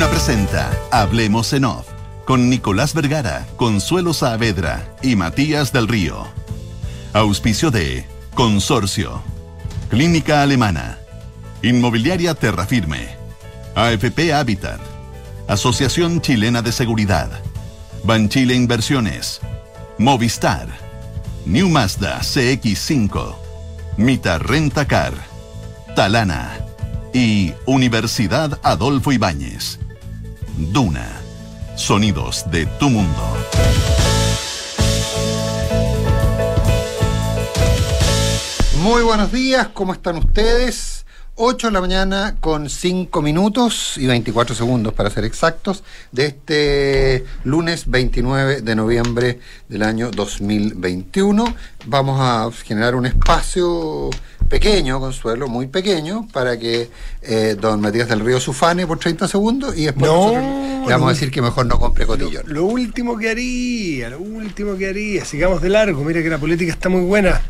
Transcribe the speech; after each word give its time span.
Duna 0.00 0.12
presenta 0.12 0.70
Hablemos 0.90 1.52
en 1.52 1.66
Off 1.66 1.86
con 2.24 2.48
Nicolás 2.48 2.94
Vergara, 2.94 3.46
Consuelo 3.56 4.14
Saavedra 4.14 4.96
y 5.02 5.14
Matías 5.14 5.74
del 5.74 5.88
Río. 5.88 6.26
Auspicio 7.12 7.70
de 7.70 8.06
Consorcio, 8.32 9.20
Clínica 9.90 10.40
Alemana, 10.40 10.96
Inmobiliaria 11.60 12.32
Terrafirme, 12.34 13.10
AFP 13.74 14.32
Habitat, 14.32 14.80
Asociación 15.48 16.22
Chilena 16.22 16.62
de 16.62 16.72
Seguridad, 16.72 17.28
Banchile 18.02 18.54
Inversiones, 18.54 19.42
Movistar, 19.98 20.68
New 21.44 21.68
Mazda 21.68 22.20
CX5, 22.20 23.34
Mita 23.98 24.38
Renta 24.38 24.88
Car, 24.88 25.12
Talana 25.94 26.58
y 27.12 27.52
Universidad 27.66 28.58
Adolfo 28.62 29.12
Ibáñez. 29.12 29.78
Duna. 30.56 31.06
Sonidos 31.76 32.50
de 32.50 32.66
tu 32.66 32.90
mundo. 32.90 33.36
Muy 38.82 39.02
buenos 39.02 39.30
días, 39.30 39.68
¿cómo 39.74 39.92
están 39.92 40.16
ustedes? 40.16 40.89
8 41.42 41.68
de 41.68 41.72
la 41.72 41.80
mañana 41.80 42.36
con 42.38 42.68
5 42.68 43.22
minutos 43.22 43.96
y 43.96 44.06
24 44.06 44.54
segundos 44.54 44.92
para 44.92 45.08
ser 45.08 45.24
exactos 45.24 45.82
de 46.12 46.26
este 46.26 47.24
lunes 47.44 47.88
29 47.88 48.60
de 48.60 48.74
noviembre 48.74 49.40
del 49.66 49.82
año 49.82 50.10
2021. 50.10 51.54
Vamos 51.86 52.18
a 52.20 52.50
generar 52.62 52.94
un 52.94 53.06
espacio 53.06 54.10
pequeño, 54.50 55.00
Consuelo, 55.00 55.48
muy 55.48 55.66
pequeño, 55.68 56.28
para 56.30 56.58
que 56.58 56.90
eh, 57.22 57.56
don 57.58 57.80
Matías 57.80 58.10
del 58.10 58.20
Río 58.20 58.38
sufane 58.38 58.86
por 58.86 58.98
30 58.98 59.26
segundos 59.26 59.74
y 59.78 59.84
después 59.84 60.10
No, 60.10 60.32
le 60.86 60.92
vamos 60.92 61.08
a 61.08 61.12
decir 61.14 61.30
que 61.30 61.40
mejor 61.40 61.64
no 61.64 61.78
compre 61.78 62.04
cotillón. 62.04 62.42
Lo 62.48 62.66
último 62.66 63.16
que 63.16 63.30
haría, 63.30 64.10
lo 64.10 64.20
último 64.20 64.76
que 64.76 64.90
haría, 64.90 65.24
sigamos 65.24 65.62
de 65.62 65.70
largo, 65.70 66.04
mira 66.04 66.22
que 66.22 66.28
la 66.28 66.36
política 66.36 66.70
está 66.70 66.90
muy 66.90 67.00
buena. 67.00 67.40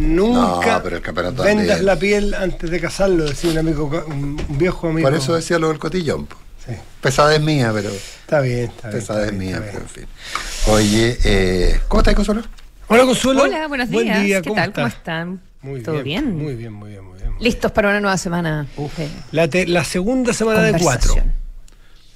Nunca 0.00 0.76
No, 0.78 0.82
pero 0.82 0.96
el 0.96 1.02
campeonato 1.02 1.42
vendas 1.42 1.66
también. 1.66 1.86
la 1.86 1.96
piel 1.96 2.34
antes 2.34 2.70
de 2.70 2.80
casarlo, 2.80 3.24
decía 3.24 3.50
un 3.50 3.58
amigo, 3.58 3.84
un 4.06 4.40
un 4.48 4.58
viejo 4.58 4.88
amigo. 4.88 5.08
Por 5.08 5.16
eso 5.16 5.34
decía 5.34 5.58
lo 5.58 5.68
del 5.68 5.78
cotillón. 5.78 6.26
Sí, 6.66 6.72
Pesadez 7.00 7.40
mía, 7.40 7.70
pero 7.74 7.90
está 7.90 8.40
bien, 8.40 8.70
está 8.70 8.88
bien. 8.88 9.00
pesadez 9.00 9.00
está 9.00 9.36
bien, 9.36 9.38
mía, 9.38 9.56
está 9.56 9.66
pero 9.66 9.72
bien. 9.72 9.82
en 9.82 9.88
fin. 9.88 10.72
Oye, 10.72 11.18
eh, 11.24 11.80
¿cómo 11.88 12.00
estás, 12.00 12.14
Consuelo? 12.14 12.42
Hola 12.88 13.04
Consuelo. 13.04 13.42
Hola, 13.42 13.68
buenos 13.68 13.88
Buen 13.90 14.06
días. 14.06 14.22
día, 14.22 14.42
¿Qué 14.42 14.48
¿cómo 14.48 14.60
tal? 14.60 14.72
¿Cómo 14.72 14.86
estás? 14.86 14.98
están? 15.00 15.40
Muy 15.62 15.82
¿Todo 15.82 16.02
bien? 16.02 16.36
Muy 16.36 16.54
bien, 16.54 16.72
muy 16.72 16.90
bien, 16.90 17.04
muy 17.04 17.18
bien. 17.18 17.34
Listos 17.38 17.70
para 17.72 17.90
una 17.90 18.00
nueva 18.00 18.16
semana. 18.18 18.66
de 18.96 19.08
La, 19.32 19.48
te- 19.48 19.66
la 19.66 19.84
segunda 19.84 20.32
semana 20.32 20.62
de 20.62 20.78
cuatro. 20.80 21.14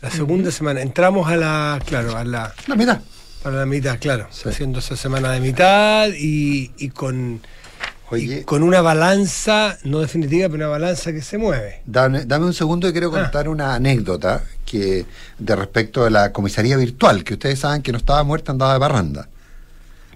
La 0.01 0.11
segunda 0.11 0.51
semana. 0.51 0.81
Entramos 0.83 1.29
a 1.31 1.37
la, 1.37 1.81
claro, 1.87 2.17
a 2.17 2.25
la, 2.25 2.53
La 2.67 2.75
mitad. 2.77 3.01
para 3.43 3.57
la 3.57 3.67
mitad, 3.67 3.99
claro. 4.01 4.27
Sí. 4.31 4.49
Haciendo 4.49 4.79
esa 4.81 4.97
semana 4.97 5.31
de 5.33 5.41
mitad 5.41 6.09
y, 6.09 6.73
y 6.79 6.89
con, 6.91 7.41
Oye, 8.15 8.41
y 8.41 8.45
con 8.45 8.63
una 8.63 8.81
balanza, 8.81 9.79
no 9.85 10.01
definitiva, 10.01 10.49
pero 10.49 10.57
una 10.57 10.69
balanza 10.69 11.13
que 11.13 11.23
se 11.23 11.39
mueve. 11.39 11.83
Dame, 11.87 12.25
dame 12.25 12.47
un 12.47 12.55
segundo 12.55 12.87
que 12.89 12.93
quiero 12.93 13.09
Ah. 13.09 13.23
contar 13.23 13.49
una 13.49 13.75
anécdota 13.75 14.43
que 14.65 15.07
de 15.39 15.57
respecto 15.57 16.05
a 16.05 16.11
la 16.11 16.33
comisaría 16.33 16.77
virtual, 16.77 17.23
que 17.25 17.35
ustedes 17.35 17.59
saben 17.61 17.83
que 17.83 17.93
no 17.93 17.99
estaba 17.99 18.23
muerta, 18.25 18.53
andaba 18.53 18.73
de 18.73 18.79
barranda. 18.79 19.29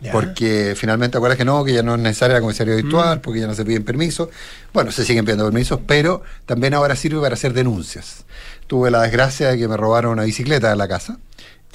Ya. 0.01 0.13
Porque 0.13 0.75
finalmente 0.77 1.17
acuerdas 1.17 1.37
que 1.37 1.45
no, 1.45 1.65
que 1.65 1.73
ya 1.73 1.83
no 1.83 1.97
es 1.97 2.01
necesaria 2.01 2.35
la 2.37 2.41
comisaría 2.41 2.75
Mm. 2.75 2.83
virtual, 2.83 3.21
porque 3.21 3.41
ya 3.41 3.49
no 3.49 3.55
se 3.55 3.65
piden 3.65 3.83
permisos. 3.85 4.29
Bueno, 4.73 4.93
se 4.93 5.05
siguen 5.05 5.25
pidiendo 5.25 5.45
permisos, 5.45 5.81
pero 5.87 6.23
también 6.47 6.75
ahora 6.75 6.95
sirve 6.95 7.21
para 7.21 7.35
hacer 7.35 7.53
denuncias. 7.53 8.25
Tuve 8.69 8.93
la 8.93 9.03
desgracia 9.03 9.49
de 9.49 9.59
que 9.59 9.67
me 9.67 9.77
robaron 9.77 10.13
una 10.13 10.23
bicicleta 10.23 10.71
de 10.71 10.77
la 10.77 10.87
casa. 10.87 11.19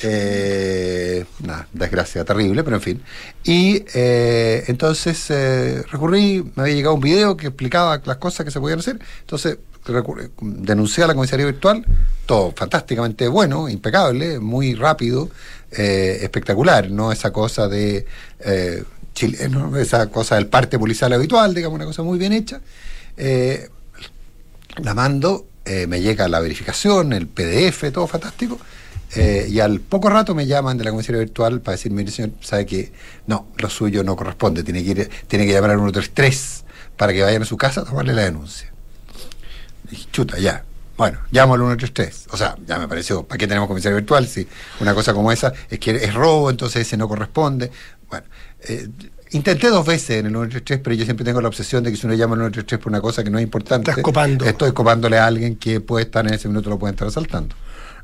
Eh, 0.02 1.24
nada, 1.42 1.68
desgracia 1.72 2.26
terrible, 2.26 2.64
pero 2.64 2.78
en 2.78 2.82
fin. 2.82 3.02
Y 3.44 3.86
eh, 3.94 4.64
entonces 4.68 5.26
eh, 5.30 5.84
recurrí, 5.92 6.44
me 6.56 6.64
había 6.64 6.76
llegado 6.76 6.96
un 6.96 7.02
video 7.02 7.38
que 7.38 7.48
explicaba 7.48 8.02
las 8.04 8.18
cosas 8.18 8.46
que 8.46 8.52
se 8.52 8.60
podían 8.60 8.80
hacer. 8.80 9.00
Entonces 9.22 9.58
denuncié 10.42 11.04
a 11.04 11.08
la 11.08 11.16
comisaría 11.16 11.46
virtual, 11.46 11.86
todo 12.26 12.54
fantásticamente 12.56 13.28
bueno, 13.28 13.68
impecable, 13.68 14.40
muy 14.40 14.76
rápido, 14.76 15.30
eh, 15.72 16.20
espectacular, 16.22 16.90
no 16.90 17.12
esa 17.12 17.32
cosa 17.32 17.68
de 17.68 18.06
eh, 18.40 18.84
chileno, 19.14 19.76
esa 19.78 20.08
cosa 20.08 20.36
del 20.36 20.48
parte 20.48 20.80
policial 20.80 21.12
habitual, 21.14 21.54
digamos, 21.54 21.76
una 21.76 21.86
cosa 21.86 22.04
muy 22.04 22.18
bien 22.18 22.34
hecha. 22.34 22.62
Eh, 23.18 23.70
la 24.78 24.94
mando, 24.94 25.48
me 25.66 26.02
llega 26.02 26.28
la 26.28 26.42
verificación, 26.42 27.14
el 27.14 27.28
PDF, 27.28 27.92
todo 27.94 28.06
fantástico. 28.06 28.60
Eh, 29.16 29.48
y 29.50 29.60
al 29.60 29.80
poco 29.80 30.10
rato 30.10 30.34
me 30.34 30.48
llaman 30.48 30.78
de 30.78 30.84
la 30.84 30.92
comisaría 30.92 31.20
virtual 31.20 31.62
para 31.62 31.76
decir, 31.78 31.92
mire 31.92 32.12
señor, 32.12 32.32
sabe 32.42 32.66
que 32.66 32.92
no, 33.28 33.48
lo 33.58 33.70
suyo 33.70 34.04
no 34.04 34.16
corresponde, 34.16 34.64
tiene 34.64 34.84
que 34.84 34.92
ir, 34.92 35.10
tiene 35.28 35.46
que 35.46 35.54
llamar 35.54 35.72
al 35.72 35.78
133 35.78 36.64
para 36.98 37.14
que 37.14 37.22
vayan 37.22 37.42
a 37.42 37.46
su 37.46 37.58
casa 37.58 37.82
a 37.82 37.86
tomarle 37.86 38.14
la 38.14 38.24
denuncia. 38.24 38.72
Dije, 39.90 40.08
chuta, 40.12 40.40
ya. 40.40 40.64
Bueno, 40.98 41.20
llamo 41.32 41.56
al 41.56 41.60
133. 41.60 42.28
O 42.32 42.38
sea, 42.38 42.56
ya 42.66 42.80
me 42.80 42.88
pareció, 42.88 43.24
¿para 43.24 43.38
qué 43.38 43.48
tenemos 43.48 43.68
comisaría 43.68 43.96
virtual? 43.96 44.28
Si 44.28 44.48
una 44.80 44.94
cosa 44.94 45.14
como 45.14 45.32
esa 45.32 45.54
es 45.70 45.80
que 45.80 45.92
es 45.92 46.14
robo, 46.14 46.50
entonces 46.50 46.88
ese 46.88 46.98
no 46.98 47.08
corresponde. 47.08 47.72
Bueno, 48.10 48.26
eh, 48.62 48.88
intenté 49.32 49.70
dos 49.70 49.86
veces 49.86 50.20
en 50.20 50.28
el 50.28 50.32
133, 50.32 50.80
pero 50.84 50.96
yo 50.96 51.06
siempre 51.06 51.26
tengo 51.26 51.42
la 51.42 51.48
obsesión 51.48 51.84
de 51.84 51.92
que 51.92 51.98
si 51.98 52.06
uno 52.06 52.16
llama 52.16 52.36
al 52.36 52.42
133 52.42 52.82
por 52.82 52.92
una 52.92 53.02
cosa 53.02 53.24
que 53.24 53.30
no 53.30 53.40
es 53.40 53.44
importante, 53.44 53.92
Estás 53.92 54.04
copando. 54.04 54.46
estoy 54.46 54.72
copándole 54.72 55.18
a 55.18 55.26
alguien 55.26 55.56
que 55.56 55.82
puede 55.82 56.06
estar 56.06 56.26
en 56.28 56.34
ese 56.34 56.48
minuto, 56.48 56.70
lo 56.70 56.80
puede 56.80 56.94
estar 56.94 57.08
asaltando. 57.08 57.56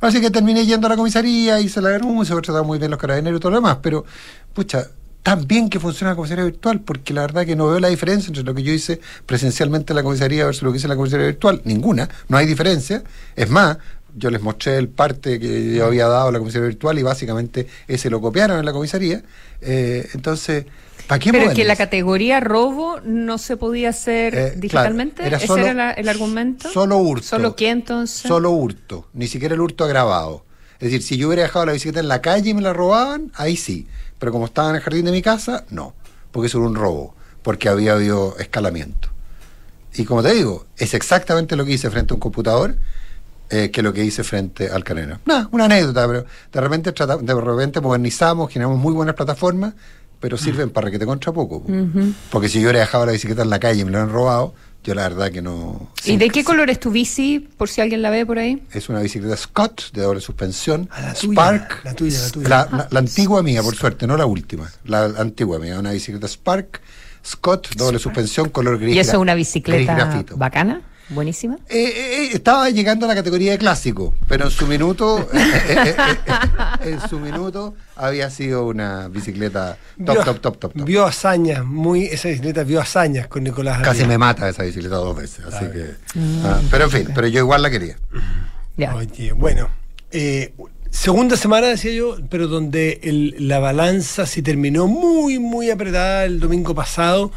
Así 0.01 0.21
que 0.21 0.31
terminé 0.31 0.65
yendo 0.65 0.87
a 0.87 0.91
la 0.91 0.95
comisaría, 0.95 1.59
hice 1.59 1.81
la 1.81 1.89
denuncia, 1.89 2.33
he 2.33 2.41
tratado 2.41 2.63
muy 2.63 2.79
bien 2.79 2.91
los 2.91 2.99
carabineros 2.99 3.37
y 3.37 3.41
todo 3.41 3.51
lo 3.51 3.57
demás, 3.57 3.77
pero, 3.81 4.05
pucha, 4.53 4.87
tan 5.23 5.45
bien 5.45 5.69
que 5.69 5.79
funciona 5.79 6.11
la 6.11 6.15
comisaría 6.15 6.45
virtual, 6.45 6.81
porque 6.81 7.13
la 7.13 7.21
verdad 7.21 7.45
que 7.45 7.55
no 7.55 7.67
veo 7.67 7.79
la 7.79 7.89
diferencia 7.89 8.29
entre 8.29 8.43
lo 8.43 8.53
que 8.53 8.63
yo 8.63 8.71
hice 8.71 8.99
presencialmente 9.25 9.91
en 9.93 9.97
la 9.97 10.03
comisaría 10.03 10.45
versus 10.45 10.63
lo 10.63 10.71
que 10.71 10.77
hice 10.77 10.87
en 10.87 10.91
la 10.91 10.95
comisaría 10.95 11.25
virtual. 11.25 11.61
Ninguna, 11.65 12.09
no 12.29 12.37
hay 12.37 12.45
diferencia. 12.45 13.03
Es 13.35 13.49
más, 13.49 13.77
yo 14.15 14.29
les 14.31 14.41
mostré 14.41 14.77
el 14.77 14.87
parte 14.87 15.39
que 15.39 15.75
yo 15.75 15.85
había 15.85 16.07
dado 16.07 16.29
a 16.29 16.31
la 16.31 16.39
comisaría 16.39 16.67
virtual 16.67 16.97
y 16.97 17.03
básicamente 17.03 17.67
ese 17.87 18.09
lo 18.09 18.21
copiaron 18.21 18.59
en 18.59 18.65
la 18.65 18.71
comisaría. 18.71 19.21
Eh, 19.61 20.07
entonces, 20.13 20.65
¿para 21.09 21.19
qué 21.19 21.31
Pero 21.31 21.49
es 21.49 21.53
que 21.55 21.65
la 21.65 21.75
categoría 21.75 22.39
robo 22.39 23.01
no 23.03 23.37
se 23.39 23.57
podía 23.57 23.89
hacer 23.89 24.33
Eh, 24.35 24.53
digitalmente. 24.55 25.15
claro, 25.15 25.27
era 25.27 25.37
¿Ese 25.37 25.47
solo- 25.47 25.63
era 25.65 25.73
la- 25.73 25.91
el 25.91 26.07
argumento? 26.07 26.69
Solo 26.69 26.97
hurto. 26.99 27.25
¿Solo 27.27 27.55
qué 27.57 27.69
entonces? 27.69 28.21
Solo 28.27 28.51
hurto, 28.51 29.07
ni 29.13 29.27
siquiera 29.27 29.55
el 29.55 29.61
hurto 29.61 29.83
agravado. 29.83 30.45
Es 30.79 30.91
decir, 30.91 31.01
si 31.03 31.17
yo 31.17 31.27
hubiera 31.27 31.43
dejado 31.43 31.65
la 31.65 31.73
bicicleta 31.73 31.99
en 31.99 32.07
la 32.07 32.21
calle 32.21 32.51
y 32.51 32.53
me 32.53 32.61
la 32.61 32.71
robaban, 32.71 33.31
ahí 33.35 33.57
sí. 33.57 33.87
Pero 34.19 34.31
como 34.31 34.45
estaba 34.45 34.69
en 34.69 34.75
el 34.77 34.81
jardín 34.81 35.03
de 35.05 35.11
mi 35.11 35.21
casa, 35.21 35.65
no. 35.71 35.93
Porque 36.31 36.47
eso 36.47 36.59
era 36.59 36.67
un 36.67 36.75
robo, 36.75 37.15
porque 37.41 37.67
había 37.67 37.93
habido 37.93 38.37
escalamiento. 38.37 39.09
Y 39.95 40.05
como 40.05 40.21
te 40.21 40.33
digo, 40.33 40.67
es 40.77 40.93
exactamente 40.93 41.55
lo 41.55 41.65
que 41.65 41.71
hice 41.73 41.89
frente 41.89 42.13
a 42.13 42.15
un 42.15 42.19
computador 42.21 42.75
eh, 43.49 43.71
que 43.71 43.81
lo 43.81 43.91
que 43.93 44.05
hice 44.05 44.23
frente 44.23 44.69
al 44.69 44.83
canero. 44.83 45.17
Nada, 45.25 45.49
una 45.51 45.65
anécdota, 45.65 46.07
pero 46.07 46.25
de 46.53 46.61
repente, 46.61 46.91
trata- 46.91 47.17
de 47.17 47.33
repente 47.33 47.81
modernizamos, 47.81 48.51
generamos 48.53 48.77
muy 48.77 48.93
buenas 48.93 49.15
plataformas, 49.15 49.73
pero 50.19 50.37
sirven 50.37 50.69
para 50.69 50.91
que 50.91 50.99
te 50.99 51.05
contra 51.05 51.31
poco. 51.31 51.63
po. 51.63 51.71
Porque 52.31 52.49
si 52.49 52.59
yo 52.59 52.65
hubiera 52.65 52.79
dejado 52.79 53.05
la 53.05 53.11
bicicleta 53.13 53.41
en 53.43 53.49
la 53.49 53.59
calle 53.59 53.81
y 53.81 53.85
me 53.85 53.91
la 53.91 54.03
han 54.03 54.09
robado, 54.11 54.53
yo 54.83 54.95
la 54.95 55.03
verdad 55.09 55.31
que 55.31 55.41
no... 55.41 55.89
¿Y 56.05 56.17
de 56.17 56.29
qué 56.29 56.43
color 56.43 56.69
es 56.69 56.79
tu 56.79 56.89
bici, 56.91 57.39
por 57.57 57.67
si 57.69 57.81
alguien 57.81 58.01
la 58.01 58.09
ve 58.09 58.25
por 58.25 58.39
ahí? 58.39 58.63
Es 58.71 58.87
una 58.89 58.99
bicicleta 59.01 59.35
Scott 59.37 59.91
de 59.93 60.01
doble 60.01 60.21
suspensión. 60.21 60.89
Ah, 60.91 61.01
la 61.01 61.13
tuya, 61.13 61.31
Spark. 61.33 61.81
la 61.85 61.93
tuya, 61.95 62.19
la 62.21 62.29
tuya. 62.29 62.47
La, 62.49 62.69
la- 62.71 62.87
la 62.89 62.99
antigua 62.99 63.43
mía, 63.43 63.61
por 63.61 63.75
suerte, 63.75 64.07
no 64.07 64.15
la 64.17 64.25
última. 64.25 64.71
La, 64.85 65.07
la 65.09 65.19
antigua 65.19 65.59
mía, 65.59 65.77
una 65.79 65.91
bicicleta 65.91 66.27
Spark, 66.27 66.81
Scott, 67.25 67.75
doble 67.75 67.99
suspensión, 67.99 68.49
color 68.49 68.79
gris. 68.79 68.95
¿Y 68.95 68.99
eso 68.99 69.11
es 69.11 69.17
una 69.17 69.35
bicicleta 69.35 70.23
bacana? 70.35 70.81
Buenísima. 71.09 71.55
Eh, 71.69 71.83
eh, 71.85 72.23
eh, 72.25 72.29
estaba 72.33 72.69
llegando 72.69 73.05
a 73.05 73.09
la 73.09 73.15
categoría 73.15 73.51
de 73.51 73.57
clásico, 73.57 74.13
pero 74.27 74.45
en 74.45 74.51
su 74.51 74.67
minuto, 74.67 75.19
eh, 75.33 75.37
eh, 75.69 75.95
eh, 75.97 76.15
eh, 76.27 76.89
en 76.91 77.09
su 77.09 77.19
minuto 77.19 77.73
había 77.95 78.29
sido 78.29 78.67
una 78.67 79.07
bicicleta 79.07 79.77
top, 80.05 80.15
Vio- 80.17 80.23
top, 80.25 80.39
top, 80.39 80.57
top, 80.59 80.73
top. 80.73 80.85
Vio 80.85 81.05
hazañas, 81.05 81.65
muy, 81.65 82.05
esa 82.05 82.27
bicicleta 82.29 82.63
vio 82.63 82.79
hazañas 82.79 83.27
con 83.27 83.43
Nicolás. 83.43 83.77
Casi 83.79 84.01
Arriba. 84.01 84.07
me 84.07 84.17
mata 84.19 84.47
esa 84.49 84.63
bicicleta 84.63 84.95
dos 84.97 85.15
veces, 85.17 85.45
así 85.45 85.65
que. 85.65 85.95
ah, 86.45 86.61
pero 86.69 86.85
en 86.85 86.91
fin, 86.91 87.07
pero 87.15 87.27
yo 87.27 87.39
igual 87.39 87.61
la 87.63 87.71
quería. 87.71 87.97
Ya. 88.77 88.93
Oye, 88.95 89.31
bueno, 89.33 89.67
eh, 90.11 90.53
segunda 90.91 91.37
semana 91.37 91.67
decía 91.67 91.91
yo, 91.93 92.17
pero 92.29 92.47
donde 92.47 92.99
el- 93.03 93.35
la 93.47 93.59
balanza 93.59 94.25
se 94.25 94.41
terminó 94.41 94.87
muy, 94.87 95.39
muy 95.39 95.69
apretada 95.69 96.25
el 96.25 96.39
domingo 96.39 96.73
pasado. 96.75 97.31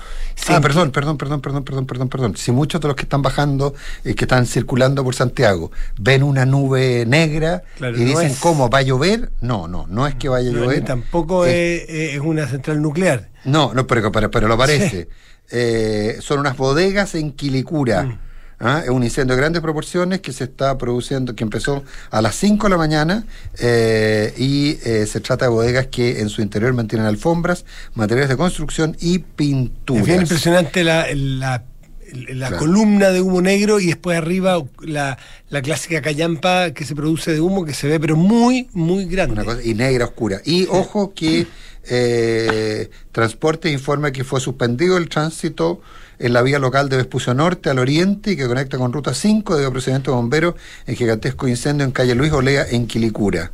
Ah, 0.48 0.60
perdón, 0.60 0.90
perdón, 0.90 1.18
perdón, 1.18 1.40
perdón, 1.40 1.64
perdón, 1.64 1.86
perdón, 1.86 2.08
perdón. 2.08 2.36
Si 2.36 2.50
muchos 2.50 2.80
de 2.80 2.88
los 2.88 2.96
que 2.96 3.02
están 3.02 3.22
bajando 3.22 3.74
y 4.04 4.14
que 4.14 4.24
están 4.24 4.46
circulando 4.46 5.04
por 5.04 5.14
Santiago 5.14 5.70
ven 5.98 6.22
una 6.22 6.44
nube 6.46 7.04
negra 7.06 7.62
Claro, 7.76 7.96
y 7.96 8.04
dicen 8.04 8.34
cómo 8.40 8.68
va 8.68 8.78
a 8.78 8.82
llover, 8.82 9.30
no, 9.40 9.68
no, 9.68 9.86
no 9.88 10.06
es 10.06 10.14
que 10.16 10.28
vaya 10.28 10.50
a 10.50 10.52
llover. 10.52 10.84
tampoco 10.84 11.44
Es- 11.46 12.18
una 12.20 12.48
central 12.48 12.80
nuclear. 12.82 13.28
No, 13.44 13.72
no, 13.74 13.86
pero, 13.86 14.10
pero, 14.10 14.30
pero 14.30 14.48
lo 14.48 14.56
parece. 14.58 15.08
Eh, 15.54 16.16
son 16.20 16.38
unas 16.38 16.56
bodegas 16.56 17.14
en 17.14 17.32
Quilicura. 17.32 18.04
Mm. 18.04 18.18
¿Ah? 18.62 18.80
Es 18.84 18.88
un 18.90 19.04
incendio 19.04 19.34
de 19.36 19.40
grandes 19.42 19.60
proporciones 19.60 20.20
que 20.20 20.32
se 20.32 20.44
está 20.44 20.78
produciendo, 20.78 21.34
que 21.36 21.44
empezó 21.44 21.84
a 22.10 22.22
las 22.22 22.34
5 22.36 22.66
de 22.66 22.70
la 22.70 22.76
mañana 22.78 23.24
eh, 23.58 24.32
y 24.38 24.78
eh, 24.84 25.06
se 25.06 25.20
trata 25.20 25.44
de 25.44 25.50
bodegas 25.50 25.88
que 25.88 26.20
en 26.20 26.28
su 26.30 26.40
interior 26.40 26.72
mantienen 26.72 27.06
alfombras, 27.06 27.64
materiales 27.94 28.30
de 28.30 28.36
construcción 28.36 28.96
y 29.00 29.18
pinturas. 29.18 30.02
Es 30.02 30.06
bien 30.08 30.22
impresionante 30.22 30.84
la, 30.84 31.06
la, 31.14 31.64
la 32.12 32.48
Claro. 32.48 32.58
columna 32.58 33.08
de 33.10 33.20
humo 33.20 33.40
negro 33.40 33.80
y 33.80 33.86
después 33.86 34.16
arriba 34.18 34.62
la, 34.82 35.16
la 35.48 35.62
clásica 35.62 36.02
callampa 36.02 36.70
que 36.72 36.84
se 36.84 36.94
produce 36.94 37.32
de 37.32 37.40
humo 37.40 37.64
que 37.64 37.72
se 37.74 37.88
ve 37.88 37.98
pero 37.98 38.16
muy, 38.16 38.68
muy 38.72 39.06
grande. 39.06 39.32
Una 39.34 39.44
cosa- 39.44 39.62
y 39.64 39.74
negra 39.74 40.04
oscura. 40.06 40.40
Y 40.44 40.66
ojo 40.70 41.14
que 41.14 41.46
eh, 41.88 42.90
Transporte 43.12 43.70
informa 43.70 44.12
que 44.12 44.24
fue 44.24 44.40
suspendido 44.40 44.96
el 44.98 45.08
tránsito 45.08 45.80
en 46.22 46.32
la 46.32 46.42
vía 46.42 46.58
local 46.58 46.88
de 46.88 46.96
Vespucio 46.96 47.34
Norte 47.34 47.68
al 47.70 47.78
oriente 47.78 48.32
y 48.32 48.36
que 48.36 48.46
conecta 48.46 48.78
con 48.78 48.92
Ruta 48.92 49.12
5 49.12 49.56
de 49.56 49.70
procedimiento 49.70 50.10
de 50.12 50.16
bomberos 50.16 50.54
en 50.86 50.96
gigantesco 50.96 51.48
incendio 51.48 51.84
en 51.84 51.92
calle 51.92 52.14
Luis 52.14 52.32
Olea 52.32 52.64
en 52.70 52.86
Quilicura. 52.86 53.50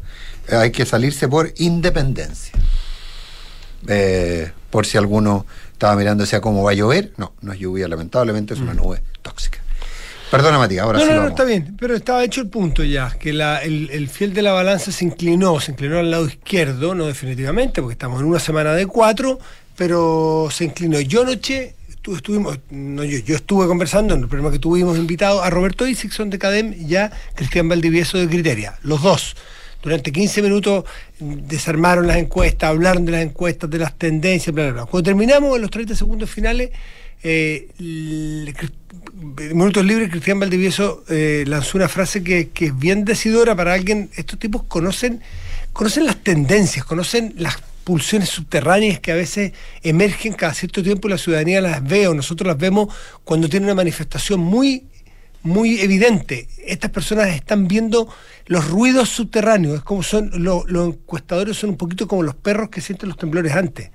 Hay 0.51 0.71
que 0.71 0.87
salirse 0.87 1.29
por 1.29 1.53
independencia. 1.57 2.53
Eh, 3.87 4.51
por 4.71 4.87
si 4.87 4.99
alguno 4.99 5.47
estaba 5.73 5.95
mirando 5.97 6.25
hacia 6.25 6.41
cómo 6.41 6.63
va 6.63 6.73
a 6.73 6.75
llover. 6.75 7.13
No, 7.17 7.33
no 7.41 7.53
es 7.53 7.59
lluvia, 7.59 7.89
lamentablemente 7.89 8.55
es 8.55 8.61
una 8.61 8.75
nube 8.75 9.03
tóxica. 9.23 9.61
Perdona, 10.31 10.59
Matías, 10.59 10.85
ahora 10.85 10.99
Mm. 10.99 11.01
no, 11.01 11.07
sí 11.07 11.11
no, 11.11 11.15
no, 11.17 11.23
vamos. 11.23 11.39
está 11.39 11.45
bien, 11.45 11.77
pero 11.81 11.97
estaba 11.97 12.23
hecho 12.23 12.43
el 12.43 12.49
punto 12.49 12.85
ya, 12.85 13.17
que 13.19 13.33
la- 13.33 13.63
el, 13.63 13.89
el 13.91 14.09
fiel 14.09 14.35
de 14.35 14.43
la 14.43 14.53
balanza 14.53 14.93
se 14.93 15.05
inclinó, 15.07 15.59
se 15.59 15.71
inclinó 15.73 15.99
al 16.01 16.11
lado 16.11 16.27
izquierdo, 16.27 16.95
no 16.95 17.07
definitivamente, 17.07 17.81
porque 17.81 17.95
estamos 17.95 18.21
en 18.21 18.27
una 18.27 18.39
semana 18.39 18.75
de 18.75 18.85
cuatro, 18.87 19.39
pero 19.75 20.49
se 20.53 20.65
inclinó. 20.65 21.01
Yo 21.01 21.23
anoche 21.23 21.75
estu- 22.09 22.17
estuvimos, 22.17 22.59
no 22.71 23.05
yo, 23.05 23.35
estuve 23.35 23.67
conversando 23.67 24.15
en 24.15 24.21
el 24.23 24.29
programa 24.29 24.53
que 24.53 24.59
tuvimos 24.59 24.97
invitado 24.99 25.43
a 25.43 25.51
Roberto 25.51 25.87
Isixson 25.87 26.31
de 26.31 26.39
Cadem 26.39 26.75
y 26.79 26.97
a 26.97 27.11
Cristian 27.35 27.69
Valdivieso 27.69 28.19
de 28.19 28.29
Criteria, 28.29 28.79
los 28.83 29.03
dos. 29.03 29.37
Durante 29.83 30.11
15 30.11 30.43
minutos 30.43 30.85
desarmaron 31.21 32.07
las 32.09 32.17
encuestas, 32.17 32.71
hablaron 32.71 33.05
de 33.05 33.13
las 33.13 33.23
encuestas, 33.23 33.71
de 33.71 33.79
las 33.79 33.97
tendencias, 33.97 34.53
bla, 34.55 34.65
bla, 34.65 34.73
bla. 34.73 34.87
Cuando 34.87 35.05
terminamos 35.09 35.55
en 35.55 35.63
los 35.63 35.71
30 35.71 35.95
segundos 35.95 36.29
finales, 36.31 36.71
eh, 37.23 37.69
Minutos 39.53 39.85
Libres, 39.85 40.11
Cristian 40.11 40.39
Valdivieso 40.41 41.05
eh, 41.09 41.45
lanzó 41.47 41.79
una 41.79 41.89
frase 41.89 42.23
que, 42.23 42.49
que 42.51 42.67
es 42.67 42.79
bien 42.79 43.05
decidora 43.05 43.55
para 43.57 43.75
alguien. 43.75 44.11
Estos 44.17 44.39
tipos 44.39 44.63
conocen, 44.65 45.21
conocen 45.73 46.07
las 46.07 46.23
tendencias, 46.23 46.85
conocen 46.85 47.35
las 47.37 47.57
pulsiones 47.89 48.29
subterráneas 48.29 49.01
que 49.01 49.13
a 49.13 49.15
veces 49.15 49.53
emergen 49.83 50.35
cada 50.35 50.53
cierto 50.53 50.83
tiempo 50.83 51.09
y 51.09 51.13
la 51.13 51.17
ciudadanía 51.17 51.63
las 51.63 51.83
ve 51.83 52.07
o 52.07 52.13
nosotros 52.13 52.47
las 52.47 52.59
vemos 52.59 52.95
cuando 53.25 53.49
tiene 53.49 53.65
una 53.65 53.75
manifestación 53.75 54.41
muy 54.41 54.85
muy 55.43 55.81
evidente. 55.81 56.49
Estas 56.67 56.91
personas 56.91 57.29
están 57.29 57.67
viendo 57.67 58.07
los 58.45 58.69
ruidos 58.69 59.09
subterráneos. 59.09 59.77
Es 59.77 59.83
como 59.83 60.03
son 60.03 60.31
lo- 60.35 60.65
los 60.67 60.89
encuestadores 60.89 61.57
son 61.57 61.71
un 61.71 61.77
poquito 61.79 62.07
como 62.07 62.23
los 62.23 62.35
perros 62.35 62.69
que 62.69 62.83
sienten 62.83 63.09
los 63.09 63.17
temblores 63.17 63.55
antes. 63.55 63.91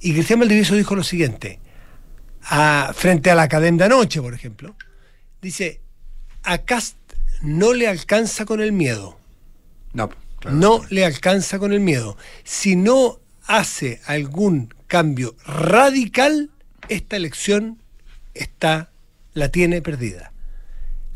Y 0.00 0.12
Cristian 0.12 0.38
Valdivieso 0.38 0.76
dijo 0.76 0.94
lo 0.94 1.02
siguiente: 1.02 1.58
a- 2.44 2.92
frente 2.94 3.32
a 3.32 3.34
la 3.34 3.42
academia 3.42 3.88
de 3.88 3.94
anoche, 3.94 4.22
por 4.22 4.32
ejemplo, 4.32 4.76
dice: 5.42 5.80
a 6.44 6.58
Cast 6.58 6.96
no 7.42 7.72
le 7.72 7.88
alcanza 7.88 8.44
con 8.44 8.60
el 8.60 8.70
miedo. 8.70 9.18
No, 9.92 10.10
claro. 10.38 10.56
No 10.56 10.82
le 10.88 11.04
alcanza 11.04 11.58
con 11.58 11.72
el 11.72 11.80
miedo. 11.80 12.16
Si 12.44 12.76
no 12.76 13.18
hace 13.46 14.00
algún 14.06 14.72
cambio 14.86 15.34
radical, 15.46 16.50
esta 16.88 17.16
elección 17.16 17.78
está, 18.34 18.90
la 19.32 19.48
tiene 19.50 19.82
perdida. 19.82 20.32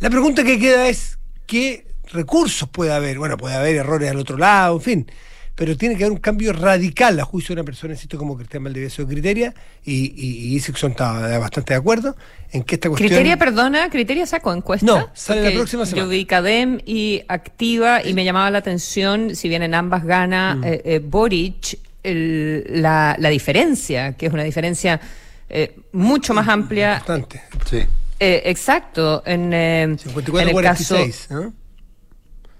La 0.01 0.11
pregunta 0.11 0.45
que 0.45 0.59
queda 0.59 0.89
es, 0.89 1.19
¿qué 1.47 1.87
recursos 2.13 2.69
puede 2.69 2.93
haber? 2.93 3.19
Bueno, 3.19 3.37
puede 3.37 3.55
haber 3.55 3.77
errores 3.77 4.11
al 4.11 4.19
otro 4.19 4.37
lado, 4.37 4.77
en 4.77 4.83
fin, 4.83 5.11
pero 5.55 5.77
tiene 5.77 5.97
que 5.97 6.05
haber 6.05 6.13
un 6.13 6.21
cambio 6.21 6.53
radical 6.53 7.19
a 7.19 7.25
juicio 7.25 7.49
de 7.55 7.61
una 7.61 7.67
persona, 7.67 7.95
insisto, 7.95 8.17
como 8.17 8.37
Cristian 8.37 8.63
Valdivieso 8.63 9.03
de 9.05 9.09
Criteria, 9.13 9.55
y, 9.85 10.13
y, 10.17 10.53
y 10.53 10.55
Isixson 10.55 10.93
estaba 10.93 11.37
bastante 11.39 11.75
de 11.75 11.79
acuerdo 11.79 12.17
en 12.53 12.63
que 12.63 12.77
esta 12.77 12.89
cuestión... 12.89 13.09
Criteria, 13.09 13.37
perdona, 13.37 13.91
Criteria 13.91 14.25
sacó 14.25 14.53
encuesta. 14.53 14.87
No, 14.87 15.11
sale 15.15 15.43
la 15.43 15.51
próxima 15.51 15.85
semana. 15.85 16.05
Yo 16.05 16.09
vi 16.09 16.25
Cadem 16.27 16.79
y 16.87 17.23
Activa 17.27 18.05
y 18.05 18.15
me 18.15 18.25
llamaba 18.25 18.51
la 18.53 18.59
atención, 18.59 19.35
si 19.35 19.49
bien 19.49 19.63
en 19.63 19.75
ambas 19.75 20.05
gana 20.05 20.55
Mm. 20.55 20.65
eh, 20.65 20.83
eh, 20.85 21.01
Boric, 21.01 21.79
el- 22.03 22.65
la, 22.83 23.17
la 23.19 23.29
diferencia, 23.29 24.12
que 24.17 24.27
es 24.27 24.33
una 24.33 24.45
diferencia 24.45 25.00
eh, 25.49 25.77
mucho 25.93 26.35
más 26.35 26.47
amplia. 26.49 26.95
Importante. 26.99 27.43
Sí. 27.69 27.79
eh, 28.21 28.43
exacto, 28.47 29.23
en, 29.27 29.53
eh, 29.53 29.83
en 29.83 29.91
el 29.93 29.99
54-46, 29.99 30.62
caso... 30.62 31.35
¿no? 31.35 31.53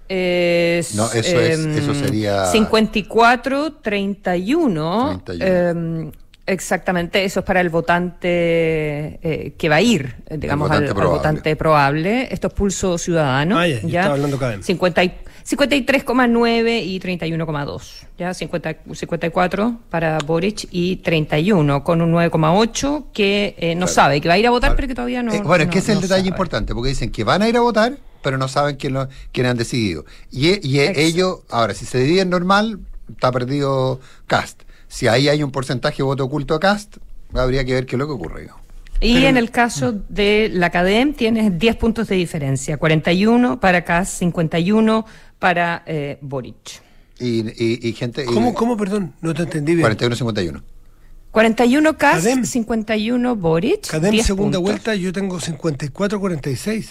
Es, 0.07 0.95
No, 0.95 1.05
eso 1.11 1.39
es- 1.39 1.59
em, 1.59 1.77
eso 1.77 1.93
sería- 1.93 2.45
54, 2.47 3.73
31. 3.73 5.21
31. 5.23 5.69
em, 6.05 6.11
exactamente, 6.47 7.23
eso 7.23 7.41
es 7.41 7.45
para 7.45 7.61
el 7.61 7.69
votante 7.69 8.27
eh, 9.21 9.53
que 9.55 9.69
va 9.69 9.75
a 9.75 9.81
ir, 9.81 10.15
eh, 10.27 10.37
digamos, 10.39 10.67
votante 10.67 10.91
al, 10.91 10.97
al 10.99 11.07
votante 11.07 11.55
probable. 11.55 12.27
Esto 12.33 12.47
es 12.47 12.53
pulso 12.53 12.97
ciudadano. 12.97 13.59
Ah, 13.59 13.67
ya, 13.67 13.81
yo 13.81 13.87
estaba 13.87 14.13
hablando 14.15 14.39
Cadem. 14.39 14.63
50 14.63 15.03
y- 15.03 15.13
53,9 15.49 16.83
y 16.85 16.99
31,2. 16.99 17.81
Ya, 18.17 18.33
50 18.33 18.75
54 18.93 19.77
para 19.89 20.17
Boric 20.19 20.67
y 20.71 20.97
31, 20.97 21.83
con 21.83 22.01
un 22.01 22.11
9,8 22.13 23.05
que 23.13 23.55
eh, 23.57 23.75
no 23.75 23.87
sabe, 23.87 24.21
que 24.21 24.27
va 24.27 24.35
a 24.35 24.37
ir 24.37 24.47
a 24.47 24.51
votar, 24.51 24.75
pero 24.75 24.87
que 24.87 24.95
todavía 24.95 25.23
no. 25.23 25.33
Eh, 25.33 25.41
bueno, 25.43 25.63
es 25.63 25.67
no- 25.67 25.73
que 25.73 25.79
ese 25.79 25.91
es 25.93 25.97
el 25.97 26.01
detalle 26.03 26.21
sabe. 26.21 26.29
importante, 26.29 26.73
porque 26.73 26.89
dicen 26.89 27.11
que 27.11 27.23
van 27.23 27.41
a 27.41 27.49
ir 27.49 27.57
a 27.57 27.61
votar, 27.61 27.97
pero 28.21 28.37
no 28.37 28.47
saben 28.47 28.75
quién, 28.75 28.93
lo, 28.93 29.07
quién 29.31 29.47
han 29.47 29.57
decidido. 29.57 30.05
Y, 30.31 30.49
e- 30.49 30.59
y 30.61 30.79
e- 30.79 31.05
ellos, 31.05 31.39
ahora, 31.49 31.73
si 31.73 31.85
se 31.85 31.99
dividen 31.99 32.29
normal, 32.29 32.79
está 33.09 33.31
perdido 33.31 33.99
Cast. 34.27 34.63
Si 34.87 35.07
ahí 35.07 35.29
hay 35.29 35.41
un 35.43 35.51
porcentaje 35.51 35.97
de 35.97 36.03
voto 36.03 36.25
oculto 36.25 36.53
a 36.55 36.59
Cast, 36.59 36.97
habría 37.33 37.63
que 37.65 37.73
ver 37.73 37.85
qué 37.85 37.95
es 37.95 37.99
lo 37.99 38.07
que 38.07 38.13
ocurre. 38.13 38.41
digamos. 38.41 38.61
Y 39.01 39.23
en 39.25 39.37
el 39.37 39.49
caso 39.49 39.93
de 40.09 40.49
la 40.51 40.71
CADEM 40.71 41.13
tienes 41.13 41.57
10 41.57 41.77
puntos 41.77 42.09
de 42.09 42.17
diferencia, 42.17 42.75
41 42.75 43.57
para 43.61 43.85
Kass, 43.85 44.09
51 44.09 45.05
para 45.39 45.83
eh, 45.87 46.17
Boric. 46.21 46.81
Y, 47.19 47.39
y- 47.49 47.79
y 47.89 47.93
gente. 47.93 48.23
y- 48.23 48.33
¿Cómo, 48.33 48.53
cómo, 48.53 48.77
perdón? 48.77 49.13
No 49.21 49.33
te 49.33 49.43
entendí 49.43 49.75
bien. 49.75 49.87
41-51. 49.87 50.61
41 51.31 51.97
Kass, 51.97 52.23
Cadem. 52.23 52.45
51 52.45 53.35
Boric. 53.35 53.87
Cadem 53.87 54.11
10 54.11 54.25
segunda 54.25 54.57
puntos. 54.57 54.61
vuelta, 54.71 54.95
yo 54.95 55.11
tengo 55.13 55.39
54-46. 55.39 56.87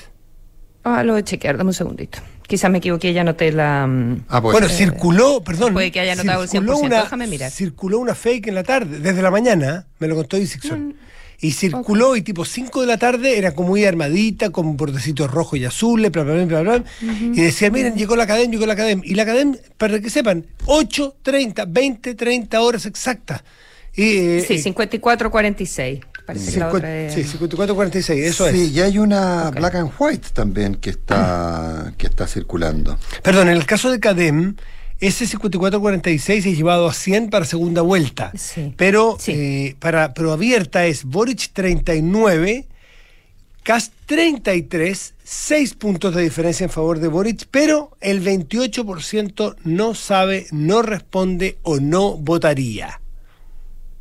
Ah, 0.84 1.02
lo 1.02 1.12
voy 1.14 1.20
a 1.20 1.24
chequear, 1.24 1.56
dame 1.56 1.68
un 1.70 1.74
segundito. 1.74 2.18
Quizás 2.46 2.70
me 2.70 2.78
equivoqué, 2.78 3.12
ya 3.12 3.24
noté 3.24 3.52
la... 3.52 3.86
mm, 3.86 4.24
Ah, 4.28 4.40
pues. 4.40 4.52
bueno, 4.52 4.68
circuló, 4.68 5.42
perdón. 5.44 5.72
puede 5.74 5.90
que 5.90 6.00
haya 6.00 6.12
anotado 6.12 6.44
el 6.44 6.48
100%, 6.48 6.76
una, 6.84 7.00
déjame 7.02 7.26
mirar. 7.26 7.50
Circuló 7.50 7.98
una 7.98 8.14
fake 8.14 8.46
en 8.48 8.54
la 8.54 8.62
tarde, 8.62 9.00
desde 9.00 9.20
la 9.20 9.30
mañana, 9.30 9.86
me 9.98 10.06
lo 10.08 10.14
contó 10.14 10.38
Isixson. 10.38 10.94
Y 11.40 11.52
circuló 11.52 12.16
y 12.16 12.22
tipo 12.22 12.44
5 12.44 12.80
de 12.80 12.86
la 12.88 12.96
tarde 12.98 13.38
era 13.38 13.54
como 13.54 13.68
muy 13.68 13.84
armadita, 13.84 14.50
con 14.50 14.76
bordecitos 14.76 15.30
rojos 15.30 15.58
y 15.58 15.64
azules, 15.64 16.10
bla, 16.10 16.24
bla, 16.24 16.34
bla, 16.34 16.44
bla, 16.44 16.60
bla. 16.62 16.84
Y 17.00 17.40
decía, 17.42 17.70
miren, 17.70 17.94
llegó 17.94 18.16
la 18.16 18.24
academia, 18.24 18.50
llegó 18.50 18.66
la 18.66 18.72
academia. 18.72 19.04
Y 19.08 19.14
la 19.14 19.22
academia, 19.22 19.60
para 19.76 20.00
que 20.00 20.10
sepan, 20.10 20.44
8, 20.66 21.16
30, 21.22 21.64
20, 21.66 22.14
30 22.16 22.60
horas 22.60 22.86
exactas. 22.86 23.44
Y, 23.94 24.16
eh, 24.16 24.44
sí, 24.46 24.54
eh, 24.54 24.74
54-46. 24.74 26.00
Parece 26.26 26.52
que 26.52 26.58
la 26.58 26.68
otra. 26.68 27.10
Sí, 27.10 27.22
54-46, 27.22 28.10
eso 28.22 28.50
sí, 28.50 28.62
es. 28.62 28.70
y 28.72 28.80
hay 28.82 28.98
una 28.98 29.48
Ok. 29.48 29.56
Black 29.56 29.74
and 29.76 29.90
White 29.98 30.28
también 30.34 30.74
que 30.74 30.90
está, 30.90 31.94
que 31.96 32.06
está 32.06 32.26
circulando. 32.26 32.98
Perdón, 33.22 33.48
en 33.48 33.56
el 33.56 33.64
caso 33.64 33.90
de 33.90 33.98
Cadem, 33.98 34.56
ese 35.00 35.26
54-46 35.26 36.46
es 36.46 36.56
llevado 36.56 36.88
a 36.88 36.92
100 36.92 37.30
para 37.30 37.44
segunda 37.44 37.82
vuelta. 37.82 38.32
Sí. 38.36 38.72
Pero, 38.76 39.16
Sí. 39.20 39.32
eh, 39.32 39.76
para, 39.78 40.12
pero 40.14 40.32
abierta 40.32 40.86
es 40.86 41.04
Boric 41.04 41.50
39, 41.52 42.66
Cast 43.62 43.92
33, 44.06 45.14
6 45.22 45.74
puntos 45.74 46.14
de 46.14 46.22
diferencia 46.22 46.64
en 46.64 46.70
favor 46.70 47.00
de 47.00 47.08
Boric, 47.08 47.46
pero 47.50 47.90
el 48.00 48.22
28% 48.24 49.56
no 49.64 49.94
sabe, 49.94 50.46
no 50.52 50.80
responde 50.80 51.58
o 51.62 51.78
no 51.78 52.16
votaría. 52.16 53.00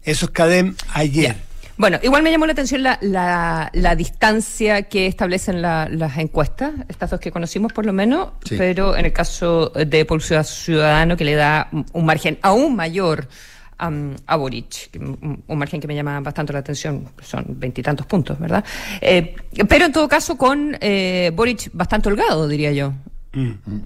Eso 0.04 0.27
es 0.27 0.32
Cadem 0.32 0.75
ayer. 0.94 1.36
Bueno, 1.77 2.00
igual 2.01 2.24
me 2.24 2.31
llamó 2.31 2.46
la 2.48 2.53
atención 2.53 2.81
la, 2.81 2.98
la, 3.01 3.69
la 3.74 3.96
distancia 3.96 4.84
que 4.84 5.05
establecen 5.05 5.62
la- 5.62 5.88
las 5.89 6.17
encuestas, 6.17 6.74
estas 6.89 7.12
dos 7.12 7.19
que 7.19 7.31
conocimos 7.31 7.72
por 7.72 7.86
lo 7.86 7.93
menos, 7.93 8.29
Sí. 8.46 8.55
pero 8.57 8.96
en 8.98 9.05
el 9.05 9.13
caso 9.13 9.69
de 9.69 10.03
Pulso 10.05 10.43
Ciudadano 10.43 11.15
que 11.15 11.24
le 11.25 11.36
da 11.36 11.69
un- 11.93 12.05
margen 12.05 12.39
aún 12.41 12.75
mayor 12.75 13.27
am, 13.77 14.15
a 14.25 14.36
Boric, 14.38 14.89
un, 15.00 15.43
un 15.46 15.57
margen 15.60 15.79
que 15.79 15.86
me 15.88 15.93
llama 15.93 16.19
bastante 16.19 16.51
la 16.51 16.60
atención, 16.60 17.10
son 17.22 17.46
veintitantos 17.48 18.07
puntos, 18.07 18.39
¿verdad? 18.39 18.65
Eh, 19.00 19.36
pero 19.69 19.86
en 19.86 19.91
todo 19.91 20.07
caso 20.07 20.36
con 20.36 20.75
eh, 20.81 21.31
Boric 21.36 21.69
bastante 21.74 22.10
holgado, 22.10 22.48
diría 22.48 22.72
yo. 22.72 22.93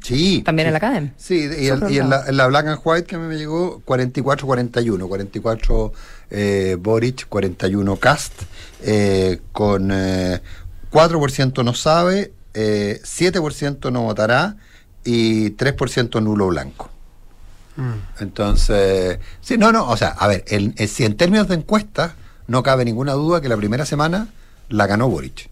Sí. 0.01 0.43
También 0.45 0.65
sí. 0.65 0.67
en 0.67 0.71
la 0.71 0.77
academia. 0.77 1.13
Sí, 1.17 1.35
y, 1.59 1.67
el- 1.67 1.91
y 1.91 1.97
en, 1.97 2.09
la, 2.09 2.23
en 2.25 2.37
la 2.37 2.47
Black 2.47 2.67
and 2.67 2.79
White 2.85 3.05
que 3.05 3.17
me 3.17 3.35
llegó 3.35 3.81
44-41, 3.85 5.09
44 5.09 5.91
eh, 6.31 6.77
Boric, 6.79 7.27
41 7.27 7.95
Cast, 7.97 8.33
eh, 8.81 9.39
con 9.51 9.91
eh, 9.93 10.41
4% 10.91 11.63
no 11.63 11.73
sabe, 11.73 12.31
eh, 12.53 12.99
7% 13.03 13.91
no 13.91 14.01
votará 14.03 14.55
y 15.03 15.51
3% 15.51 16.21
nulo 16.21 16.47
blanco. 16.47 16.89
Mm. 17.75 18.21
Entonces, 18.23 19.19
sí, 19.41 19.57
no, 19.57 19.71
no, 19.71 19.87
o 19.87 19.95
sea, 19.97 20.09
a 20.09 20.27
ver, 20.27 20.43
el- 20.47 20.73
el- 20.77 20.87
si 20.89 21.05
en 21.05 21.15
términos 21.15 21.47
de 21.47 21.55
encuestas, 21.55 22.13
no 22.47 22.63
cabe 22.63 22.83
ninguna 22.85 23.13
duda 23.13 23.39
que 23.41 23.47
la 23.49 23.55
primera 23.57 23.85
semana 23.85 24.27
la 24.69 24.87
ganó 24.87 25.07
Boric. 25.09 25.49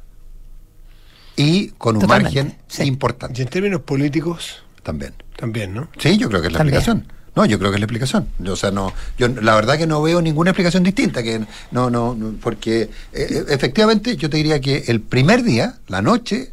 Y 1.36 1.70
con 1.78 1.96
un 1.96 2.02
Totalmente, 2.02 2.44
margen 2.44 2.58
sí. 2.68 2.84
Y 2.84 2.88
importante 2.88 3.42
en 3.42 3.48
términos 3.48 3.82
políticos 3.82 4.64
también. 4.84 5.14
también, 5.38 5.74
¿no? 5.74 5.88
Sí, 5.98 6.18
yo 6.18 6.28
creo 6.28 6.42
que 6.42 6.48
es 6.48 6.54
la 6.54 6.58
También. 6.60 6.78
explicación. 6.78 7.19
No, 7.36 7.46
yo 7.46 7.58
creo 7.60 7.72
que 7.72 7.76
es 7.76 7.80
la 7.82 7.86
explicación. 7.86 8.28
Yo, 8.40 8.54
o 8.54 8.56
sea, 8.56 8.72
no, 8.72 8.94
yo 9.18 9.28
la 9.28 9.56
verdad 9.56 9.78
que 9.78 9.88
no 9.88 10.02
veo 10.02 10.22
ninguna 10.22 10.52
explicación 10.52 10.84
distinta, 10.84 11.24
que 11.24 11.40
no, 11.72 11.90
no, 11.90 12.16
no, 12.16 12.34
porque 12.42 12.82
eh, 12.82 12.90
eh, 13.14 13.46
efectivamente 13.50 14.16
yo 14.18 14.30
te 14.30 14.38
diría 14.38 14.60
que 14.60 14.86
el 14.88 15.02
primer 15.02 15.44
día, 15.44 15.76
la 15.88 16.02
noche, 16.02 16.52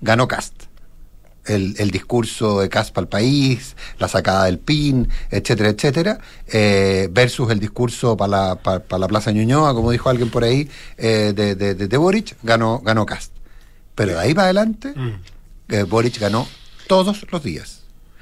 ganó 0.00 0.28
Cast. 0.28 0.54
El, 1.46 1.76
el 1.78 1.90
discurso 1.90 2.60
de 2.60 2.68
Cast 2.68 2.92
para 2.92 3.04
el 3.04 3.08
país, 3.08 3.74
la 3.98 4.06
sacada 4.06 4.44
del 4.44 4.58
PIN, 4.58 5.08
etcétera, 5.30 5.70
etcétera, 5.70 6.18
eh, 6.46 7.08
versus 7.10 7.50
el 7.50 7.58
discurso 7.58 8.18
para 8.18 8.30
la, 8.48 8.54
para, 8.56 8.80
para 8.80 9.00
la 9.00 9.08
Plaza 9.08 9.32
Ñuñoa, 9.32 9.72
como 9.72 9.90
dijo 9.90 10.10
alguien 10.10 10.28
por 10.30 10.44
ahí, 10.44 10.68
eh, 10.98 11.32
de, 11.34 11.54
de, 11.54 11.74
de- 11.74 11.88
de 11.88 11.96
Boric, 11.96 12.36
ganó, 12.42 12.80
ganó 12.80 13.06
Cast. 13.06 13.32
Pero 13.94 14.12
de 14.12 14.18
ahí 14.20 14.34
para 14.34 14.44
adelante, 14.44 14.92
Mm. 14.94 15.88
Boric 15.88 16.18
ganó 16.18 16.46
todos 16.86 17.24
los 17.32 17.42
días. 17.42 17.77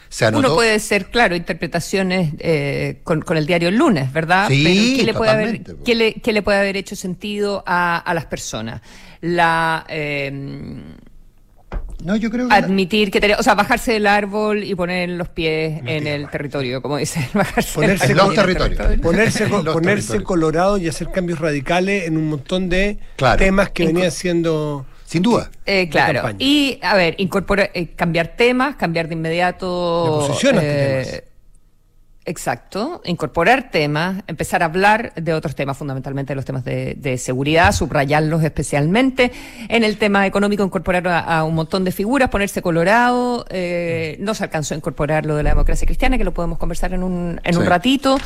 Se 0.09 0.25
anotó, 0.27 0.47
Uno 0.47 0.55
puede 0.55 0.79
ser, 0.79 1.07
claro, 1.07 1.35
interpretaciones 1.37 2.33
eh, 2.39 3.01
con, 3.05 3.23
con 3.23 3.37
el 3.37 3.47
diario 3.47 3.69
el 3.69 3.77
lunes, 3.77 4.13
¿verdad? 4.13 4.49
Sí, 4.49 4.63
Pero 4.65 4.97
¿qué 4.99 5.05
le, 5.05 5.15
puede 5.15 5.31
haber, 5.31 5.63
qué 5.85 5.95
le, 5.95 6.15
qué 6.15 6.33
le 6.33 6.43
puede 6.43 6.59
haber 6.59 6.77
hecho 6.77 6.95
sentido 6.97 7.63
a, 7.67 7.99
a 7.99 8.15
las 8.15 8.27
personas? 8.27 8.81
La 9.21 9.85
eh, 9.89 10.31
No, 12.05 12.15
yo 12.17 12.31
creo 12.31 12.45
que. 12.47 12.51
la- 12.51 12.57
admitir 12.57 13.11
que 13.11 13.21
tenía, 13.21 13.37
o 13.39 13.43
sea, 13.43 13.55
bajarse 13.55 13.93
del 13.95 14.07
árbol 14.07 14.63
y 14.63 14.75
poner 14.75 15.09
los 15.11 15.29
pies 15.29 15.81
en 15.87 16.07
el 16.07 16.29
territorio, 16.29 16.81
como 16.83 16.99
dicen, 16.99 17.27
bajarse 17.35 17.75
Ponerse 17.75 18.15
los 18.15 18.25
en 18.27 18.31
el 18.31 18.37
territorios. 18.37 19.01
Ponerse, 19.01 19.49
Los 19.49 19.65
ponerse 19.65 19.83
territorios. 20.09 20.23
colorado 20.25 20.79
y 20.79 20.89
hacer 20.89 21.11
cambios 21.11 21.39
radicales 21.41 22.07
en 22.07 22.17
un 22.17 22.29
montón 22.29 22.69
de 22.69 22.99
Claro. 23.17 23.39
temas 23.39 23.71
que 23.71 23.85
Inco- 23.85 23.87
venían 23.95 24.11
siendo... 24.13 24.87
Sin 25.07 25.23
duda. 25.23 25.51
Eh, 25.65 25.89
claro. 25.89 26.29
Y, 26.39 26.81
a 26.83 26.97
ver, 26.97 27.15
incorporar, 27.19 27.71
eh, 27.75 27.95
cambiar 27.95 28.37
temas, 28.37 28.75
cambiar 28.75 29.07
de 29.07 29.15
inmediato. 29.15 30.25
Posición 30.27 30.59
eh. 30.61 31.25
Exacto, 32.29 33.01
incorporar 33.05 33.71
temas, 33.71 34.25
empezar 34.27 34.63
a 34.63 34.67
hablar 34.67 35.13
de 35.15 35.33
otros 35.33 35.55
temas, 35.55 35.77
fundamentalmente 35.79 36.33
de 36.33 36.35
los 36.35 36.45
temas 36.45 36.65
de, 36.65 36.95
de 36.97 37.19
seguridad, 37.19 37.71
subrayarlos 37.73 38.43
especialmente. 38.43 39.31
En 39.69 39.85
el 39.85 39.97
tema 39.97 40.27
económico, 40.27 40.65
incorporar 40.65 41.07
a, 41.07 41.21
a 41.21 41.45
un 41.45 41.55
montón 41.55 41.85
de 41.85 41.93
figuras, 41.93 42.29
ponerse 42.29 42.63
colorado. 42.63 43.47
eh, 43.49 44.17
no 44.19 44.35
se 44.35 44.43
alcanzó 44.43 44.75
a 44.75 44.77
incorporar 44.77 45.25
lo 45.25 45.37
de 45.37 45.45
la 45.45 45.51
democracia 45.51 45.87
cristiana, 45.87 46.19
que 46.19 46.25
lo 46.25 46.35
podemos 46.35 46.59
conversar 46.59 46.93
en 46.95 47.05
un, 47.05 47.41
en 47.45 47.57
un 47.57 47.65
ratito. 47.65 48.19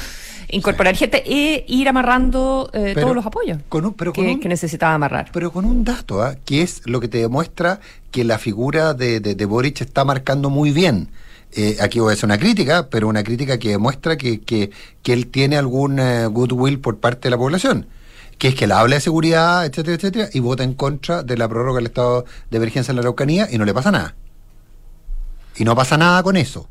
Incorporar 0.48 0.96
gente 0.96 1.22
e 1.26 1.64
ir 1.68 1.88
amarrando 1.88 2.70
eh, 2.72 2.92
Pero 2.94 3.02
todos 3.02 3.16
los 3.16 3.26
apoyos 3.26 3.58
con 3.68 3.84
un- 3.84 3.92
pero 3.94 4.12
con 4.12 4.24
que, 4.24 4.32
un- 4.32 4.40
que 4.40 4.48
necesitaba 4.48 4.94
amarrar. 4.94 5.28
Pero 5.32 5.52
con 5.52 5.64
un 5.66 5.84
dato, 5.84 6.22
¿ah? 6.22 6.34
que 6.44 6.62
es 6.62 6.82
lo 6.86 7.00
que 7.00 7.08
te 7.08 7.18
demuestra 7.18 7.80
que 8.10 8.24
la 8.24 8.38
figura 8.38 8.94
de, 8.94 9.20
de, 9.20 9.34
de 9.34 9.44
Boric 9.44 9.82
está 9.82 10.04
marcando 10.04 10.50
muy 10.50 10.72
bien. 10.72 11.08
Eh, 11.52 11.78
aquí 11.80 11.98
voy 11.98 12.10
a 12.10 12.14
hacer 12.14 12.26
una 12.26 12.38
crítica, 12.38 12.88
pero 12.90 13.08
una 13.08 13.24
crítica 13.24 13.58
que 13.58 13.70
demuestra 13.70 14.16
que, 14.16 14.40
que, 14.40 14.70
que 15.02 15.12
él 15.12 15.26
tiene 15.26 15.56
algún 15.56 15.98
eh, 15.98 16.26
goodwill 16.26 16.78
por 16.80 16.98
parte 16.98 17.22
de 17.22 17.30
la 17.30 17.38
población. 17.38 17.86
Que 18.38 18.48
es 18.48 18.54
que 18.54 18.64
él 18.64 18.72
habla 18.72 18.96
de 18.96 19.00
seguridad, 19.00 19.66
etcétera, 19.66 19.96
etcétera, 19.96 20.28
y 20.32 20.40
vota 20.40 20.62
en 20.62 20.74
contra 20.74 21.22
de 21.22 21.36
la 21.36 21.48
prórroga 21.48 21.78
del 21.78 21.86
estado 21.86 22.24
de 22.50 22.56
emergencia 22.56 22.92
en 22.92 22.96
la 22.96 23.02
Araucanía 23.02 23.48
y 23.50 23.58
no 23.58 23.64
le 23.64 23.74
pasa 23.74 23.90
nada. 23.90 24.14
Y 25.56 25.64
no 25.64 25.74
pasa 25.74 25.96
nada 25.96 26.22
con 26.22 26.36
eso. 26.36 26.68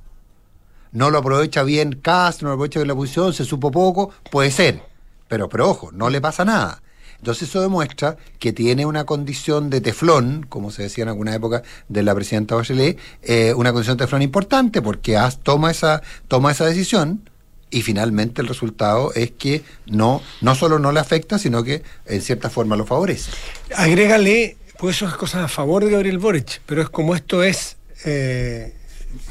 No 0.91 1.11
lo 1.11 1.19
aprovecha 1.19 1.61
bien 1.63 1.99
Castro, 2.01 2.45
no 2.45 2.49
lo 2.49 2.55
aprovecha 2.55 2.79
bien 2.79 2.87
la 2.87 2.93
oposición, 2.93 3.33
se 3.33 3.45
supo 3.45 3.69
poco, 3.69 4.11
puede 4.31 4.49
ser. 4.49 4.81
Pero, 5.27 5.47
pero 5.47 5.69
ojo, 5.69 5.91
no 5.91 6.09
le 6.09 6.21
pasa 6.21 6.43
nada. 6.45 6.81
Entonces 7.19 7.49
eso 7.49 7.61
demuestra 7.61 8.17
que 8.39 8.51
tiene 8.53 8.85
una 8.85 9.05
condición 9.05 9.69
de 9.69 9.81
teflón, 9.81 10.45
como 10.49 10.71
se 10.71 10.83
decía 10.83 11.03
en 11.03 11.09
alguna 11.09 11.35
época 11.35 11.63
de 11.87 12.01
la 12.03 12.15
presidenta 12.15 12.55
Bachelet, 12.55 12.97
eh, 13.23 13.53
una 13.55 13.71
condición 13.71 13.97
de 13.97 14.05
teflón 14.05 14.21
importante 14.21 14.81
porque 14.81 15.17
As 15.17 15.39
toma 15.39 15.69
esa, 15.71 16.01
toma 16.27 16.51
esa 16.51 16.65
decisión 16.65 17.29
y 17.71 17.81
finalmente 17.83 18.41
el 18.41 18.47
resultado 18.47 19.13
es 19.13 19.31
que 19.31 19.63
no, 19.85 20.21
no 20.41 20.55
solo 20.55 20.79
no 20.79 20.91
le 20.91 20.99
afecta, 21.01 21.37
sino 21.37 21.63
que 21.63 21.83
en 22.05 22.21
cierta 22.21 22.49
forma 22.49 22.75
lo 22.75 22.85
favorece. 22.85 23.31
Agrégale, 23.75 24.57
pues 24.77 24.97
esas 24.97 25.15
cosas 25.15 25.43
a 25.43 25.47
favor 25.47 25.83
de 25.83 25.91
Gabriel 25.91 26.17
Boric, 26.19 26.61
pero 26.65 26.81
es 26.81 26.89
como 26.89 27.15
esto 27.15 27.43
es... 27.43 27.77
eh, 28.05 28.73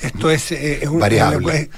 esto 0.02 0.30
es, 0.30 0.50
eh, 0.52 0.80
es 0.82 0.88
un- 0.88 1.00
una 1.30 1.30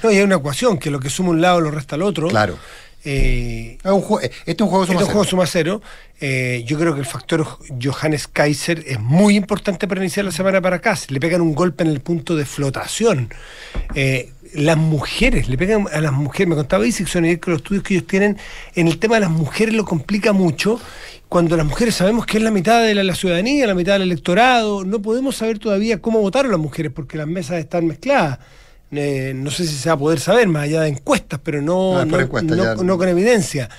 no, 0.03 0.09
es 0.09 0.23
una 0.25 0.35
ecuación, 0.35 0.77
que 0.79 0.89
lo 0.91 0.99
que 0.99 1.09
suma 1.09 1.29
un 1.29 1.39
lado 1.41 1.61
lo 1.61 1.69
resta 1.71 1.95
al 1.95 2.01
otro. 2.01 2.27
Claro. 2.29 2.57
Eh, 3.03 3.77
Es 3.83 3.91
un 3.91 4.03
este 4.21 4.51
es 4.51 4.61
un 4.61 4.67
juego 4.67 4.83
Este 4.83 4.93
suma 4.93 5.01
es 5.01 5.07
un 5.07 5.11
juego 5.13 5.23
cero. 5.23 5.29
suma 5.29 5.45
cero. 5.47 5.81
Eh, 6.19 6.63
yo 6.67 6.77
creo 6.77 6.93
que 6.93 6.99
el 6.99 7.05
factor 7.05 7.45
Johannes 7.81 8.27
Kaiser 8.27 8.83
es 8.87 8.99
muy 8.99 9.35
importante 9.35 9.87
para 9.87 10.01
iniciar 10.01 10.25
la 10.25 10.31
semana 10.31 10.61
para 10.61 10.77
acá. 10.77 10.97
Le 11.09 11.19
pegan 11.19 11.41
un 11.41 11.55
golpe 11.55 11.83
en 11.83 11.89
el 11.89 11.99
punto 12.01 12.35
de 12.35 12.45
flotación. 12.45 13.29
Eh, 13.95 14.31
las 14.53 14.77
mujeres, 14.77 15.47
le 15.47 15.57
pegan 15.57 15.87
a 15.91 16.01
las 16.01 16.11
mujeres. 16.11 16.49
Me 16.49 16.55
contaba 16.55 16.85
Isixson 16.85 17.23
ayer 17.23 17.39
que 17.39 17.51
los 17.51 17.61
estudios 17.61 17.83
que 17.83 17.95
ellos 17.95 18.05
tienen 18.07 18.37
en 18.75 18.87
el 18.87 18.99
tema 18.99 19.15
de 19.15 19.21
las 19.21 19.31
mujeres 19.31 19.73
lo 19.73 19.85
complica 19.85 20.33
mucho. 20.33 20.79
Cuando 21.29 21.55
las 21.55 21.65
mujeres 21.65 21.95
sabemos 21.95 22.25
que 22.25 22.37
es 22.37 22.43
la 22.43 22.51
mitad 22.51 22.83
de 22.83 22.93
la, 22.93 23.03
la 23.03 23.15
ciudadanía, 23.15 23.65
la 23.65 23.73
mitad 23.73 23.93
del 23.93 24.01
electorado, 24.03 24.83
no 24.83 25.01
podemos 25.01 25.37
saber 25.37 25.57
todavía 25.59 26.01
cómo 26.01 26.19
votaron 26.19 26.51
las 26.51 26.59
mujeres 26.59 26.91
porque 26.93 27.17
las 27.17 27.27
mesas 27.27 27.57
están 27.57 27.87
mezcladas. 27.87 28.39
Eh, 28.91 29.33
no 29.35 29.49
sé 29.51 29.65
si 29.65 29.73
se 29.75 29.89
va 29.89 29.95
a 29.95 29.99
poder 29.99 30.19
saber 30.19 30.47
más 30.47 30.63
allá 30.63 30.81
de 30.81 30.89
encuestas, 30.89 31.39
pero 31.43 31.61
no, 31.61 31.93
No, 31.93 31.99
es 32.01 32.05
por 32.07 32.19
no- 32.19 32.25
encuesta, 32.25 32.55
no- 32.55 32.63
ya- 32.63 32.75
no 32.75 32.97
con 32.97 33.07
evidencia. 33.07 33.69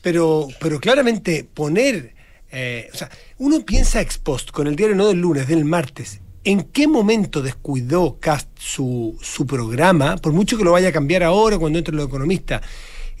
Pero, 0.00 0.48
pero 0.60 0.80
claramente 0.80 1.46
poner, 1.52 2.14
eh, 2.52 2.88
o 2.92 2.96
sea, 2.96 3.10
uno 3.38 3.64
piensa 3.64 4.00
ex 4.00 4.18
post 4.18 4.50
con 4.50 4.66
el 4.66 4.76
diario 4.76 4.96
no 4.96 5.06
del 5.06 5.18
lunes, 5.20 5.48
del 5.48 5.64
martes. 5.64 6.20
¿En 6.44 6.62
qué 6.62 6.86
momento 6.86 7.40
descuidó 7.40 8.18
Cast 8.20 8.48
su, 8.58 9.16
su 9.22 9.46
programa? 9.46 10.16
Por 10.16 10.32
mucho 10.32 10.58
que 10.58 10.64
lo 10.64 10.72
vaya 10.72 10.88
a 10.90 10.92
cambiar 10.92 11.22
ahora 11.22 11.58
cuando 11.58 11.78
entre 11.78 11.94
los 11.94 12.06
economistas. 12.06 12.62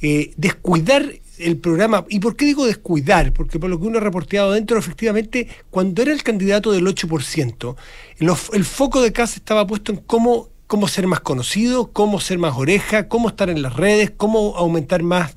eh, 0.02 0.32
descuidar 0.36 1.10
el 1.38 1.56
programa. 1.56 2.04
¿Y 2.10 2.18
por 2.20 2.36
qué 2.36 2.44
digo 2.44 2.66
descuidar? 2.66 3.32
Porque 3.32 3.58
por 3.58 3.70
lo 3.70 3.80
que 3.80 3.86
uno 3.86 3.96
ha 3.98 4.00
reporteado 4.02 4.52
dentro, 4.52 4.78
efectivamente, 4.78 5.48
cuando 5.70 6.02
era 6.02 6.12
el 6.12 6.22
candidato 6.22 6.72
del 6.72 6.86
8%, 6.86 7.74
los- 8.18 8.50
el 8.52 8.64
foco 8.66 9.00
de 9.00 9.12
Cast 9.12 9.36
estaba 9.36 9.66
puesto 9.66 9.92
en 9.92 9.98
cómo, 9.98 10.50
cómo 10.66 10.88
ser 10.88 11.06
más 11.06 11.20
conocido, 11.20 11.92
cómo 11.92 12.20
ser 12.20 12.38
más 12.38 12.54
oreja, 12.56 13.08
cómo 13.08 13.28
estar 13.28 13.50
en 13.50 13.62
las 13.62 13.74
redes, 13.74 14.12
cómo 14.16 14.56
aumentar 14.56 15.02
más 15.02 15.34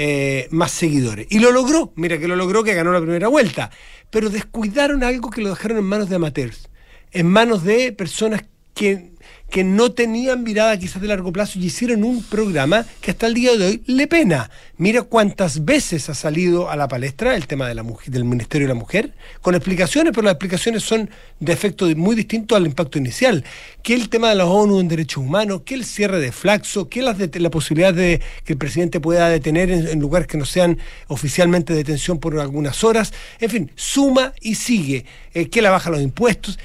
eh, 0.00 0.46
más 0.52 0.70
seguidores. 0.70 1.26
Y 1.28 1.40
lo 1.40 1.50
logró, 1.50 1.92
mira 1.96 2.18
que 2.18 2.28
lo 2.28 2.36
logró, 2.36 2.62
que 2.62 2.72
ganó 2.72 2.92
la 2.92 3.00
primera 3.00 3.26
vuelta. 3.26 3.72
Pero 4.10 4.30
descuidaron 4.30 5.02
algo 5.02 5.28
que 5.28 5.40
lo 5.40 5.48
dejaron 5.48 5.78
en 5.78 5.86
manos 5.86 6.08
de 6.08 6.14
amateurs, 6.14 6.70
en 7.10 7.26
manos 7.26 7.64
de 7.64 7.90
personas 7.90 8.44
que, 8.74 9.10
que 9.50 9.64
no 9.64 9.92
tenían 9.92 10.42
mirada 10.42 10.78
quizás 10.78 11.00
de 11.00 11.08
largo 11.08 11.32
plazo 11.32 11.58
y 11.58 11.66
hicieron 11.66 12.04
un 12.04 12.22
programa 12.22 12.84
que 13.00 13.10
hasta 13.12 13.26
el 13.26 13.34
día 13.34 13.56
de 13.56 13.66
hoy 13.66 13.82
le 13.86 14.06
pena. 14.06 14.50
Mira 14.76 15.02
cuántas 15.02 15.64
veces 15.64 16.08
ha 16.08 16.14
salido 16.14 16.70
a 16.70 16.76
la 16.76 16.86
palestra 16.86 17.34
el 17.34 17.46
tema 17.46 17.66
de 17.66 17.74
la 17.74 17.82
mujer, 17.82 18.12
del 18.12 18.24
Ministerio 18.24 18.68
de 18.68 18.74
la 18.74 18.78
Mujer, 18.78 19.14
con 19.40 19.54
explicaciones, 19.54 20.12
pero 20.12 20.24
las 20.24 20.34
explicaciones 20.34 20.84
son 20.84 21.10
de 21.40 21.52
efecto 21.52 21.86
muy 21.96 22.14
distinto 22.14 22.54
al 22.54 22.66
impacto 22.66 22.98
inicial. 22.98 23.44
Que 23.82 23.94
el 23.94 24.08
tema 24.08 24.28
de 24.28 24.36
la 24.36 24.46
ONU 24.46 24.80
en 24.80 24.88
derechos 24.88 25.24
humanos, 25.24 25.62
que 25.64 25.74
el 25.74 25.84
cierre 25.84 26.20
de 26.20 26.30
Flaxo, 26.30 26.88
que 26.88 27.02
las 27.02 27.16
la 27.18 27.50
posibilidad 27.50 27.92
de 27.92 28.20
que 28.44 28.52
el 28.52 28.58
presidente 28.58 29.00
pueda 29.00 29.28
detener 29.28 29.70
en, 29.70 29.98
lugares 29.98 30.28
que 30.28 30.38
no 30.38 30.44
sean 30.44 30.78
oficialmente 31.08 31.74
detención 31.74 32.18
por 32.18 32.38
algunas 32.38 32.84
horas, 32.84 33.12
en 33.40 33.50
fin, 33.50 33.72
suma 33.74 34.32
y 34.40 34.54
sigue, 34.54 35.06
eh, 35.34 35.48
que 35.48 35.62
la 35.62 35.70
baja 35.70 35.90
los 35.90 36.02
impuestos. 36.02 36.58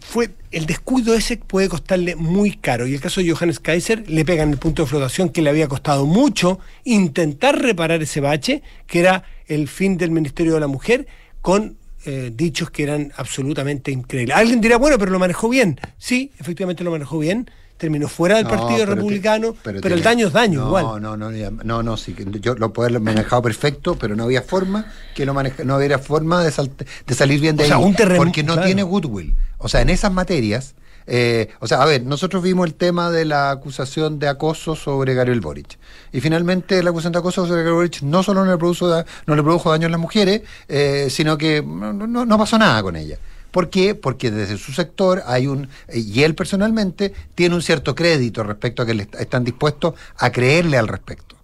Fue 0.00 0.30
el 0.50 0.66
descuido 0.66 1.14
ese 1.14 1.36
puede 1.36 1.68
costarle 1.68 2.11
muy 2.16 2.52
caro. 2.56 2.86
Y 2.86 2.94
el 2.94 3.00
caso 3.00 3.20
de 3.20 3.30
Johannes 3.30 3.58
Kaiser 3.60 4.08
le 4.08 4.24
pegan 4.24 4.50
el 4.50 4.58
punto 4.58 4.82
de 4.82 4.88
flotación 4.88 5.28
que 5.30 5.42
le 5.42 5.50
había 5.50 5.68
costado 5.68 6.06
mucho 6.06 6.58
intentar 6.84 7.60
reparar 7.60 8.02
ese 8.02 8.20
bache, 8.20 8.62
que 8.86 9.00
era 9.00 9.24
el 9.46 9.68
fin 9.68 9.96
del 9.98 10.10
Ministerio 10.10 10.54
de 10.54 10.60
la 10.60 10.66
Mujer, 10.68 11.06
con 11.40 11.76
eh, 12.04 12.32
dichos 12.34 12.70
que 12.70 12.82
eran 12.82 13.12
absolutamente 13.16 13.90
increíbles. 13.90 14.36
Alguien 14.36 14.60
dirá, 14.60 14.76
bueno, 14.76 14.98
pero 14.98 15.10
lo 15.12 15.18
manejó 15.18 15.48
bien. 15.48 15.78
Sí, 15.98 16.30
efectivamente 16.38 16.82
lo 16.84 16.90
manejó 16.90 17.18
bien. 17.18 17.48
Terminó 17.78 18.06
fuera 18.06 18.36
del 18.36 18.44
No, 18.44 18.50
Partido 18.50 18.78
pero 18.78 18.90
te- 18.90 18.94
Republicano, 18.94 19.56
pero, 19.62 19.80
el 19.94 20.02
daño 20.04 20.28
es 20.28 20.32
daño 20.32 20.60
no, 20.60 20.66
igual. 20.68 21.02
No, 21.02 21.16
no, 21.16 21.32
ya- 21.32 21.50
no, 21.50 21.82
no, 21.82 21.96
sí, 21.96 22.14
yo 22.40 22.54
lo 22.54 22.72
puedo 22.72 22.88
haber 22.88 23.00
manejado 23.00 23.42
perfecto, 23.42 23.96
pero 23.98 24.14
no 24.14 24.22
había 24.22 24.42
forma 24.42 24.92
que 25.16 25.26
lo 25.26 25.34
maneja, 25.34 25.64
no 25.64 25.74
había 25.74 25.98
forma 25.98 26.44
de, 26.44 26.52
sal- 26.52 26.70
de 27.06 27.14
salir 27.14 27.40
bien 27.40 27.56
de 27.56 27.64
O 27.64 27.66
sea, 27.66 27.76
ahí, 27.78 27.82
un 27.84 27.94
terremo- 27.96 28.18
porque 28.18 28.44
no 28.44 28.52
claro. 28.52 28.66
tiene 28.66 28.84
goodwill. 28.84 29.34
O 29.58 29.68
sea, 29.68 29.80
en 29.80 29.90
esas 29.90 30.12
materias, 30.12 30.76
eh, 31.06 31.48
o 31.60 31.66
sea, 31.66 31.82
a 31.82 31.86
ver, 31.86 32.02
nosotros 32.04 32.42
vimos 32.42 32.66
el 32.66 32.74
tema 32.74 33.10
de 33.10 33.24
la 33.24 33.50
acusación 33.50 34.18
de 34.18 34.28
acoso 34.28 34.76
sobre 34.76 35.14
Gabriel 35.14 35.40
Boric. 35.40 35.78
Y 36.12 36.20
finalmente 36.20 36.82
la 36.82 36.90
acusación 36.90 37.12
de 37.12 37.18
acoso 37.20 37.42
sobre 37.46 37.58
Gabriel 37.62 37.74
Boric 37.76 38.02
no 38.02 38.22
solo 38.22 38.44
no 38.44 38.50
le 38.52 38.58
produjo, 38.58 38.88
da- 38.88 39.04
produjo 39.26 39.70
daño 39.70 39.86
a 39.86 39.90
las 39.90 40.00
mujeres, 40.00 40.42
eh, 40.68 41.08
sino 41.10 41.36
que 41.38 41.62
no, 41.62 41.92
no- 41.92 42.24
no 42.26 42.38
pasó 42.38 42.58
nada 42.58 42.82
con 42.82 42.96
ella. 42.96 43.18
¿Por 43.50 43.68
qué? 43.68 43.94
Porque 43.94 44.30
desde 44.30 44.56
su 44.56 44.72
sector 44.72 45.22
hay 45.26 45.46
un, 45.46 45.68
y 45.92 46.22
él 46.22 46.34
personalmente 46.34 47.12
tiene 47.34 47.54
un 47.54 47.60
cierto 47.62 47.94
crédito 47.94 48.42
respecto 48.42 48.82
a 48.82 48.86
que 48.86 48.94
le 48.94 49.08
están 49.18 49.44
dispuestos 49.44 49.94
a 50.16 50.32
creerle 50.32 50.78
al 50.78 50.88
respecto. 50.88 51.36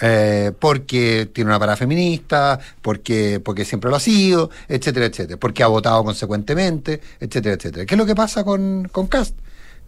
Eh, 0.00 0.52
porque 0.58 1.28
tiene 1.32 1.50
una 1.50 1.58
parada 1.58 1.76
feminista, 1.76 2.58
porque, 2.80 3.40
porque 3.44 3.64
siempre 3.64 3.90
lo 3.90 3.96
ha 3.96 4.00
sido, 4.00 4.50
etcétera, 4.66 5.06
etcétera, 5.06 5.38
porque 5.38 5.62
ha 5.62 5.66
votado 5.66 6.02
consecuentemente, 6.04 7.00
etcétera, 7.20 7.56
etcétera. 7.56 7.84
¿Qué 7.84 7.94
es 7.94 7.98
lo 7.98 8.06
que 8.06 8.14
pasa 8.14 8.42
con, 8.44 8.88
con 8.90 9.08
Cast? 9.08 9.34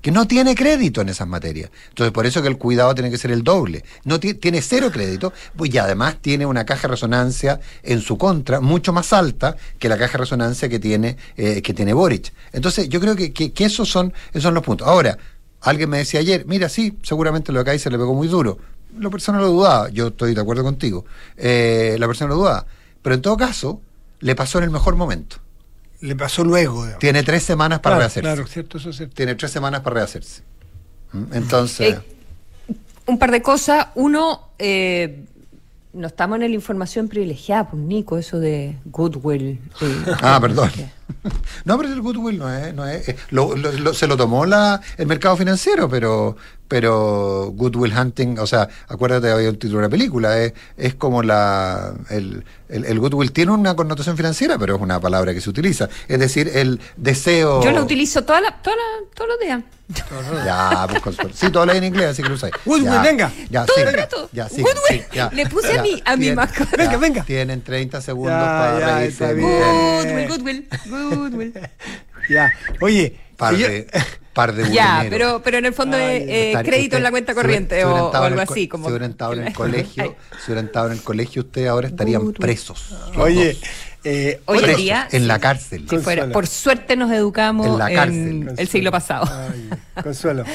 que 0.02 0.10
no 0.10 0.26
tiene 0.26 0.54
crédito 0.54 1.00
en 1.00 1.08
esas 1.08 1.28
materias. 1.28 1.70
Entonces, 1.90 2.12
por 2.12 2.26
eso 2.26 2.42
que 2.42 2.48
el 2.48 2.58
cuidado 2.58 2.94
tiene 2.94 3.10
que 3.10 3.16
ser 3.16 3.30
el 3.30 3.44
doble. 3.44 3.84
No 4.04 4.18
tiene 4.18 4.60
cero 4.60 4.90
crédito 4.92 5.32
pues, 5.56 5.72
y 5.72 5.78
además 5.78 6.16
tiene 6.20 6.44
una 6.44 6.66
caja 6.66 6.82
de 6.82 6.88
resonancia 6.88 7.60
en 7.84 8.00
su 8.00 8.18
contra 8.18 8.60
mucho 8.60 8.92
más 8.92 9.12
alta 9.12 9.56
que 9.78 9.88
la 9.88 9.96
caja 9.96 10.14
de 10.14 10.18
resonancia 10.18 10.68
que 10.68 10.80
tiene, 10.80 11.16
eh, 11.36 11.62
que 11.62 11.72
tiene 11.72 11.94
Boric. 11.94 12.32
Entonces, 12.52 12.88
yo 12.88 13.00
creo 13.00 13.14
que, 13.14 13.32
que, 13.32 13.64
esos, 13.64 13.88
son, 13.88 14.12
esos 14.30 14.42
son 14.42 14.54
los 14.54 14.64
puntos. 14.64 14.88
Ahora, 14.88 15.16
alguien 15.60 15.88
me 15.88 15.98
decía 15.98 16.18
ayer, 16.18 16.44
mira, 16.46 16.68
sí, 16.68 16.98
seguramente 17.02 17.52
lo 17.52 17.64
que 17.64 17.70
hay 17.70 17.78
se 17.78 17.88
le 17.88 17.96
pegó 17.96 18.12
muy 18.12 18.26
duro. 18.26 18.58
La 18.98 19.10
persona 19.10 19.38
lo 19.38 19.48
dudaba, 19.48 19.88
yo 19.90 20.08
estoy 20.08 20.34
de 20.34 20.40
acuerdo 20.40 20.62
contigo. 20.62 21.04
Eh, 21.36 21.96
la 21.98 22.06
persona 22.06 22.30
lo 22.30 22.36
dudaba. 22.36 22.66
Pero 23.00 23.14
en 23.14 23.22
todo 23.22 23.36
caso, 23.36 23.80
le 24.20 24.34
pasó 24.34 24.58
en 24.58 24.64
el 24.64 24.70
mejor 24.70 24.96
momento 24.96 25.36
le 26.02 26.16
pasó 26.16 26.44
luego. 26.44 26.86
Tiene 26.98 27.22
tres 27.22 27.44
semanas 27.44 27.80
para 27.80 27.96
rehacerse. 27.96 28.20
Claro, 28.20 28.46
cierto, 28.46 28.78
eso 28.78 28.90
es 28.90 28.96
cierto. 28.96 29.14
Tiene 29.14 29.34
tres 29.36 29.50
semanas 29.50 29.80
para 29.80 29.94
rehacerse. 29.94 30.42
¿Mm? 31.12 31.24
Entonces. 31.32 31.94
Eh, 31.94 32.74
un 33.06 33.18
par 33.18 33.30
de 33.30 33.40
cosas. 33.40 33.88
Uno, 33.94 34.48
eh, 34.58 35.24
no 35.92 36.08
estamos 36.08 36.36
en 36.36 36.42
la 36.42 36.54
información 36.54 37.06
privilegiada, 37.06 37.70
pues 37.70 37.80
Nico, 37.80 38.18
eso 38.18 38.40
de 38.40 38.78
Goodwill. 38.86 39.60
ah, 40.22 40.38
perdón. 40.40 40.70
no, 41.64 41.78
pero 41.78 41.92
el 41.92 42.00
Goodwill 42.00 42.38
no 42.38 42.52
es. 42.52 42.74
No 42.74 42.84
es 42.84 43.14
se 43.96 44.06
lo 44.08 44.16
tomó 44.16 44.44
la, 44.44 44.80
el 44.96 45.06
mercado 45.06 45.36
financiero, 45.36 45.88
pero, 45.88 46.36
pero 46.72 47.52
Goodwill 47.54 47.92
Hunting, 47.94 48.38
o 48.38 48.46
sea, 48.46 48.66
acuérdate, 48.88 49.30
había 49.30 49.50
un 49.50 49.56
título 49.56 49.72
de 49.72 49.78
una 49.80 49.90
película, 49.90 50.38
es, 50.38 50.54
es 50.78 50.94
como 50.94 51.22
la. 51.22 51.92
El, 52.08 52.46
el, 52.70 52.98
Goodwill 52.98 53.30
tiene 53.30 53.52
una 53.52 53.76
connotación 53.76 54.16
financiera, 54.16 54.56
pero 54.56 54.76
es 54.76 54.80
una 54.80 54.98
palabra 54.98 55.34
que 55.34 55.42
se 55.42 55.50
utiliza. 55.50 55.90
Es 56.08 56.18
decir, 56.18 56.50
el 56.54 56.80
deseo. 56.96 57.62
Yo 57.62 57.72
lo 57.72 57.82
utilizo 57.82 58.24
toda 58.24 58.40
la, 58.40 58.62
toda 58.62 58.76
todos 59.12 59.28
los 59.28 59.40
días. 59.40 59.62
ya, 60.46 60.86
pues 61.04 61.16
Sí, 61.34 61.50
todo 61.50 61.66
lo 61.66 61.74
en 61.74 61.84
inglés, 61.84 62.06
así 62.06 62.22
que 62.22 62.30
lo 62.30 62.36
usáis. 62.36 62.54
Goodwill, 62.64 63.02
venga. 63.02 63.30
Ya, 63.50 63.66
todo 63.66 63.76
el 63.76 63.92
rato. 63.92 64.30
Ya, 64.32 64.48
sí, 64.48 64.64
Le 65.32 65.46
puse 65.50 65.78
a 65.78 65.82
mi, 65.82 66.02
a 66.06 66.16
mi 66.16 66.32
mascota. 66.32 66.74
Venga, 66.78 66.96
venga. 66.96 67.22
Tienen 67.24 67.60
30 67.60 68.00
segundos 68.00 68.32
para 68.32 68.96
reírse. 68.98 69.34
Goodwill, 69.34 70.28
Goodwill, 70.28 70.68
Goodwill. 70.88 71.52
Ya. 72.30 72.50
Oye. 72.80 73.18
Par 73.36 73.56
de, 73.56 73.88
par 74.32 74.54
de 74.54 74.72
Ya, 74.72 75.06
pero, 75.08 75.42
pero 75.42 75.58
en 75.58 75.66
el 75.66 75.74
fondo 75.74 75.96
es 75.96 76.22
eh, 76.26 76.54
crédito 76.64 76.96
en 76.96 77.02
la 77.02 77.10
cuenta 77.10 77.34
corriente 77.34 77.84
o, 77.84 78.14
algo 78.14 78.40
así. 78.40 78.68
Como... 78.68 78.86
Si 78.86 78.90
hubieran 78.90 79.10
estado 79.12 79.34
en 79.34 79.46
el 79.46 79.52
colegio, 79.52 80.16
si 80.44 80.50
hubieran 80.50 80.66
estado 80.66 80.86
en 80.86 80.92
el 80.92 81.02
colegio, 81.02 81.42
ustedes 81.42 81.68
ahora 81.68 81.88
estarían 81.88 82.32
presos. 82.32 82.94
Oye. 83.16 83.56
Eh, 84.04 84.40
Hoy 84.46 84.58
en 84.64 84.76
día. 84.76 85.08
En 85.12 85.28
la 85.28 85.38
cárcel. 85.38 85.84
por 86.32 86.46
suerte 86.48 86.96
nos 86.96 87.12
educamos 87.12 87.66
en, 87.66 87.78
la 87.78 87.92
cárcel. 87.92 88.52
el 88.56 88.68
siglo 88.68 88.90
pasado. 88.90 89.30
consuelo. 90.02 90.44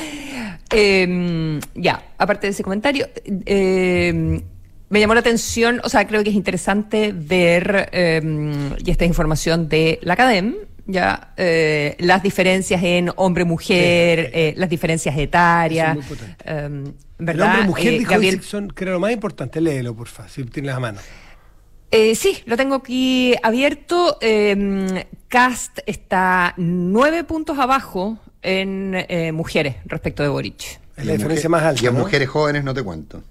Em, 0.69 1.61
ya, 1.75 2.03
aparte 2.17 2.47
de 2.47 2.51
ese 2.51 2.61
comentario. 2.61 3.07
Eh, 3.45 4.41
me 4.89 4.99
llamó 4.99 5.13
la 5.13 5.19
atención, 5.19 5.81
o 5.83 5.89
sea, 5.89 6.07
creo 6.07 6.23
que 6.23 6.29
es 6.29 6.35
interesante 6.35 7.13
ver, 7.13 7.89
em, 7.91 8.73
y 8.83 8.91
esta 8.91 9.03
es 9.03 9.09
información 9.09 9.67
de 9.67 9.99
la 10.01 10.13
Academ, 10.13 10.55
ya 10.87 11.33
eh, 11.35 11.95
las 11.99 12.23
diferencias 12.23 12.81
en 12.81 13.11
hombre-mujer, 13.15 14.31
eh, 14.33 14.53
las 14.57 14.69
diferencias 14.69 15.15
etarias. 15.17 15.97
Eh, 16.45 16.93
¿verdad? 17.19 17.35
El 17.35 17.41
hombre-mujer 17.41 17.93
eh, 17.93 17.99
dijo 17.99 18.11
Gabriel... 18.11 18.41
son, 18.41 18.69
creo, 18.69 18.93
lo 18.93 18.99
más 18.99 19.11
importante. 19.11 19.61
Léelo, 19.61 19.95
por 19.95 20.07
favor, 20.07 20.31
si 20.31 20.43
tienes 20.45 20.73
la 20.73 20.79
mano. 20.79 20.99
Eh, 21.91 22.15
sí, 22.15 22.39
lo 22.45 22.57
tengo 22.57 22.75
aquí 22.75 23.35
abierto. 23.43 24.17
Em, 24.21 24.87
Cast 25.27 25.79
está 25.85 26.53
nueve 26.57 27.23
puntos 27.23 27.59
abajo 27.59 28.17
en 28.41 29.35
mujeres 29.35 29.75
respecto 29.85 30.23
de 30.23 30.29
Boric. 30.29 30.79
Es 30.95 31.05
la 31.05 31.13
diferencia 31.13 31.49
más 31.49 31.63
alta. 31.63 31.83
Y 31.83 31.87
a 31.87 31.91
mujeres 31.91 32.29
jóvenes 32.29 32.63
no 32.63 32.73
te 32.73 32.81
cuento. 32.81 33.21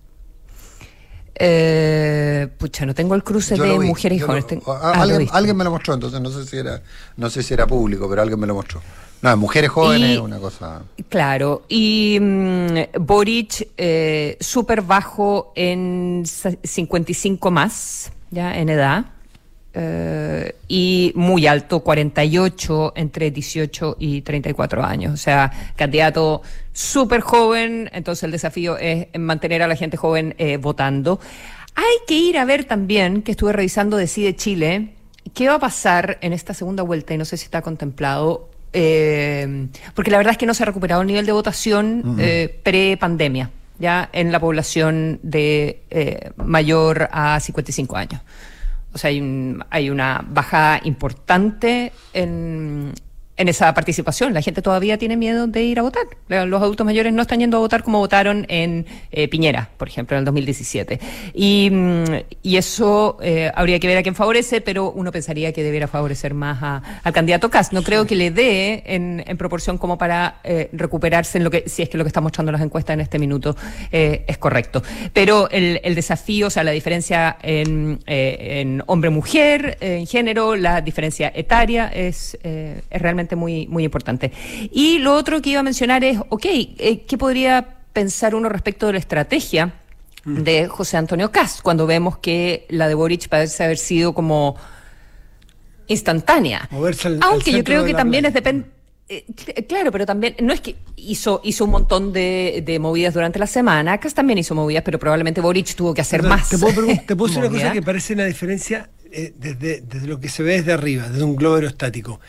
Eh, 1.39 2.49
pucha, 2.57 2.87
no 2.87 2.95
tengo 2.95 3.15
el 3.15 3.23
cruce 3.23 3.57
de 3.57 3.79
mujeres 3.79 4.19
y 4.19 4.21
jóvenes. 4.21 4.47
Ah, 4.67 5.05
alguien, 5.33 5.57
me 5.57 5.65
lo 5.65 5.71
mostró, 5.71 5.95
entonces 5.95 6.21
no 6.21 6.31
sé 6.31 6.47
si 6.47 6.57
era, 6.57 6.81
no 7.17 7.29
sé 7.29 7.43
si 7.43 7.53
era 7.53 7.67
público, 7.67 8.09
pero 8.09 8.23
alguien 8.23 8.41
me 8.41 8.47
lo 8.47 8.55
mostró. 8.55 8.81
No, 9.21 9.37
mujeres 9.37 9.71
jóvenes, 9.71 10.19
una 10.19 10.39
cosa. 10.39 10.83
Claro, 11.09 11.65
y 11.69 12.19
mm, 12.21 12.79
Boric 13.01 13.69
eh, 13.77 14.37
súper 14.41 14.83
bajo 14.83 15.53
en 15.55 16.23
55 16.25 17.51
más, 17.51 18.13
ya 18.31 18.57
en 18.57 18.69
edad. 18.71 19.05
Eh, 19.79 20.55
y 20.69 21.13
muy 21.15 21.47
alto, 21.47 21.81
48 21.81 22.95
entre 22.97 23.31
18 23.31 23.97
y 24.01 24.23
34 24.23 24.83
años. 24.83 25.13
O 25.13 25.19
sea, 25.19 25.53
candidato 25.77 26.41
súper 26.73 27.21
joven, 27.21 27.91
entonces 27.93 28.23
el 28.23 28.31
desafío 28.31 28.79
es 28.79 29.09
mantener 29.19 29.63
a 29.63 29.69
la 29.69 29.77
gente 29.77 29.99
joven 29.99 30.35
eh, 30.39 30.57
votando. 30.57 31.21
Hay 31.75 31.99
que 32.07 32.15
ir 32.15 32.39
a 32.39 32.47
ver 32.47 32.65
también, 32.65 33.21
que 33.21 33.33
estuve 33.33 33.53
revisando 33.53 33.99
Decide 33.99 34.35
Chile, 34.35 34.95
qué 35.35 35.47
va 35.49 35.57
a 35.57 35.59
pasar 35.59 36.17
en 36.23 36.33
esta 36.33 36.55
segunda 36.55 36.83
vuelta, 36.83 37.13
y 37.13 37.19
no 37.19 37.27
sé 37.27 37.37
si 37.37 37.45
está 37.45 37.61
contemplado, 37.61 38.49
eh, 38.73 39.69
porque 39.93 40.11
la 40.11 40.17
verdad 40.17 40.33
es 40.33 40.39
que 40.39 40.47
no 40.47 40.55
se 40.55 40.63
ha 40.63 40.67
recuperado 40.67 41.03
el 41.03 41.07
nivel 41.07 41.27
de 41.27 41.33
votación 41.33 42.17
pre-pandemia, 42.63 43.51
ya 43.79 44.09
en 44.15 44.33
la 44.33 44.41
población 44.41 45.21
de 45.23 46.33
mayor 46.39 47.11
a 47.13 47.39
55 47.39 47.95
años. 47.95 48.23
O 48.97 48.99
sea, 48.99 49.11
hay, 49.11 49.59
hay 49.69 49.91
una 49.91 50.25
bajada 50.27 50.81
importante 50.83 51.93
en, 52.15 52.95
en 53.37 53.49
esa 53.49 53.73
participación. 53.75 54.33
La 54.33 54.41
gente 54.41 54.63
todavía 54.63 54.99
tiene 54.99 55.17
miedo 55.17 55.47
de 55.47 55.63
ir 55.63 55.79
a 55.79 55.83
votar. 55.83 56.05
Los 56.29 56.63
adultos 56.63 56.85
mayores 56.85 57.13
no 57.13 57.23
están 57.23 57.41
yendo 57.41 57.59
a 57.59 57.61
votar 57.61 57.83
como 57.83 57.99
votaron 57.99 58.47
en 58.49 58.87
eh, 59.13 59.29
Piñera, 59.29 59.69
por 59.77 59.89
ejemplo, 59.89 60.17
en 60.17 60.21
el 60.21 60.25
2017. 60.25 60.99
Y, 61.35 61.69
mm, 61.71 62.05
y 62.43 62.57
eso 62.57 63.19
eh, 63.23 63.51
habría 63.55 63.79
que 63.79 63.87
ver 63.87 63.99
a 63.99 64.03
quién 64.03 64.15
favorece, 64.15 64.61
pero 64.61 64.91
uno 64.91 65.13
pensaría 65.13 65.53
que 65.53 65.63
debiera 65.63 65.87
favorecer 65.87 66.33
más 66.35 66.83
al 67.03 67.13
candidato 67.13 67.51
Kass. 67.51 67.73
No 67.73 67.83
creo 67.83 68.07
que 68.07 68.17
le 68.17 68.31
dé 68.31 68.83
en, 68.87 69.23
en 69.27 69.37
proporción 69.37 69.77
como 69.77 69.99
para 69.99 70.41
eh, 70.45 70.71
recuperarse 70.73 71.39
en 71.39 71.45
lo 71.45 71.51
que, 71.51 71.65
si 71.67 71.83
es 71.83 71.89
que 71.89 71.99
lo 71.99 72.05
que 72.05 72.09
están 72.09 72.23
mostrando 72.23 72.53
las 72.53 72.63
encuestas 72.63 72.95
en 72.95 73.01
este 73.01 73.19
minuto 73.19 73.55
es 73.91 74.39
correcto. 74.39 74.83
Pero 75.13 75.49
el, 75.51 75.81
el, 75.83 75.95
desafío, 75.95 76.47
o 76.47 76.51
sea, 76.51 76.65
la 76.65 76.71
diferencia 76.71 77.37
en, 77.43 78.01
en 78.07 78.83
hombre-mujer, 78.87 79.77
en 79.81 80.07
género, 80.07 80.57
la 80.57 80.81
diferencia 80.81 81.33
etaria 81.35 81.89
es, 81.89 82.39
es 82.43 83.03
realmente 83.03 83.26
muy, 83.35 83.67
muy 83.67 83.85
importante. 83.85 84.31
Y 84.71 84.99
lo 84.99 85.15
otro 85.15 85.43
que 85.43 85.51
iba 85.51 85.61
a 85.61 85.65
mencionar 85.65 86.05
es, 86.05 86.19
ok, 86.29 86.45
eh, 86.45 87.05
¿qué 87.09 87.19
podría 87.19 87.77
pensar 87.93 88.35
uno 88.35 88.49
respecto 88.49 88.87
de 88.87 88.93
la 88.93 88.99
estrategia 88.99 89.73
mm. 90.25 90.43
de 90.43 90.69
José 90.69 90.99
Antonio 90.99 91.33
Cast 91.33 91.63
cuando 91.63 91.87
vemos 91.87 92.19
que 92.19 92.67
la 92.69 92.89
de 92.89 92.95
Boric 92.95 93.29
parece 93.29 93.65
haber 93.65 93.79
sido 93.79 94.15
como 94.15 94.57
instantánea? 95.89 96.69
Aunque 97.23 97.53
yo 97.53 97.65
creo 97.65 97.85
que 97.85 97.95
también 97.95 98.27
es 98.27 98.35
depende. 98.35 98.77
Eh, 99.09 99.25
claro, 99.69 99.93
pero 99.93 100.05
también 100.05 100.35
no 100.41 100.53
es 100.53 100.61
que 100.61 100.75
hizo 100.97 101.41
hizo 101.45 101.65
un 101.65 101.71
montón 101.71 102.13
de, 102.13 102.65
de, 102.67 102.79
movidas 102.81 103.15
durante 103.15 103.39
la 103.39 103.47
semana. 103.47 103.99
Cast 103.99 104.17
también 104.17 104.39
hizo 104.39 104.55
movidas, 104.55 104.83
pero 104.85 104.99
probablemente 104.99 105.41
Boric 105.41 105.77
tuvo 105.77 105.95
que 105.95 106.01
hacer 106.01 106.25
más. 106.25 106.49
Te 106.49 106.59
puedo, 106.59 106.85
te 107.07 107.15
puedo 107.15 107.29
decir 107.29 107.45
una 107.45 107.51
cosa 107.51 107.73
que 107.73 107.83
parece 107.83 108.15
una 108.15 108.25
diferencia 108.25 108.91
eh, 109.13 109.33
desde, 109.37 109.81
desde, 109.81 110.09
lo 110.09 110.19
que 110.19 110.29
se 110.29 110.43
ve 110.43 110.55
desde 110.55 110.73
arriba, 110.73 111.09
desde 111.09 111.23
un 111.23 111.37
globo 111.37 111.55
aerostático. 111.55 112.21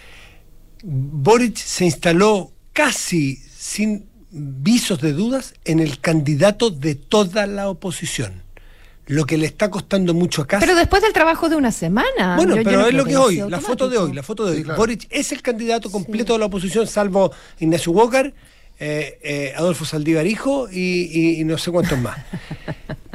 Boric 0.89 1.57
se 1.57 1.83
instaló 1.83 2.53
casi 2.71 3.35
sin 3.35 4.05
visos 4.31 5.01
de 5.01 5.11
dudas 5.11 5.53
en 5.65 5.81
el 5.81 5.99
candidato 5.99 6.69
de 6.69 6.95
toda 6.95 7.45
la 7.45 7.69
oposición. 7.69 8.41
Lo 9.05 9.25
que 9.25 9.37
le 9.37 9.47
está 9.47 9.69
costando 9.69 10.13
mucho 10.13 10.43
acá. 10.43 10.59
Pero 10.59 10.75
después 10.75 11.01
del 11.01 11.11
trabajo 11.11 11.49
de 11.49 11.57
una 11.57 11.73
semana. 11.73 12.37
Bueno, 12.37 12.55
pero 12.63 12.87
es 12.87 12.93
lo 12.93 13.03
que 13.03 13.11
es 13.11 13.17
hoy, 13.17 13.43
la 13.49 13.59
foto 13.59 13.89
de 13.89 13.97
hoy, 13.97 14.13
la 14.13 14.23
foto 14.23 14.45
de 14.45 14.57
hoy. 14.57 14.63
Boric 14.63 15.07
es 15.09 15.33
el 15.33 15.41
candidato 15.41 15.91
completo 15.91 16.33
de 16.33 16.39
la 16.39 16.45
oposición, 16.45 16.87
salvo 16.87 17.33
Ignacio 17.59 17.91
Walker, 17.91 18.33
eh, 18.79 19.19
eh, 19.21 19.53
Adolfo 19.57 19.83
Saldívar 19.83 20.25
Hijo 20.25 20.69
y, 20.71 21.41
no 21.43 21.57
sé 21.57 21.69
cuántos 21.69 21.99
más. 21.99 22.17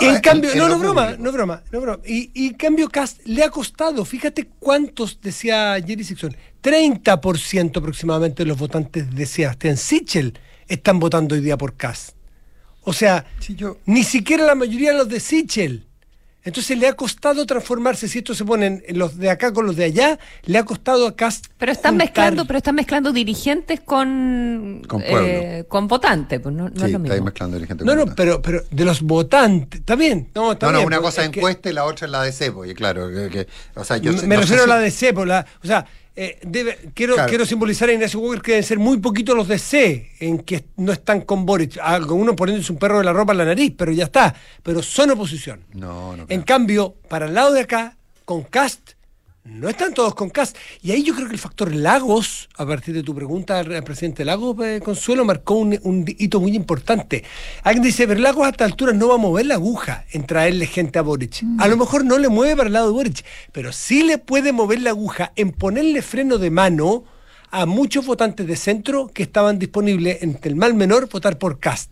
en 0.00 0.16
eh, 0.16 0.20
cambio, 0.22 0.54
no, 0.56 0.68
no, 0.68 0.78
broma, 0.78 1.16
no 1.18 1.32
broma, 1.32 1.62
no 1.70 1.80
broma. 1.80 2.00
Y, 2.04 2.30
y 2.34 2.48
en 2.48 2.54
cambio, 2.54 2.88
Cast 2.88 3.20
le 3.24 3.44
ha 3.44 3.50
costado, 3.50 4.04
fíjate 4.04 4.48
cuántos, 4.58 5.20
decía 5.20 5.76
Jerry 5.84 6.04
Sixon, 6.04 6.36
30% 6.62 7.76
aproximadamente 7.76 8.42
de 8.42 8.48
los 8.48 8.58
votantes 8.58 9.14
de 9.14 9.26
Sebastián 9.26 9.76
Sichel 9.76 10.38
están 10.68 10.98
votando 10.98 11.34
hoy 11.34 11.40
día 11.40 11.56
por 11.56 11.76
Cast. 11.76 12.16
O 12.82 12.92
sea, 12.92 13.26
ni 13.86 14.04
siquiera 14.04 14.44
la 14.44 14.54
mayoría 14.54 14.92
de 14.92 14.98
los 14.98 15.08
de 15.08 15.20
Sichel. 15.20 15.86
Entonces 16.42 16.78
le 16.78 16.88
ha 16.88 16.94
costado 16.94 17.44
transformarse, 17.44 18.08
si 18.08 18.18
esto 18.18 18.34
se 18.34 18.44
ponen 18.46 18.82
los 18.90 19.18
de 19.18 19.28
acá 19.28 19.52
con 19.52 19.66
los 19.66 19.76
de 19.76 19.84
allá, 19.84 20.18
le 20.44 20.56
ha 20.56 20.64
costado 20.64 21.06
a 21.06 21.14
Cast. 21.14 21.46
Pero 21.58 21.70
están 21.70 21.92
juntar- 21.92 22.06
mezclando, 22.06 22.44
pero 22.46 22.56
están 22.56 22.74
mezclando 22.76 23.12
dirigentes 23.12 23.80
con 23.80 24.82
Con 24.88 25.02
pueblo. 25.02 25.20
eh, 25.28 25.64
con 25.68 25.86
votantes, 25.86 26.40
pues 26.40 26.54
no, 26.54 26.64
no 26.64 26.70
sí, 26.70 26.74
es 26.76 26.80
lo 26.80 26.86
estáis 26.98 27.02
mismo. 27.12 27.24
mezclando 27.26 27.56
dirigente 27.58 27.84
No, 27.84 27.94
con 27.94 28.08
no, 28.08 28.14
pero, 28.14 28.40
pero 28.40 28.62
de 28.70 28.84
los 28.86 29.02
votantes, 29.02 29.80
está 29.80 29.96
bien. 29.96 30.30
No, 30.34 30.52
está 30.52 30.66
No, 30.66 30.72
no, 30.72 30.78
bien, 30.78 30.86
una 30.86 31.00
cosa 31.00 31.22
es 31.24 31.28
que 31.30 31.40
encuesta 31.40 31.68
y 31.68 31.72
la 31.74 31.84
otra 31.84 32.06
es 32.06 32.10
la 32.12 32.22
de 32.22 32.32
CEPO. 32.32 32.64
Y 32.64 32.74
claro, 32.74 33.08
que, 33.10 33.28
que- 33.28 33.46
o 33.74 33.84
sea, 33.84 33.98
yo 33.98 34.12
me 34.12 34.18
sé- 34.20 34.26
me 34.26 34.36
no 34.36 34.42
sé 34.42 34.46
refiero 34.48 34.64
si- 34.64 34.70
a 34.70 34.74
la 34.74 34.80
de 34.80 34.90
C, 34.90 35.12
por 35.12 35.26
la, 35.28 35.44
o 35.62 35.66
sea, 35.66 35.84
eh, 36.22 36.38
debe, 36.42 36.78
quiero, 36.92 37.14
Claro. 37.14 37.28
quiero 37.30 37.46
simbolizar 37.46 37.88
a 37.88 37.92
Ignacio 37.94 38.20
Walker 38.20 38.42
que 38.42 38.50
deben 38.52 38.64
ser 38.64 38.78
muy 38.78 38.98
poquitos 38.98 39.34
los 39.34 39.48
de 39.48 39.58
C 39.58 40.10
en 40.20 40.38
que 40.40 40.66
no 40.76 40.92
están 40.92 41.22
con 41.22 41.46
Boric. 41.46 41.78
Algunos 41.82 42.34
poniéndose 42.36 42.70
un 42.72 42.78
perro 42.78 42.98
de 42.98 43.04
la 43.04 43.12
ropa 43.14 43.32
en 43.32 43.38
la 43.38 43.44
nariz, 43.46 43.72
pero 43.74 43.90
ya 43.90 44.04
está. 44.04 44.34
Pero 44.62 44.82
son 44.82 45.10
oposición. 45.12 45.60
No, 45.72 46.14
no. 46.18 46.26
En 46.28 46.42
cambio, 46.42 46.94
para 47.08 47.24
el 47.24 47.32
lado 47.32 47.54
de 47.54 47.60
acá, 47.62 47.96
con 48.26 48.42
Cast, 48.42 48.90
no 49.44 49.68
están 49.68 49.94
todos 49.94 50.14
con 50.14 50.30
Cast. 50.30 50.56
Y 50.82 50.92
ahí 50.92 51.02
yo 51.02 51.14
creo 51.14 51.26
que 51.26 51.32
el 51.32 51.38
factor 51.38 51.74
Lagos, 51.74 52.48
a 52.56 52.66
partir 52.66 52.94
de 52.94 53.02
tu 53.02 53.14
pregunta 53.14 53.58
al 53.58 53.82
presidente 53.82 54.24
Lagos, 54.24 54.56
eh, 54.64 54.80
Consuelo, 54.84 55.24
marcó 55.24 55.54
un, 55.54 55.78
un 55.82 56.04
hito 56.06 56.40
muy 56.40 56.54
importante. 56.54 57.24
Alguien 57.62 57.84
dice, 57.84 58.06
pero 58.06 58.20
Lagos 58.20 58.46
a 58.46 58.50
esta 58.50 58.64
altura 58.64 58.92
no 58.92 59.08
va 59.08 59.14
a 59.14 59.18
mover 59.18 59.46
la 59.46 59.54
aguja 59.54 60.04
en 60.12 60.26
traerle 60.26 60.66
gente 60.66 60.98
a 60.98 61.02
Boric. 61.02 61.42
A 61.58 61.68
lo 61.68 61.76
mejor 61.76 62.04
no 62.04 62.18
le 62.18 62.28
mueve 62.28 62.56
para 62.56 62.66
el 62.66 62.74
lado 62.74 62.86
de 62.88 62.92
Boric, 62.92 63.24
pero 63.52 63.72
sí 63.72 64.02
le 64.02 64.18
puede 64.18 64.52
mover 64.52 64.82
la 64.82 64.90
aguja 64.90 65.32
en 65.36 65.52
ponerle 65.52 66.02
freno 66.02 66.38
de 66.38 66.50
mano 66.50 67.04
a 67.50 67.66
muchos 67.66 68.06
votantes 68.06 68.46
de 68.46 68.56
centro 68.56 69.08
que 69.08 69.22
estaban 69.22 69.58
disponibles 69.58 70.22
entre 70.22 70.50
el 70.50 70.56
mal 70.56 70.74
menor 70.74 71.08
votar 71.08 71.38
por 71.38 71.58
Cast 71.58 71.90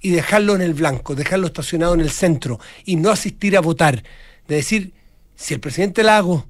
y 0.00 0.10
dejarlo 0.10 0.54
en 0.54 0.62
el 0.62 0.74
blanco, 0.74 1.14
dejarlo 1.14 1.46
estacionado 1.46 1.94
en 1.94 2.00
el 2.00 2.10
centro 2.10 2.60
y 2.84 2.96
no 2.96 3.10
asistir 3.10 3.56
a 3.56 3.60
votar. 3.60 4.04
De 4.46 4.56
decir, 4.56 4.92
si 5.34 5.54
el 5.54 5.60
presidente 5.60 6.02
Lago 6.02 6.46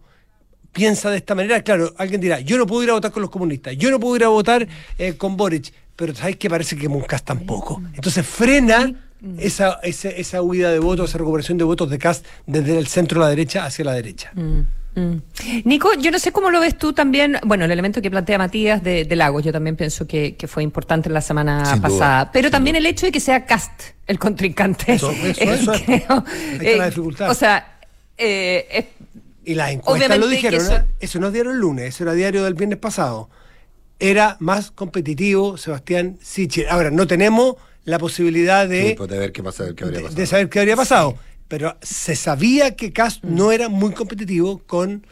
piensa 0.72 1.10
de 1.10 1.16
esta 1.18 1.34
manera, 1.34 1.60
claro, 1.62 1.92
alguien 1.98 2.20
dirá, 2.20 2.40
yo 2.40 2.56
no 2.58 2.66
puedo 2.66 2.82
ir 2.82 2.90
a 2.90 2.94
votar 2.94 3.10
con 3.10 3.22
los 3.22 3.30
comunistas, 3.30 3.76
yo 3.76 3.90
no 3.90 3.98
puedo 3.98 4.16
ir 4.16 4.24
a 4.24 4.28
votar 4.28 4.66
eh, 4.98 5.14
con 5.16 5.36
Boric, 5.36 5.72
pero 5.96 6.14
sabes 6.14 6.36
que 6.36 6.48
parece 6.48 6.76
que 6.76 6.88
Moncas 6.88 7.22
tampoco. 7.24 7.82
Entonces 7.94 8.26
frena 8.26 8.92
esa, 9.38 9.80
esa, 9.82 10.08
esa 10.08 10.40
huida 10.42 10.70
de 10.72 10.78
votos, 10.78 11.10
esa 11.10 11.18
recuperación 11.18 11.58
de 11.58 11.64
votos 11.64 11.90
de 11.90 11.98
Cast 11.98 12.24
desde 12.46 12.78
el 12.78 12.86
centro 12.86 13.20
a 13.20 13.24
la 13.24 13.30
derecha 13.30 13.64
hacia 13.66 13.84
la 13.84 13.92
derecha. 13.92 14.30
Mm. 14.34 14.62
Nico, 15.64 15.94
yo 15.94 16.10
no 16.10 16.18
sé 16.18 16.32
cómo 16.32 16.50
lo 16.50 16.58
ves 16.60 16.76
tú 16.76 16.92
también, 16.92 17.36
bueno, 17.44 17.64
el 17.64 17.70
elemento 17.70 18.02
que 18.02 18.10
plantea 18.10 18.38
Matías 18.38 18.82
de, 18.82 19.04
de 19.04 19.16
Lagos, 19.16 19.44
yo 19.44 19.52
también 19.52 19.76
pienso 19.76 20.06
que, 20.06 20.34
que 20.34 20.48
fue 20.48 20.62
importante 20.64 21.08
en 21.08 21.14
la 21.14 21.20
semana 21.20 21.64
Sin 21.64 21.76
duda, 21.76 21.88
pasada, 21.88 22.32
pero 22.32 22.50
también 22.50 22.74
el 22.76 22.84
hecho 22.86 23.06
de 23.06 23.12
que 23.12 23.20
sea 23.20 23.46
Cast 23.46 23.70
el 24.06 24.18
contrincante. 24.18 24.94
Eso, 24.94 25.10
eso, 25.12 25.22
Eh, 25.42 25.54
eso 25.54 25.72
es. 25.74 25.82
creo, 25.82 26.24
Ahí 26.58 26.66
está 26.66 26.76
la 26.76 26.86
dificultad. 26.86 27.30
O 27.30 27.34
sea, 27.34 27.78
eh, 28.18 28.66
es- 28.72 28.86
Y 29.44 29.54
las 29.54 29.70
encuestas 29.70 29.96
Obviamente 30.10 30.18
lo 30.26 30.28
dijeron, 30.30 30.60
eso- 30.60 30.76
¿eh? 30.76 30.84
eso 31.00 31.18
no 31.20 31.28
es 31.28 31.32
diario 31.32 31.52
el 31.52 31.58
lunes, 31.58 31.86
eso 31.94 32.04
era 32.04 32.12
diario 32.12 32.44
del 32.44 32.54
viernes 32.54 32.78
pasado. 32.78 33.30
Era 33.98 34.36
más 34.40 34.70
competitivo 34.70 35.56
Sebastián 35.56 36.18
Sichel. 36.22 36.66
Ahora, 36.68 36.90
no 36.90 37.06
tenemos 37.06 37.56
la 37.84 37.98
posibilidad 37.98 38.68
de, 38.68 38.88
Sí, 38.90 38.94
pues, 38.96 39.10
de 39.10 39.18
ver 39.18 39.32
qué 39.32 39.42
pasa, 39.42 39.64
qué 39.74 39.84
habría 39.84 39.98
de, 39.98 40.04
pasado. 40.04 40.20
de 40.20 40.26
saber 40.26 40.48
qué 40.48 40.58
habría 40.60 40.76
pasado. 40.76 41.16
Pero 41.48 41.76
se 41.82 42.14
sabía 42.16 42.76
que 42.76 42.92
Cast 42.92 43.24
Mm. 43.24 43.34
no 43.34 43.50
era 43.52 43.68
muy 43.68 43.92
competitivo 43.92 44.58
con 44.66 45.06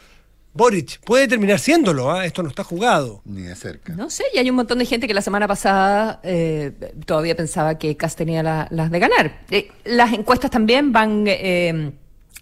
Boric. 0.53 0.99
Puede 1.01 1.27
terminar 1.27 1.59
siéndolo, 1.59 2.11
¿ah? 2.11 2.25
esto 2.25 2.41
no 2.43 2.49
está 2.49 2.63
jugado. 2.63 3.21
Ni 3.25 3.41
de 3.43 3.55
cerca. 3.55 3.93
no 3.93 4.09
sé, 4.09 4.23
y 4.33 4.37
hay 4.39 4.49
un 4.49 4.55
montón 4.55 4.79
de 4.79 4.85
gente 4.85 5.07
que 5.07 5.13
la 5.13 5.21
semana 5.21 5.47
pasada 5.47 6.19
eh, 6.23 6.71
todavía 7.05 7.35
pensaba 7.35 7.77
que 7.77 7.95
Cast 7.97 8.17
tenía 8.17 8.41
la- 8.41 8.67
las 8.71 8.89
de 8.89 8.99
ganar. 8.99 9.41
Eh, 9.51 9.69
las 9.85 10.13
encuestas 10.13 10.49
también 10.51 10.91
van... 10.91 11.25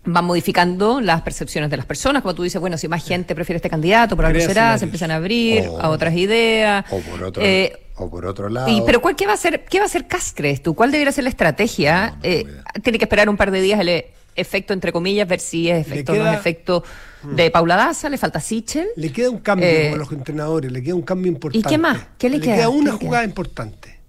van 0.05 0.23
modificando 0.25 1.01
las 1.01 1.21
percepciones 1.21 1.69
de 1.69 1.77
las 1.77 1.85
personas, 1.85 2.21
como 2.21 2.33
tú 2.33 2.43
dices, 2.43 2.61
bueno, 2.61 2.77
si 2.77 2.87
más 2.87 3.03
gente 3.05 3.35
prefiere 3.35 3.57
este 3.57 3.69
candidato, 3.69 4.15
por 4.15 4.25
algo 4.25 4.39
será, 4.39 4.77
se 4.77 4.85
empiezan 4.85 5.11
a 5.11 5.15
abrir 5.15 5.67
O- 5.67 5.81
a 5.81 5.89
otras 5.89 6.13
ideas. 6.15 6.85
O 6.89 6.99
por 7.01 7.23
otro, 7.23 7.43
Eh, 7.43 7.73
o 7.95 8.09
por 8.09 8.25
otro 8.25 8.47
lado. 8.47 8.69
Y, 8.69 8.81
pero 8.85 9.01
¿cuál 9.01 9.15
qué 9.15 9.25
va 9.27 9.33
a 9.33 9.37
ser 9.37 9.65
qué 9.65 9.79
va 9.79 9.85
a 9.85 9.89
ser 9.89 10.07
Cas, 10.07 10.31
crees 10.35 10.61
tú? 10.63 10.75
¿Cuál 10.75 10.91
debería 10.91 11.11
ser 11.11 11.23
la 11.25 11.29
estrategia? 11.29 12.11
No, 12.11 12.15
no 12.15 12.19
Eh, 12.23 12.45
tiene 12.83 12.99
que 12.99 13.05
esperar 13.05 13.27
un 13.27 13.35
par 13.37 13.51
de 13.51 13.59
días 13.61 13.79
el 13.81 14.05
efecto 14.35 14.71
entre 14.73 14.91
comillas, 14.93 15.27
ver 15.27 15.39
si 15.39 15.69
es 15.69 15.85
efecto 15.87 16.13
o 16.13 16.15
no 16.15 16.31
es 16.31 16.39
efecto 16.39 16.83
de 17.23 17.49
Paula 17.51 17.75
Daza, 17.75 18.07
le 18.07 18.17
falta 18.19 18.39
Sichel. 18.39 18.87
Le 18.95 19.11
queda 19.11 19.29
un 19.31 19.39
cambio 19.39 19.67
Eh, 19.67 19.85
como 19.85 19.97
los 19.97 20.11
entrenadores, 20.11 20.71
le 20.71 20.81
queda 20.83 20.93
un 20.95 21.01
cambio 21.01 21.29
importante. 21.31 21.67
qué 21.67 21.77
más? 21.79 21.97
¿Qué 22.19 22.29
le 22.29 22.39
queda? 22.39 22.55
queda 22.55 22.69
una 22.69 22.91
¿Qué 22.91 22.97
le 22.97 23.05
jugada 23.05 23.23
queda? 23.23 23.29
importante 23.29 23.99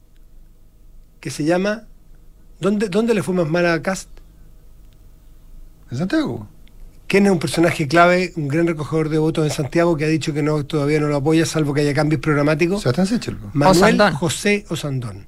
que 1.18 1.30
se 1.30 1.44
llama 1.44 1.86
¿Dónde, 2.60 2.88
¿Dónde 2.88 3.14
le 3.14 3.22
fue 3.22 3.34
más 3.34 3.48
mal 3.48 3.66
a 3.66 3.80
Cast? 3.82 4.08
¿En 5.90 5.98
Santiago? 5.98 6.48
¿Quién 7.06 7.24
es 7.24 7.32
un 7.32 7.38
personaje 7.38 7.88
clave, 7.88 8.34
un 8.36 8.48
gran 8.48 8.66
recogedor 8.66 9.08
de 9.08 9.16
votos 9.16 9.46
en 9.46 9.50
Santiago 9.50 9.96
que 9.96 10.04
ha 10.04 10.08
dicho 10.08 10.34
que 10.34 10.42
no 10.42 10.66
todavía 10.66 11.00
no 11.00 11.08
lo 11.08 11.16
apoya, 11.16 11.46
salvo 11.46 11.72
que 11.72 11.80
haya 11.80 11.94
cambios 11.94 12.20
programáticos? 12.20 12.82
Sebastián 12.82 13.06
Sichel. 13.06 13.38
Manuel 13.54 13.76
Osandón. 13.76 14.14
José 14.14 14.66
Osandón. 14.68 15.26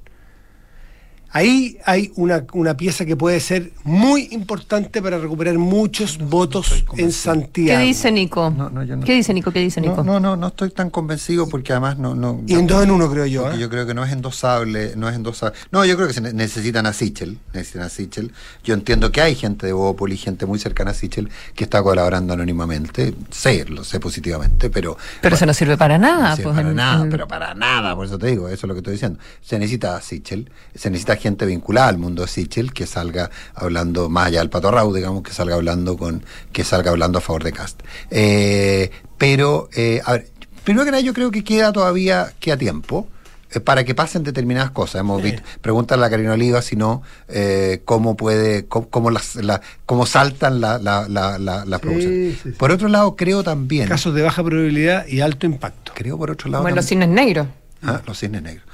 Ahí 1.32 1.78
hay 1.86 2.10
una, 2.16 2.44
una 2.54 2.76
pieza 2.76 3.04
que 3.06 3.14
puede 3.16 3.38
ser 3.38 3.70
muy 3.84 4.28
importante 4.32 5.00
para 5.00 5.16
recuperar 5.18 5.56
muchos 5.58 6.18
votos 6.18 6.84
en 6.96 7.06
¿Qué 7.06 7.12
Santiago. 7.12 7.84
dice 7.84 8.10
Nico? 8.10 8.50
No, 8.50 8.68
no, 8.68 8.82
yo 8.82 8.96
no- 8.96 9.04
¿Qué 9.04 9.14
dice 9.14 9.32
Nico? 9.32 9.52
¿Qué 9.52 9.60
dice 9.60 9.80
Nico? 9.80 10.02
No, 10.02 10.14
no, 10.18 10.20
no, 10.20 10.36
no 10.36 10.46
estoy 10.48 10.70
tan 10.70 10.90
convencido 10.90 11.48
porque 11.48 11.72
además 11.72 11.98
no... 11.98 12.16
no 12.16 12.40
Y 12.48 12.54
en 12.54 12.66
dos 12.66 12.82
en 12.82 12.90
uno, 12.90 13.08
creo 13.08 13.26
yo. 13.26 13.52
¿eh? 13.52 13.58
yo 13.60 13.70
creo 13.70 13.86
que 13.86 13.94
no 13.94 14.04
es 14.04 14.10
endosable, 14.12 14.94
no 14.96 15.08
es 15.08 15.14
endosable. 15.14 15.56
No, 15.70 15.84
yo 15.84 15.94
creo 15.94 16.08
que 16.08 16.14
se 16.14 16.20
ne- 16.20 16.32
necesitan 16.32 16.86
a 16.86 16.92
Sichel, 16.92 17.38
necesitan 17.52 17.82
a 17.82 17.88
Sichel. 17.90 18.32
Yo 18.64 18.74
entiendo 18.74 19.12
que 19.12 19.20
hay 19.20 19.36
gente 19.36 19.66
de 19.66 19.72
Bópoli, 19.72 20.16
gente 20.16 20.46
muy 20.46 20.58
cercana 20.58 20.90
a 20.90 20.94
Sichel, 20.94 21.30
que 21.54 21.62
está 21.62 21.80
colaborando 21.80 22.32
anónimamente. 22.34 23.14
Sé, 23.30 23.66
lo 23.66 23.84
sé 23.84 24.00
positivamente, 24.00 24.68
pero... 24.68 24.96
Pero 25.20 25.36
eso 25.36 25.46
no 25.46 25.54
sirve 25.54 25.76
para 25.76 25.96
nada. 25.96 26.30
No 26.30 26.36
sirve 26.36 26.44
pues, 26.50 26.56
para 26.56 26.70
en- 26.70 26.74
nada, 26.76 27.04
en- 27.04 27.10
pero 27.10 27.28
para 27.28 27.54
nada, 27.54 27.94
por 27.94 28.06
eso 28.06 28.18
te 28.18 28.26
digo, 28.26 28.48
eso 28.48 28.66
es 28.66 28.68
lo 28.68 28.74
que 28.74 28.78
estoy 28.78 28.94
diciendo. 28.94 29.20
Se 29.40 29.58
necesita 29.60 29.96
a 29.96 30.00
Sichel, 30.00 30.50
se 30.74 30.90
necesita 30.90 31.19
gente 31.20 31.46
vinculada 31.46 31.86
al 31.88 31.98
mundo 31.98 32.22
de 32.22 32.28
Sichel 32.28 32.72
que 32.72 32.86
salga 32.86 33.30
hablando, 33.54 34.08
más 34.08 34.26
allá 34.26 34.40
del 34.40 34.50
Pato 34.50 34.70
Rau, 34.72 34.92
digamos, 34.92 35.22
que 35.22 35.32
salga 35.32 35.54
hablando 35.54 35.96
con, 35.96 36.24
que 36.52 36.64
salga 36.64 36.90
hablando 36.90 37.18
a 37.18 37.20
favor 37.20 37.44
de 37.44 37.52
Cast. 37.52 37.80
Eh, 38.10 38.90
pero, 39.18 39.68
eh, 39.74 40.00
a 40.04 40.12
ver, 40.12 40.28
primero 40.64 40.84
que 40.84 40.90
nada 40.90 41.00
yo 41.02 41.14
creo 41.14 41.30
que 41.30 41.44
queda 41.44 41.72
todavía, 41.72 42.32
queda 42.40 42.56
tiempo. 42.56 43.06
eh, 43.52 43.58
Para 43.60 43.82
que 43.84 43.94
pasen 43.96 44.22
determinadas 44.22 44.70
cosas. 44.70 45.00
Hemos 45.00 45.20
visto, 45.22 45.42
pregúntale 45.60 46.00
a 46.00 46.06
la 46.06 46.10
Karina 46.10 46.32
Oliva 46.34 46.62
si 46.62 46.76
no, 46.76 47.02
eh, 47.28 47.82
cómo 47.84 48.16
puede, 48.16 48.66
cómo, 48.66 48.88
cómo 48.88 49.10
las, 49.10 49.34
la- 49.36 49.60
cómo 49.86 50.06
saltan 50.06 50.60
la, 50.60 50.78
la, 50.78 51.08
la, 51.08 51.36
la, 51.38 51.64
las 51.64 51.80
Sí, 51.80 51.86
producciones. 51.86 52.34
sí, 52.34 52.40
sí. 52.44 52.50
Por 52.52 52.70
otro 52.70 52.86
lado, 52.88 53.16
creo 53.16 53.42
también, 53.42 53.88
Casos 53.88 54.14
de 54.14 54.22
baja 54.22 54.44
probabilidad 54.44 55.04
y 55.08 55.20
alto 55.20 55.46
impacto. 55.46 55.92
creo 55.96 56.16
por 56.16 56.30
otro 56.30 56.48
lado 56.48 56.62
Como 56.62 56.68
en 56.68 56.76
los 56.76 56.86
también- 56.86 57.08
cines 57.10 57.26
negros. 57.26 57.46
Ah, 57.82 58.00
los 58.06 58.18
cisnes 58.20 58.42
negros. 58.42 58.64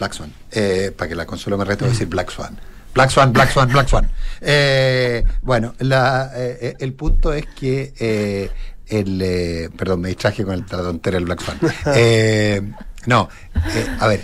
Black 0.00 0.14
Swan. 0.14 0.32
Eh, 0.50 0.92
para 0.96 1.08
que 1.10 1.14
la 1.14 1.26
consuelo 1.26 1.56
me 1.58 1.64
rete, 1.64 1.84
voy 1.84 1.90
a 1.90 1.92
decir 1.92 2.08
Black 2.08 2.30
Swan. 2.30 2.58
Black 2.94 3.10
Swan, 3.10 3.32
Black 3.32 3.52
Swan, 3.52 3.68
Black 3.68 3.86
Swan. 3.88 4.10
Eh, 4.40 5.22
bueno, 5.42 5.74
la, 5.78 6.32
eh, 6.34 6.58
eh, 6.60 6.74
el 6.80 6.92
punto 6.94 7.32
es 7.32 7.46
que 7.46 7.92
eh, 8.00 8.50
el. 8.88 9.20
eh, 9.22 9.68
perdón, 9.76 10.00
me 10.00 10.08
distraje 10.08 10.42
con 10.44 10.54
el, 10.54 10.60
la 10.62 10.78
tontera 10.78 11.14
del 11.16 11.26
Black 11.26 11.40
Swan. 11.42 11.58
Eh, 11.94 12.62
no, 13.06 13.28
eh, 13.54 13.86
a 14.00 14.06
ver. 14.08 14.20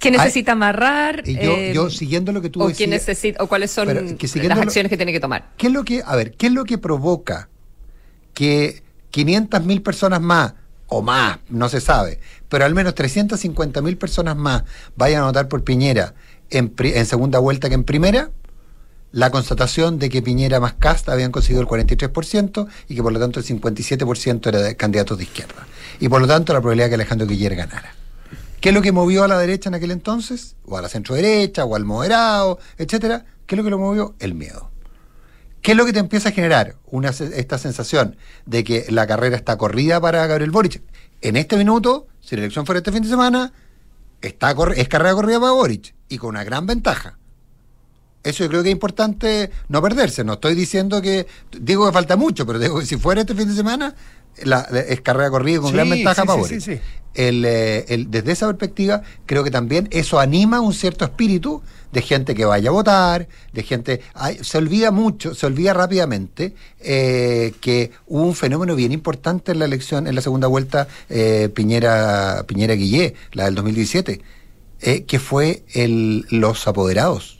¿Qué 0.00 0.10
necesita 0.10 0.52
amarrar? 0.52 1.22
Y 1.26 1.34
yo, 1.34 1.52
Eh, 1.52 1.72
yo 1.74 1.88
siguiendo 1.90 2.32
lo 2.32 2.40
que 2.42 2.48
tú 2.50 2.60
o, 2.62 2.68
decías. 2.68 2.78
quién 2.78 2.90
necesita, 2.90 3.42
o 3.42 3.46
cuáles 3.46 3.70
son 3.70 3.86
las 3.88 3.96
lo- 4.02 4.62
acciones 4.62 4.90
que 4.90 4.96
tiene 4.96 5.12
que 5.12 5.20
tomar. 5.20 5.50
¿Qué 5.56 5.66
es 5.68 5.72
lo 5.72 5.84
que, 5.84 6.02
a 6.04 6.16
ver, 6.16 6.32
qué 6.36 6.46
es 6.48 6.52
lo 6.52 6.64
que 6.64 6.78
provoca 6.78 7.48
que 8.34 8.82
500.000 9.12 9.82
personas 9.82 10.20
más, 10.20 10.54
o 10.86 11.02
más, 11.02 11.38
no 11.50 11.68
se 11.68 11.80
sabe, 11.80 12.18
pero 12.50 12.66
al 12.66 12.74
menos 12.74 12.94
350.000 12.94 13.96
personas 13.96 14.36
más 14.36 14.64
vayan 14.96 15.22
a 15.22 15.26
votar 15.26 15.48
por 15.48 15.64
Piñera 15.64 16.14
en, 16.50 16.74
en 16.78 17.06
segunda 17.06 17.38
vuelta 17.38 17.68
que 17.68 17.76
en 17.76 17.84
primera? 17.84 18.30
La 19.12 19.30
constatación 19.30 19.98
de 19.98 20.10
que 20.10 20.20
Piñera 20.20 20.60
más 20.60 20.74
Casta 20.74 21.12
habían 21.12 21.32
conseguido 21.32 21.62
el 21.62 21.68
43% 21.68 22.68
y 22.88 22.94
que 22.94 23.02
por 23.02 23.12
lo 23.12 23.18
tanto 23.18 23.40
el 23.40 23.46
57% 23.46 24.46
era 24.46 24.60
de 24.60 24.76
candidatos 24.76 25.16
de 25.16 25.24
izquierda. 25.24 25.66
Y 25.98 26.08
por 26.08 26.20
lo 26.20 26.26
tanto 26.26 26.52
la 26.52 26.60
probabilidad 26.60 26.86
de 26.86 26.90
que 26.90 26.94
Alejandro 26.96 27.26
Guiller 27.26 27.56
ganara. 27.56 27.94
¿Qué 28.60 28.68
es 28.68 28.74
lo 28.74 28.82
que 28.82 28.92
movió 28.92 29.24
a 29.24 29.28
la 29.28 29.38
derecha 29.38 29.70
en 29.70 29.74
aquel 29.74 29.90
entonces? 29.90 30.54
O 30.66 30.76
a 30.76 30.82
la 30.82 30.88
centro 30.88 31.14
derecha, 31.14 31.64
o 31.64 31.76
al 31.76 31.84
moderado, 31.84 32.58
etcétera. 32.76 33.24
¿Qué 33.46 33.54
es 33.54 33.56
lo 33.56 33.64
que 33.64 33.70
lo 33.70 33.78
movió? 33.78 34.14
El 34.18 34.34
miedo. 34.34 34.70
¿Qué 35.62 35.72
es 35.72 35.76
lo 35.76 35.86
que 35.86 35.92
te 35.92 35.98
empieza 35.98 36.28
a 36.28 36.32
generar? 36.32 36.76
Una, 36.86 37.08
esta 37.08 37.58
sensación 37.58 38.16
de 38.46 38.64
que 38.64 38.86
la 38.90 39.06
carrera 39.06 39.36
está 39.36 39.56
corrida 39.56 40.00
para 40.00 40.26
Gabriel 40.26 40.50
Boric. 40.50 40.82
En 41.22 41.36
este 41.36 41.56
minuto, 41.56 42.06
si 42.30 42.36
la 42.36 42.42
elección 42.42 42.64
fuera 42.64 42.78
este 42.78 42.92
fin 42.92 43.02
de 43.02 43.08
semana, 43.08 43.52
está 44.22 44.54
es 44.76 44.88
carrera 44.88 45.14
corrida 45.14 45.40
para 45.40 45.50
Boric 45.50 45.94
y 46.08 46.16
con 46.16 46.30
una 46.30 46.44
gran 46.44 46.64
ventaja. 46.64 47.18
Eso 48.22 48.44
yo 48.44 48.50
creo 48.50 48.62
que 48.62 48.68
es 48.68 48.72
importante 48.72 49.50
no 49.68 49.82
perderse. 49.82 50.22
No 50.22 50.34
estoy 50.34 50.54
diciendo 50.54 51.02
que. 51.02 51.26
Digo 51.58 51.86
que 51.86 51.92
falta 51.92 52.16
mucho, 52.16 52.46
pero 52.46 52.60
digo 52.60 52.78
que 52.78 52.86
si 52.86 52.96
fuera 52.98 53.22
este 53.22 53.34
fin 53.34 53.48
de 53.48 53.54
semana, 53.54 53.96
la, 54.44 54.60
es 54.60 55.00
carrera 55.00 55.28
corrida 55.30 55.58
con 55.60 55.70
Sí, 55.70 55.74
gran 55.74 55.90
ventaja 55.90 56.22
sí, 56.22 56.26
para 56.28 56.38
Boric. 56.40 56.60
sí, 56.60 56.74
sí. 56.76 56.80
el, 57.14 57.44
eh, 57.44 57.84
el- 57.88 58.10
desde 58.12 58.30
esa 58.30 58.46
perspectiva, 58.46 59.02
creo 59.26 59.42
que 59.42 59.50
también 59.50 59.88
eso 59.90 60.20
anima 60.20 60.60
un 60.60 60.72
cierto 60.72 61.04
espíritu 61.04 61.62
de 61.92 62.02
gente 62.02 62.34
que 62.34 62.44
vaya 62.44 62.70
a 62.70 62.72
votar, 62.72 63.28
de 63.52 63.62
gente... 63.62 64.00
ay, 64.14 64.38
se 64.42 64.58
olvida 64.58 64.90
mucho, 64.90 65.34
se 65.34 65.46
olvida 65.46 65.74
rápidamente 65.74 66.54
eh, 66.80 67.52
que 67.60 67.90
hubo 68.06 68.22
un 68.22 68.34
fenómeno 68.34 68.76
bien 68.76 68.92
importante 68.92 69.52
en 69.52 69.58
la 69.58 69.64
elección, 69.64 70.06
en 70.06 70.14
la 70.14 70.20
segunda 70.20 70.46
vuelta 70.46 70.86
eh, 71.08 71.48
Piñera, 71.52 72.44
Piñera 72.46 72.74
Guillé, 72.74 73.14
la 73.32 73.44
del 73.46 73.54
2017, 73.56 74.20
eh, 74.82 75.04
que 75.04 75.18
fue 75.18 75.64
el, 75.74 76.26
los 76.30 76.66
apoderados 76.68 77.38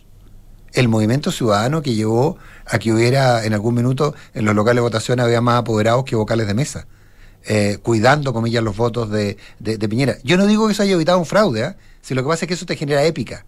el 0.72 0.86
movimiento 0.88 1.32
ciudadano 1.32 1.82
que 1.82 1.94
llevó 1.96 2.36
a 2.64 2.78
que 2.78 2.92
hubiera 2.92 3.44
en 3.44 3.54
algún 3.54 3.74
minuto 3.74 4.14
en 4.34 4.44
los 4.44 4.54
locales 4.54 4.76
de 4.76 4.82
votación 4.82 5.18
había 5.18 5.40
más 5.40 5.58
apoderados 5.58 6.04
que 6.04 6.14
vocales 6.14 6.46
de 6.46 6.54
mesa, 6.54 6.86
eh, 7.44 7.78
cuidando, 7.82 8.32
comillas, 8.32 8.62
los 8.62 8.76
votos 8.76 9.10
de, 9.10 9.36
de- 9.58 9.78
de 9.78 9.88
Piñera. 9.88 10.18
Yo 10.22 10.36
no 10.36 10.46
digo 10.46 10.66
que 10.68 10.72
eso 10.74 10.84
haya 10.84 10.94
evitado 10.94 11.18
un 11.18 11.26
fraude, 11.26 11.64
¿ah? 11.64 11.76
si 12.02 12.14
lo 12.14 12.22
que 12.22 12.28
pasa 12.28 12.44
es 12.44 12.48
que 12.48 12.54
eso 12.54 12.66
te 12.66 12.76
genera 12.76 13.02
épica. 13.04 13.44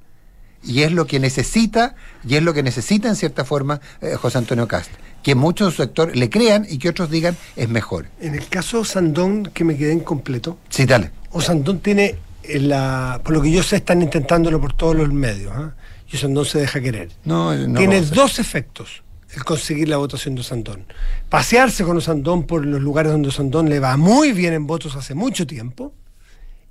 Y 0.63 0.83
es 0.83 0.93
lo 0.93 1.07
que 1.07 1.19
necesita, 1.19 1.97
y 2.27 2.37
es 2.37 2.43
lo 2.43 2.55
que 2.55 2.63
necesita 2.63 3.09
en 3.09 3.17
cierta 3.17 3.45
forma 3.45 3.81
eh, 4.01 4.15
José 4.15 4.39
Antonio 4.39 4.69
Cast. 4.69 4.91
Que 5.23 5.35
muchos 5.35 5.69
de 5.69 5.77
su 5.77 5.83
sector 5.83 6.17
le 6.17 6.31
crean 6.31 6.67
y 6.69 6.79
que 6.79 6.89
otros 6.89 7.11
digan 7.11 7.37
es 7.57 7.69
mejor. 7.69 8.07
En 8.21 8.35
el 8.35 8.49
caso 8.49 8.85
Sandón, 8.85 9.45
que 9.53 9.65
me 9.65 9.77
quedé 9.77 9.93
incompleto, 9.93 10.59
Sí, 10.69 10.85
dale. 10.85 11.11
Osandón 11.31 11.81
tiene, 11.81 12.17
eh, 12.43 12.59
la, 12.61 13.21
por 13.25 13.35
lo 13.35 13.43
que 13.43 13.51
yo 13.51 13.63
sé, 13.63 13.77
están 13.77 14.03
intentándolo 14.03 14.61
por 14.61 14.73
todos 14.75 14.95
los 14.95 15.13
medios. 15.13 15.53
¿ah? 15.55 15.75
Y 16.11 16.17
Osandón 16.17 16.45
se 16.45 16.59
deja 16.59 16.81
querer. 16.81 17.11
No, 17.25 17.55
no 17.55 17.79
tiene 17.79 18.01
dos 18.03 18.39
efectos 18.39 19.03
el 19.35 19.45
conseguir 19.45 19.89
la 19.89 19.97
votación 19.97 20.35
de 20.35 20.43
Osandón. 20.43 20.85
Pasearse 21.29 21.85
con 21.85 21.97
Osandón 21.97 22.45
por 22.45 22.67
los 22.67 22.81
lugares 22.81 23.13
donde 23.13 23.29
Osandón 23.29 23.69
le 23.69 23.81
va 23.81 23.97
muy 23.97 24.33
bien 24.33 24.53
en 24.53 24.67
votos 24.67 24.95
hace 24.97 25.15
mucho 25.15 25.47
tiempo. 25.47 25.95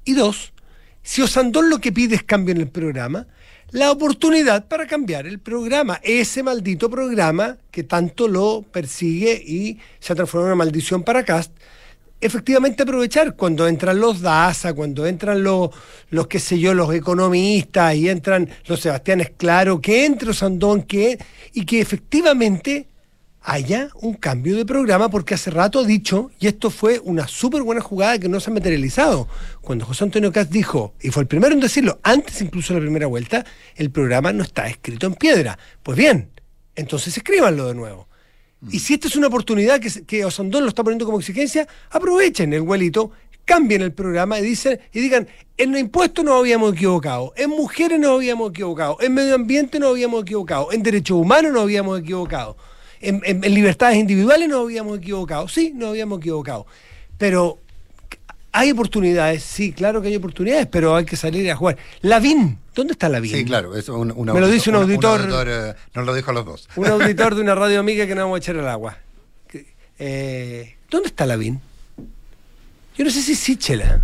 Y 0.05 0.13
dos, 0.13 0.53
si 1.01 1.21
Osandón 1.21 1.69
lo 1.69 1.79
que 1.79 1.91
pide 1.91 2.15
es 2.15 2.23
cambio 2.23 2.53
en 2.53 2.61
el 2.61 2.69
programa, 2.69 3.27
la 3.71 3.91
oportunidad 3.91 4.67
para 4.67 4.85
cambiar 4.85 5.25
el 5.25 5.39
programa, 5.39 5.99
ese 6.03 6.43
maldito 6.43 6.89
programa 6.89 7.57
que 7.71 7.83
tanto 7.83 8.27
lo 8.27 8.63
persigue 8.63 9.33
y 9.33 9.79
se 9.99 10.11
ha 10.11 10.15
transformado 10.15 10.47
en 10.47 10.53
una 10.53 10.65
maldición 10.65 11.03
para 11.03 11.23
Cast, 11.23 11.53
efectivamente 12.19 12.83
aprovechar 12.83 13.35
cuando 13.35 13.67
entran 13.67 13.99
los 13.99 14.21
DASA, 14.21 14.73
cuando 14.73 15.07
entran 15.07 15.41
los, 15.43 15.69
los 16.09 16.27
qué 16.27 16.39
sé 16.39 16.59
yo, 16.59 16.73
los 16.73 16.93
economistas 16.93 17.95
y 17.95 18.09
entran 18.09 18.49
los 18.67 18.81
Sebastianes 18.81 19.31
Claro, 19.37 19.81
que 19.81 20.05
entre 20.05 20.31
Osandón, 20.31 20.83
que, 20.83 21.17
y 21.53 21.65
que 21.65 21.79
efectivamente 21.79 22.90
haya 23.41 23.89
un 23.95 24.13
cambio 24.13 24.55
de 24.55 24.65
programa, 24.65 25.09
porque 25.09 25.33
hace 25.33 25.49
rato 25.49 25.79
ha 25.79 25.83
dicho, 25.83 26.31
y 26.39 26.47
esto 26.47 26.69
fue 26.69 26.99
una 27.03 27.27
súper 27.27 27.63
buena 27.63 27.81
jugada 27.81 28.19
que 28.19 28.29
no 28.29 28.39
se 28.39 28.51
ha 28.51 28.53
materializado, 28.53 29.27
cuando 29.61 29.85
José 29.85 30.03
Antonio 30.03 30.31
Caz 30.31 30.49
dijo, 30.49 30.93
y 31.01 31.09
fue 31.09 31.23
el 31.23 31.27
primero 31.27 31.53
en 31.53 31.59
decirlo, 31.59 31.99
antes 32.03 32.41
incluso 32.41 32.73
de 32.73 32.79
la 32.79 32.85
primera 32.85 33.07
vuelta, 33.07 33.45
el 33.75 33.89
programa 33.89 34.31
no 34.31 34.43
está 34.43 34.67
escrito 34.67 35.07
en 35.07 35.15
piedra. 35.15 35.57
Pues 35.81 35.97
bien, 35.97 36.29
entonces 36.75 37.17
escríbanlo 37.17 37.67
de 37.67 37.75
nuevo. 37.75 38.07
Y 38.69 38.79
si 38.79 38.93
esta 38.93 39.07
es 39.07 39.15
una 39.15 39.25
oportunidad 39.25 39.79
que, 39.79 40.05
que 40.05 40.23
Osandón 40.23 40.61
lo 40.63 40.69
está 40.69 40.83
poniendo 40.83 41.05
como 41.05 41.19
exigencia, 41.19 41.67
aprovechen 41.89 42.53
el 42.53 42.61
huelito, 42.61 43.11
cambien 43.43 43.81
el 43.81 43.91
programa 43.91 44.39
y, 44.39 44.43
dicen, 44.43 44.79
y 44.93 44.99
digan, 44.99 45.27
en 45.57 45.75
impuestos 45.75 46.23
nos 46.23 46.39
habíamos 46.39 46.73
equivocado, 46.73 47.33
en 47.35 47.49
mujeres 47.49 47.99
nos 47.99 48.11
habíamos 48.11 48.51
equivocado, 48.51 48.97
en 49.01 49.13
medio 49.13 49.33
ambiente 49.33 49.79
nos 49.79 49.89
habíamos 49.89 50.21
equivocado, 50.21 50.71
en 50.71 50.83
derechos 50.83 51.17
humanos 51.17 51.51
nos 51.51 51.63
habíamos 51.63 51.99
equivocado, 51.99 52.55
en, 53.01 53.21
en- 53.25 53.43
en 53.43 53.53
libertades 53.53 53.97
individuales 53.97 54.47
nos 54.49 54.61
habíamos 54.65 54.97
equivocado, 54.97 55.47
sí, 55.47 55.71
nos 55.75 55.89
habíamos 55.89 56.19
equivocado. 56.19 56.65
Pero 57.17 57.59
hay 58.51 58.71
oportunidades, 58.71 59.43
sí, 59.43 59.71
claro 59.73 60.01
que 60.01 60.09
hay 60.09 60.15
oportunidades, 60.15 60.67
pero 60.67 60.95
hay 60.95 61.05
que 61.05 61.15
salir 61.15 61.49
a 61.51 61.55
jugar. 61.55 61.77
Lavín, 62.01 62.57
¿dónde 62.75 62.93
está 62.93 63.07
Lavín? 63.09 63.31
Sí, 63.31 63.45
claro. 63.45 63.75
Eso, 63.77 63.97
un, 63.97 64.11
un 64.11 64.25
Me 64.33 64.39
lo 64.41 64.47
dice 64.47 64.69
un 64.69 64.75
auditor. 64.77 65.21
eh, 65.47 65.73
nos 65.93 66.05
lo 66.05 66.13
dijo 66.13 66.31
a 66.31 66.33
los 66.33 66.45
dos. 66.45 66.69
Un 66.75 66.87
auditor 66.87 67.35
de 67.35 67.41
una 67.41 67.55
radio 67.63 67.79
amiga 67.79 68.05
que 68.07 68.13
no 68.15 68.21
vamos 68.21 68.35
a 68.35 68.39
echar 68.39 68.57
al 68.57 68.67
agua. 68.67 68.97
Eh, 69.99 70.75
¿Dónde 70.89 71.07
está 71.09 71.25
Lavín? 71.25 71.61
Yo 72.97 73.05
no 73.05 73.11
sé 73.11 73.21
si 73.21 73.35
Sichel, 73.35 73.81
¿eh? 73.81 73.99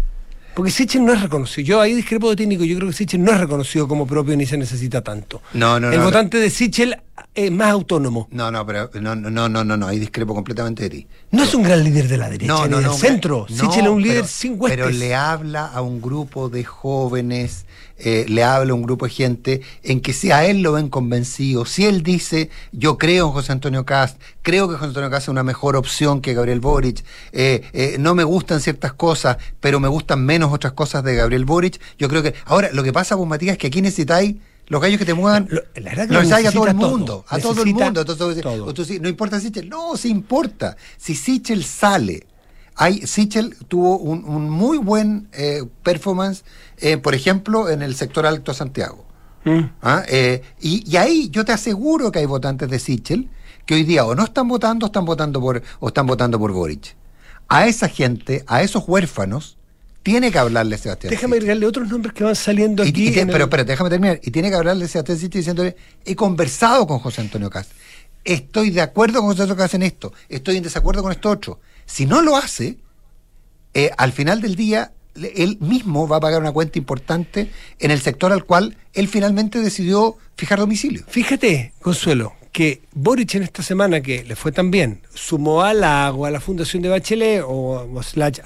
Porque 0.57 0.71
Sichel 0.71 1.05
no 1.05 1.13
es 1.13 1.21
reconocido. 1.21 1.67
Yo 1.67 1.79
ahí 1.79 1.93
discrepo 1.93 2.31
de 2.31 2.35
técnico, 2.35 2.63
yo 2.63 2.75
creo 2.77 2.87
que 2.89 2.95
Sichel 2.95 3.23
no 3.23 3.31
es 3.31 3.39
reconocido 3.39 3.87
como 3.87 4.07
propio 4.07 4.35
ni 4.35 4.47
se 4.47 4.57
necesita 4.57 5.03
tanto. 5.03 5.39
No, 5.53 5.79
no, 5.79 5.91
El 5.91 5.99
no, 5.99 6.05
votante 6.05 6.39
de 6.39 6.49
Sichel 6.49 6.97
es 7.35 7.51
más 7.51 7.69
autónomo. 7.69 8.27
No, 8.31 8.49
no, 8.49 8.65
pero 8.65 8.89
no, 8.99 9.13
no, 9.15 9.47
no, 9.47 9.63
no, 9.63 9.87
ahí 9.87 9.99
discrepo 9.99 10.33
completamente 10.33 10.81
de 10.81 10.89
ti. 10.89 11.07
No 11.29 11.43
es 11.43 11.53
un 11.53 11.61
gran 11.61 11.83
líder 11.83 12.07
de 12.07 12.17
la 12.17 12.27
derecha, 12.27 12.67
ni 12.67 12.75
del 12.75 12.91
centro. 12.93 13.45
Sichel 13.47 13.85
es 13.85 13.91
un 13.91 14.01
líder 14.01 14.15
pero- 14.21 14.27
sin 14.27 14.59
huestes. 14.59 14.83
Pero 14.83 14.89
le 14.97 15.13
habla 15.13 15.67
a 15.67 15.81
un 15.83 16.01
grupo 16.01 16.49
de 16.49 16.63
jóvenes, 16.63 17.67
eh, 17.99 18.25
le 18.27 18.43
habla 18.43 18.71
a 18.71 18.75
un 18.75 18.83
grupo 18.83 19.05
de 19.05 19.11
gente 19.11 19.61
en 19.83 20.01
que 20.01 20.13
si 20.13 20.31
a 20.31 20.45
él 20.45 20.61
lo 20.61 20.73
ven 20.73 20.89
convencido, 20.89 21.65
si 21.65 21.85
él 21.85 22.03
dice, 22.03 22.49
yo 22.71 22.97
creo 22.97 23.27
en 23.27 23.31
José 23.31 23.51
Antonio 23.51 23.85
Cast, 23.85 24.21
creo 24.41 24.67
que 24.67 24.75
José 24.75 24.87
Antonio 24.87 25.09
Cast 25.09 25.23
es 25.23 25.29
una 25.29 25.43
mejor 25.43 25.75
opción 25.75 26.21
que 26.21 26.33
Gabriel 26.33 26.59
Boric, 26.59 27.03
eh, 27.31 27.63
eh, 27.73 27.97
no 27.99 28.15
me 28.15 28.23
gustan 28.23 28.61
ciertas 28.61 28.93
cosas, 28.93 29.37
pero 29.59 29.79
me 29.79 29.87
gustan 29.87 30.23
menos 30.23 30.53
otras 30.53 30.73
cosas 30.73 31.03
de 31.03 31.15
Gabriel 31.15 31.45
Boric, 31.45 31.79
yo 31.97 32.09
creo 32.09 32.23
que... 32.23 32.33
Ahora, 32.45 32.69
lo 32.71 32.83
que 32.83 32.93
pasa, 32.93 33.15
pues 33.17 33.27
Matías, 33.27 33.53
es 33.53 33.57
que 33.57 33.67
aquí 33.67 33.81
necesitáis... 33.81 34.35
Los 34.69 34.81
gallos 34.81 34.99
que 34.99 35.05
te 35.05 35.13
muevan, 35.13 35.47
la 35.49 35.61
verdad 35.81 36.07
que 36.07 36.13
lo 36.13 36.19
lo 36.19 36.23
necesitáis 36.23 36.47
a 36.47 36.51
todo 36.51 36.67
el 36.67 36.77
todo. 36.77 36.89
mundo, 36.89 37.25
a 37.29 37.39
todo 37.39 37.63
el 37.63 37.73
mundo. 37.73 38.01
Entonces, 38.01 38.43
todo. 38.43 38.67
entonces, 38.67 38.99
no 38.99 39.07
importa 39.07 39.39
Sichel. 39.39 39.69
No, 39.69 39.95
sí 39.95 40.09
importa. 40.09 40.75
Si 40.97 41.15
Sichel 41.15 41.63
sale, 41.63 42.27
hay, 42.77 43.05
Sichel 43.07 43.55
tuvo 43.67 43.97
un, 43.97 44.23
un 44.25 44.49
muy 44.49 44.77
buen 44.77 45.27
eh, 45.33 45.63
performance, 45.83 46.43
eh, 46.77 46.97
por 46.97 47.15
ejemplo, 47.15 47.69
en 47.69 47.81
el 47.81 47.95
sector 47.95 48.25
Alto 48.25 48.53
Santiago. 48.53 49.05
Mm. 49.45 49.59
¿Ah? 49.81 50.03
Eh, 50.07 50.41
y, 50.61 50.89
y 50.89 50.97
ahí 50.97 51.29
yo 51.29 51.43
te 51.43 51.51
aseguro 51.51 52.11
que 52.11 52.19
hay 52.19 52.25
votantes 52.25 52.69
de 52.69 52.79
Sichel 52.79 53.29
que 53.65 53.73
hoy 53.75 53.83
día 53.83 54.05
o 54.05 54.15
no 54.15 54.23
están 54.23 54.47
votando 54.47 54.85
o 54.85 54.87
están 54.87 55.05
votando 55.05 55.41
por, 55.41 55.61
o 55.79 55.87
están 55.87 56.05
votando 56.05 56.39
por 56.39 56.51
Boric. 56.53 56.95
A 57.49 57.67
esa 57.67 57.87
gente, 57.89 58.43
a 58.47 58.61
esos 58.61 58.83
huérfanos, 58.87 59.57
tiene 60.03 60.31
que 60.31 60.37
hablarle 60.39 60.77
Sebastián. 60.77 61.11
Déjame 61.11 61.33
Sichel. 61.35 61.43
agregarle 61.43 61.65
otros 61.65 61.87
nombres 61.89 62.13
que 62.13 62.23
van 62.23 62.35
saliendo 62.35 62.85
Y- 62.85 62.89
aquí. 62.89 63.09
y 63.09 63.19
en 63.19 63.27
el- 63.29 63.33
pero, 63.33 63.45
espérate, 63.45 63.71
déjame 63.71 63.89
terminar. 63.89 64.19
Y 64.23 64.31
tiene 64.31 64.49
que 64.49 64.55
hablarle 64.55 64.87
Sebastián 64.87 65.17
Sichel 65.17 65.39
diciéndole, 65.41 65.75
he 66.05 66.15
conversado 66.15 66.85
con 66.87 66.99
José 66.99 67.21
Antonio 67.21 67.49
Cast. 67.49 67.71
Estoy 68.23 68.69
de 68.71 68.81
acuerdo 68.81 69.19
con 69.19 69.29
José 69.29 69.43
Antonio 69.43 69.61
Cast 69.61 69.73
en 69.75 69.83
esto. 69.83 70.13
Estoy 70.29 70.57
en 70.57 70.63
desacuerdo 70.63 71.01
con 71.01 71.11
esto 71.11 71.29
otro. 71.29 71.59
Si 71.87 72.05
no 72.05 72.21
lo 72.21 72.37
hace, 72.37 72.77
eh, 73.73 73.89
al 73.97 74.11
final 74.11 74.41
del 74.41 74.55
día, 74.55 74.91
él 75.15 75.57
mismo 75.59 76.07
va 76.07 76.17
a 76.17 76.19
pagar 76.19 76.39
una 76.41 76.51
cuenta 76.51 76.77
importante 76.77 77.49
en 77.79 77.89
el 77.89 77.99
sector 78.01 78.31
al 78.31 78.43
cual 78.45 78.77
él 78.93 79.07
finalmente 79.07 79.59
decidió 79.59 80.15
fijar 80.35 80.59
domicilio. 80.59 81.03
Fíjate, 81.07 81.73
Consuelo, 81.81 82.33
que 82.51 82.83
Boric 82.93 83.33
en 83.35 83.43
esta 83.43 83.63
semana 83.63 84.01
que 84.01 84.23
le 84.23 84.35
fue 84.35 84.51
tan 84.51 84.69
bien, 84.69 85.01
sumó 85.15 85.63
al 85.63 85.83
agua, 85.83 86.27
a 86.27 86.31
la 86.31 86.39
fundación 86.39 86.83
de 86.83 86.89
Bachelet 86.89 87.41
o, 87.43 87.79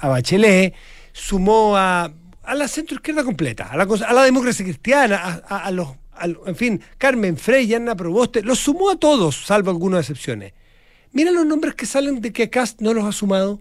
a 0.00 0.08
Bachelet, 0.08 0.72
sumó 1.12 1.76
a, 1.76 2.10
a 2.42 2.54
la 2.54 2.68
centroizquierda 2.68 3.22
completa, 3.24 3.64
a 3.66 3.76
la, 3.76 3.84
a 3.84 4.12
la 4.14 4.22
democracia 4.24 4.64
cristiana, 4.64 5.16
a, 5.48 5.56
a- 5.56 5.64
a 5.66 5.70
los, 5.70 5.88
a 6.14 6.26
lo- 6.26 6.46
en 6.46 6.56
fin, 6.56 6.80
Carmen 6.96 7.36
Frey, 7.36 7.74
Ana 7.74 7.94
Proboste, 7.96 8.42
los 8.42 8.58
sumó 8.60 8.90
a 8.90 8.96
todos, 8.96 9.44
salvo 9.44 9.70
algunas 9.70 10.00
excepciones. 10.08 10.54
Mira 11.12 11.30
los 11.30 11.44
nombres 11.46 11.74
que 11.74 11.86
salen 11.86 12.20
de 12.20 12.32
que 12.32 12.48
Cast 12.50 12.80
no 12.80 12.94
los 12.94 13.04
ha 13.04 13.12
sumado. 13.12 13.60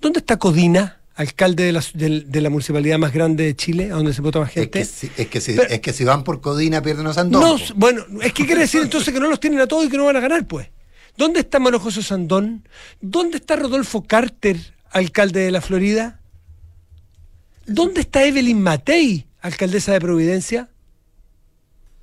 ¿Dónde 0.00 0.20
está 0.20 0.38
Codina, 0.38 1.00
alcalde 1.14 1.64
de 1.64 1.72
la, 1.72 1.82
de 1.94 2.40
la 2.40 2.50
municipalidad 2.50 2.98
más 2.98 3.12
grande 3.12 3.44
de 3.44 3.56
Chile, 3.56 3.86
a 3.90 3.94
donde 3.94 4.12
se 4.12 4.20
vota 4.22 4.38
más 4.40 4.50
Es 4.50 4.54
gente? 4.54 4.78
que, 4.80 4.84
si, 4.84 5.10
es, 5.16 5.26
que 5.28 5.40
si, 5.40 5.54
Pero- 5.54 5.68
es 5.70 5.80
que 5.80 5.92
si 5.92 6.04
van 6.04 6.22
por 6.24 6.40
Codina 6.40 6.82
pierden 6.82 7.06
a 7.06 7.12
Sandón. 7.14 7.40
No, 7.42 7.56
bueno, 7.76 8.04
es 8.22 8.32
que 8.32 8.44
quiere 8.46 8.60
decir 8.62 8.82
entonces 8.82 9.12
que 9.12 9.18
no 9.20 9.28
los 9.28 9.40
tienen 9.40 9.58
a 9.60 9.66
todos 9.66 9.86
y 9.86 9.88
que 9.88 9.96
no 9.96 10.04
van 10.04 10.16
a 10.16 10.20
ganar, 10.20 10.46
pues. 10.46 10.68
¿Dónde 11.16 11.40
está 11.40 11.58
Manuel 11.58 11.82
José 11.82 12.02
Sandón? 12.02 12.68
¿Dónde 13.00 13.38
está 13.38 13.56
Rodolfo 13.56 14.04
Carter, 14.04 14.56
alcalde 14.90 15.40
de 15.40 15.50
la 15.50 15.60
Florida? 15.60 16.20
¿Dónde 17.66 18.02
está 18.02 18.24
Evelyn 18.24 18.62
Matei, 18.62 19.26
alcaldesa 19.40 19.92
de 19.92 20.00
Providencia? 20.00 20.68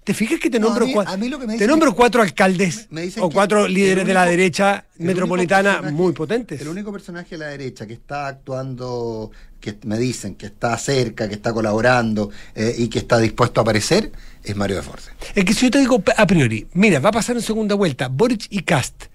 ¿Te 0.05 0.13
fijas 0.13 0.39
que 0.39 0.49
te 0.51 0.59
No, 0.59 0.67
a 0.67 0.69
nombro, 0.69 0.85
mí- 0.85 0.93
a 1.05 1.17
mí 1.17 1.27
lo 1.29 1.39
que 1.39 1.47
me 1.47 1.53
te 1.53 1.57
dicen 1.57 1.67
nombro 1.67 1.89
es- 1.89 1.95
cuatro 1.95 2.21
alcaldes 2.21 2.87
Me 2.91 3.09
o 3.19 3.29
cuatro 3.29 3.67
líderes 3.67 4.05
de 4.05 4.13
la 4.13 4.25
derecha 4.25 4.85
metropolitana 4.99 5.81
muy 5.91 6.13
potentes? 6.13 6.61
El 6.61 6.67
único 6.69 6.91
personaje 6.93 7.31
de 7.31 7.37
la 7.39 7.47
derecha 7.47 7.87
que 7.87 7.93
está 7.93 8.27
actuando, 8.27 9.31
que 9.59 9.75
me 9.83 9.97
dicen 9.97 10.35
que 10.35 10.45
está 10.45 10.77
cerca, 10.77 11.27
que 11.27 11.33
está 11.33 11.51
colaborando 11.53 12.29
eh, 12.53 12.75
y 12.77 12.87
que 12.87 12.99
está 12.99 13.17
dispuesto 13.17 13.59
a 13.59 13.63
aparecer, 13.63 14.11
es 14.43 14.55
Mario 14.55 14.75
de 14.77 14.83
Force. 14.83 15.09
Es 15.33 15.43
que 15.43 15.53
si 15.55 15.65
yo 15.65 15.71
te 15.71 15.79
digo 15.79 16.03
a 16.15 16.27
priori, 16.27 16.67
mira, 16.73 16.99
va 16.99 17.09
a 17.09 17.13
pasar 17.13 17.35
en 17.35 17.41
segunda 17.41 17.73
vuelta 17.73 18.07
Boric 18.07 18.45
y 18.51 18.61
Cast. 18.61 19.05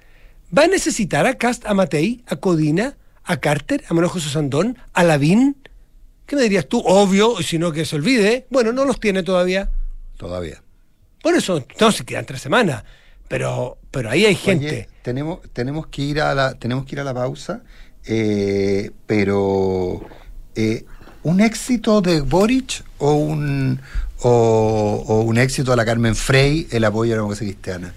¿Va 0.57 0.65
a 0.65 0.67
necesitar 0.67 1.25
a 1.25 1.35
Cast, 1.39 1.65
a 1.67 1.73
Matei, 1.75 2.25
a 2.27 2.35
Codina, 2.35 2.97
a 3.23 3.37
Carter, 3.37 3.85
a 3.89 3.95
Manuel 3.95 4.11
José 4.11 4.29
Sandón, 4.29 4.77
a 4.93 5.05
Lavín? 5.05 5.57
¿Qué 6.27 6.35
me 6.35 6.43
dirías 6.43 6.67
tú? 6.67 6.81
Obvio, 6.85 7.39
y 7.41 7.45
si 7.45 7.59
no 7.61 7.71
que 7.71 7.85
se 7.85 7.95
olvide. 7.95 8.47
Bueno, 8.51 8.73
no 8.73 8.85
los 8.85 8.99
tiene 8.99 9.23
todavía. 9.23 9.71
Todavía. 10.17 10.61
Por 11.23 11.35
eso, 11.35 11.65
no 11.81 11.93
se 11.93 12.05
quedan 12.05 12.27
tres 12.27 12.41
semanas. 12.41 12.85
Pero, 13.29 13.79
pero 13.91 14.11
ahí 14.11 14.27
hay 14.27 14.35
gente. 14.35 14.67
Oye, 14.67 14.89
tenemos, 15.03 15.39
tenemos 15.53 15.87
que 15.87 16.03
ir 16.03 16.21
a 16.21 16.35
la, 16.35 16.55
tenemos 16.55 16.85
que 16.85 16.97
ir 16.97 17.01
a 17.01 17.05
la 17.05 17.15
pausa, 17.15 17.63
eh, 18.05 18.91
pero 19.07 20.05
eh, 20.57 20.85
un 21.23 21.41
éxito 21.41 22.01
de 22.01 22.23
Boric 22.23 22.83
o 22.99 23.13
un, 23.13 23.81
o, 24.23 25.05
o 25.07 25.21
un 25.21 25.39
éxito 25.39 25.71
de 25.71 25.77
la 25.77 25.85
Carmen 25.85 26.17
Frey 26.17 26.67
el 26.73 26.85
apoyo 26.85 27.13
a 27.13 27.17
la 27.17 27.23
democracia 27.23 27.47
cristiana? 27.47 27.95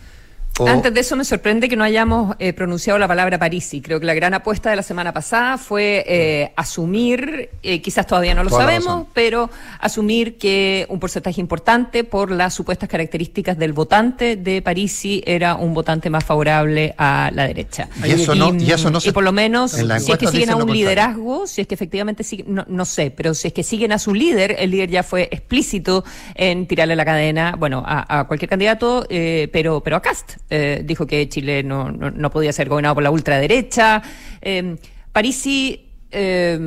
O- 0.60 0.68
Antes 0.68 0.94
de 0.94 1.00
eso 1.00 1.16
me 1.16 1.26
sorprende 1.26 1.68
que 1.68 1.76
no 1.76 1.84
hayamos 1.84 2.36
eh, 2.38 2.54
pronunciado 2.54 3.00
la 3.00 3.08
palabra 3.08 3.40
Parisi. 3.40 3.82
Creo 3.82 4.00
que 4.00 4.06
la 4.06 4.14
gran 4.14 4.36
apuesta 4.36 4.70
de 4.70 4.76
la 4.76 4.84
semana 4.84 5.12
pasada 5.12 5.58
fue 5.58 6.04
eh, 6.08 6.52
asumir, 6.56 7.50
eh, 7.64 7.82
quizás 7.82 8.06
todavía 8.06 8.36
no 8.36 8.44
lo 8.44 8.50
Toda 8.52 8.62
sabemos, 8.64 9.08
pero 9.14 9.50
asumir 9.80 10.38
que 10.38 10.86
un 10.90 11.00
porcentaje 11.00 11.42
importante 11.42 12.04
por 12.04 12.30
las 12.30 12.54
supuestas 12.54 12.88
características 12.88 13.58
del 13.58 13.74
votante 13.74 14.36
de 14.36 14.62
Parisi 14.62 15.24
era 15.26 15.56
un 15.56 15.74
votante 15.74 16.12
más 16.12 16.24
favorable 16.24 16.94
a 17.00 17.32
la 17.34 17.48
derecha. 17.48 17.90
Y 18.06 18.12
eso 18.12 18.36
no- 18.36 18.54
y 18.54 18.72
eso 18.72 18.92
no 18.92 19.00
se- 19.00 19.12
por 19.14 19.24
lo 19.24 19.32
menos, 19.32 19.74
si 20.00 20.12
es 20.12 20.20
que 20.20 20.26
siguen 20.28 20.50
a 20.52 20.54
un 20.56 20.60
liderazgo, 20.78 21.48
si 21.48 21.62
es 21.62 21.68
que 21.68 21.74
efectivamente 21.74 22.24
siguen, 22.24 22.54
no, 22.54 22.66
no 22.68 22.86
sé, 22.86 23.10
pero 23.10 23.34
si 23.34 23.48
es 23.48 23.54
que 23.54 23.64
siguen 23.64 23.92
a 23.92 23.98
su 23.98 24.14
líder, 24.14 24.56
el 24.60 24.70
líder 24.70 24.90
ya 24.92 25.02
fue 25.02 25.30
explícito 25.32 26.04
en 26.36 26.68
tirarle 26.68 26.96
la 26.96 27.06
cadena, 27.06 27.56
bueno, 27.58 27.84
a, 27.86 28.20
a 28.20 28.24
cualquier 28.28 28.50
candidato, 28.50 29.06
eh, 29.10 29.50
pero, 29.52 29.82
pero 29.82 29.96
a 29.96 30.02
Cast. 30.02 30.43
Eh, 30.50 30.82
dijo 30.86 31.08
que 31.08 31.28
Chile 31.30 31.64
no, 31.64 31.92
no, 31.92 32.12
no 32.12 32.30
podía 32.30 32.54
ser 32.54 32.70
gobernado 32.70 32.96
por 32.96 33.04
la 33.04 33.12
ultraderecha. 33.12 34.02
Eh, 34.42 34.76
Parisi, 35.12 35.86
eh, 36.12 36.60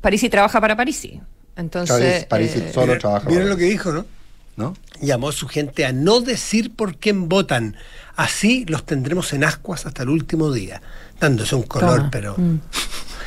Parisi 0.00 0.28
trabaja 0.28 0.60
para 0.60 0.76
Parisi. 0.76 1.20
Entonces, 1.56 2.24
Parisi- 2.24 2.28
Parisi 2.28 2.58
eh, 2.58 2.70
solo 2.72 2.86
¿Vieron- 2.86 3.00
trabaja 3.00 3.28
¿Vieron 3.28 3.44
para 3.46 3.54
lo 3.54 3.56
que 3.58 3.64
dijo, 3.64 3.92
no? 3.92 4.06
¿no? 4.56 4.74
Llamó 5.00 5.28
a 5.30 5.32
su 5.32 5.48
gente 5.48 5.84
a 5.84 5.92
no 5.92 6.20
decir 6.20 6.74
por 6.74 6.96
quién 6.98 7.28
votan. 7.28 7.76
Así 8.16 8.64
los 8.66 8.84
tendremos 8.84 9.32
en 9.32 9.44
ascuas 9.44 9.86
hasta 9.86 10.02
el 10.04 10.08
último 10.10 10.52
día, 10.52 10.80
dándose 11.20 11.54
un 11.56 11.62
color, 11.64 11.96
Toma. 11.98 12.10
pero. 12.10 12.34
Mm. 12.36 12.60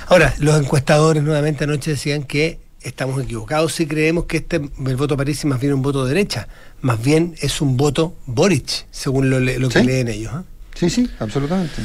Ahora, 0.08 0.34
los 0.40 0.58
encuestadores 0.60 1.22
nuevamente 1.24 1.66
anoche 1.66 1.92
decían 1.92 2.24
que 2.24 2.60
estamos 2.82 3.22
equivocados 3.22 3.74
si 3.74 3.86
creemos 3.88 4.26
que 4.26 4.38
este 4.38 4.56
el 4.86 4.96
voto 4.96 5.18
París 5.18 5.40
es 5.40 5.46
más 5.46 5.60
bien 5.60 5.74
un 5.74 5.82
voto 5.82 6.06
de 6.06 6.14
derecha. 6.14 6.48
Más 6.82 7.02
bien 7.02 7.36
es 7.42 7.60
un 7.62 7.76
voto 7.78 8.16
Boric, 8.26 8.86
según 8.92 9.30
lo, 9.30 9.40
que 9.70 9.80
¿Sí? 9.80 9.86
leen 9.86 10.08
ellos. 10.08 10.34
¿eh? 10.34 10.44
Sí, 10.76 10.90
sí, 10.90 11.10
absolutamente. 11.20 11.82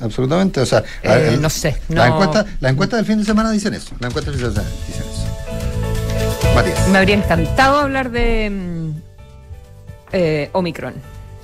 Absolutamente. 0.00 0.60
O 0.60 0.66
sea, 0.66 0.84
Eh, 1.02 1.36
no 1.40 1.50
sé, 1.50 1.76
Las 1.88 2.08
no- 2.08 2.14
encuestas 2.14 2.46
las 2.60 2.72
encuestas 2.72 2.98
del 2.98 3.06
fin 3.06 3.18
de 3.18 3.24
semana 3.24 3.50
dicen 3.50 3.74
eso. 3.74 3.94
Las 3.98 4.10
encuestas 4.10 4.34
del 4.36 4.44
fin 4.44 4.54
de 4.54 4.60
semana 4.60 4.76
dicen 4.86 5.02
eso. 5.02 6.54
Matías. 6.54 6.88
me 6.88 6.98
habría 6.98 7.16
encantado 7.16 7.78
hablar 7.80 8.10
de 8.10 8.50
mm, 8.50 8.90
eh, 10.12 10.50
Omicron. 10.52 10.94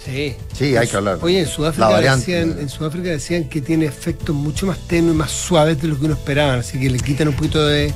Sí. 0.04 0.34
Sí, 0.52 0.76
hay 0.76 0.86
que 0.86 0.96
hablar. 0.96 1.18
Oye, 1.22 1.38
en 1.40 1.44
La 1.46 1.50
Sudáfrica, 1.50 2.16
decían, 2.16 2.56
en 2.60 2.68
Sudáfrica 2.68 3.08
decían 3.08 3.44
que 3.44 3.60
tiene 3.60 3.86
efectos 3.86 4.34
mucho 4.36 4.66
más 4.66 4.78
tenues, 4.86 5.14
más 5.16 5.30
suaves 5.30 5.80
de 5.80 5.88
lo 5.88 5.98
que 5.98 6.04
uno 6.04 6.14
esperaban, 6.14 6.58
así 6.60 6.78
que 6.78 6.90
le 6.90 6.98
quitan 6.98 7.28
un 7.28 7.34
poquito 7.34 7.66
de... 7.66 7.92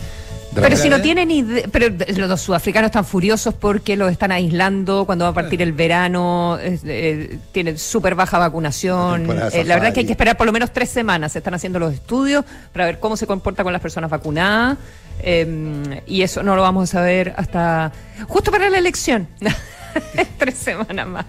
Pero 0.55 0.77
si 0.77 0.89
no 0.89 1.01
tienen 1.03 1.31
ide- 1.31 1.69
pero 1.71 1.89
los 2.17 2.41
sudafricanos 2.41 2.89
están 2.89 3.05
furiosos 3.05 3.55
porque 3.55 3.97
los 3.97 4.11
están 4.11 4.33
aislando 4.33 5.05
cuando 5.05 5.25
va 5.27 5.31
a 5.31 5.35
partir 5.35 5.61
el 5.63 5.73
verano, 5.73 6.59
es- 6.61 6.81
eh, 6.85 7.39
tienen 7.53 7.79
súper 7.79 8.15
baja 8.15 8.39
vacunación. 8.39 9.27
Eh, 9.55 9.65
la 9.65 9.75
verdad 9.77 9.93
que 9.95 10.01
hay 10.01 10.07
que 10.07 10.13
esperar 10.13 10.37
por 10.37 10.47
lo 10.47 10.53
menos 10.53 10.73
tres 10.73 10.89
semanas. 10.89 11.33
Se 11.33 11.39
están 11.39 11.55
haciendo 11.55 11.79
los 11.79 11.93
estudios 11.93 12.45
para 12.73 12.87
ver 12.87 12.99
cómo 12.99 13.17
se 13.17 13.27
comporta 13.27 13.63
con 13.63 13.73
las 13.73 13.83
personas 13.83 14.11
vacunadas. 14.11 14.79
eh, 15.21 16.03
y 16.07 16.23
eso 16.23 16.43
no 16.45 16.55
lo 16.55 16.63
vamos 16.63 16.89
a 16.89 16.93
saber 16.93 17.35
hasta 17.37 17.91
justo 18.29 18.51
para 18.53 18.71
la 18.71 18.79
elección. 18.79 19.27
tres 20.39 20.55
semanas 20.57 21.07
más. 21.09 21.25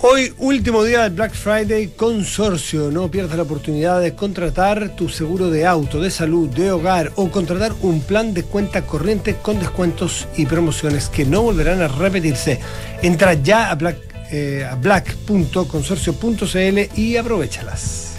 Hoy, 0.00 0.34
último 0.38 0.82
día 0.84 1.02
del 1.04 1.12
Black 1.12 1.34
Friday, 1.34 1.92
consorcio. 1.96 2.90
No 2.90 3.08
pierdas 3.10 3.36
la 3.36 3.44
oportunidad 3.44 4.02
de 4.02 4.14
contratar 4.14 4.96
tu 4.96 5.08
seguro 5.08 5.50
de 5.50 5.66
auto, 5.66 5.98
de 6.00 6.10
salud, 6.10 6.50
de 6.50 6.72
hogar 6.72 7.12
o 7.16 7.30
contratar 7.30 7.72
un 7.80 8.00
plan 8.00 8.34
de 8.34 8.42
cuenta 8.42 8.82
corriente 8.82 9.36
con 9.36 9.58
descuentos 9.58 10.28
y 10.36 10.44
promociones 10.44 11.08
que 11.08 11.24
no 11.24 11.40
volverán 11.42 11.80
a 11.80 11.88
repetirse. 11.88 12.60
Entra 13.02 13.32
ya 13.34 13.70
a, 13.70 13.76
black, 13.76 13.96
eh, 14.30 14.68
a 14.70 14.74
black.consorcio.cl 14.74 17.00
y 17.00 17.16
aprovechalas. 17.16 18.14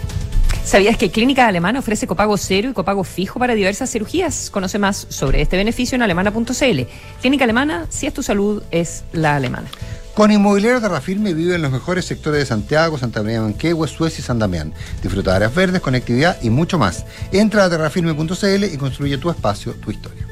¿Sabías 0.65 0.97
que 0.97 1.11
Clínica 1.11 1.45
Alemana 1.45 1.77
ofrece 1.77 2.07
copago 2.07 2.37
cero 2.37 2.69
y 2.71 2.73
copago 2.73 3.03
fijo 3.03 3.37
para 3.37 3.53
diversas 3.53 3.91
cirugías? 3.91 4.49
Conoce 4.49 4.79
más 4.79 5.05
sobre 5.09 5.41
este 5.41 5.57
beneficio 5.57 5.95
en 5.95 6.01
alemana.cl. 6.01 6.81
Clínica 7.21 7.43
Alemana, 7.43 7.85
si 7.89 8.07
es 8.07 8.13
tu 8.15 8.23
salud, 8.23 8.63
es 8.71 9.03
la 9.13 9.35
alemana. 9.35 9.67
Con 10.15 10.31
Inmobiliario 10.31 10.79
Terrafirme 10.79 11.33
vive 11.33 11.55
en 11.55 11.61
los 11.61 11.73
mejores 11.73 12.05
sectores 12.05 12.39
de 12.39 12.45
Santiago, 12.45 12.97
Santa 12.97 13.21
María 13.21 13.41
Manquehue, 13.41 13.85
Suecia 13.85 14.21
y 14.21 14.23
San 14.23 14.39
Damián. 14.39 14.73
Disfruta 15.03 15.31
de 15.31 15.35
áreas 15.35 15.53
verdes, 15.53 15.81
conectividad 15.81 16.37
y 16.41 16.49
mucho 16.49 16.79
más. 16.79 17.05
Entra 17.33 17.65
a 17.65 17.69
terrafirme.cl 17.69 18.63
y 18.63 18.77
construye 18.77 19.17
tu 19.17 19.29
espacio, 19.29 19.73
tu 19.73 19.91
historia. 19.91 20.25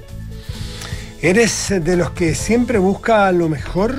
¿Eres 1.21 1.67
de 1.83 1.97
los 1.97 2.11
que 2.11 2.33
siempre 2.33 2.77
busca 2.77 3.29
lo 3.33 3.49
mejor? 3.49 3.93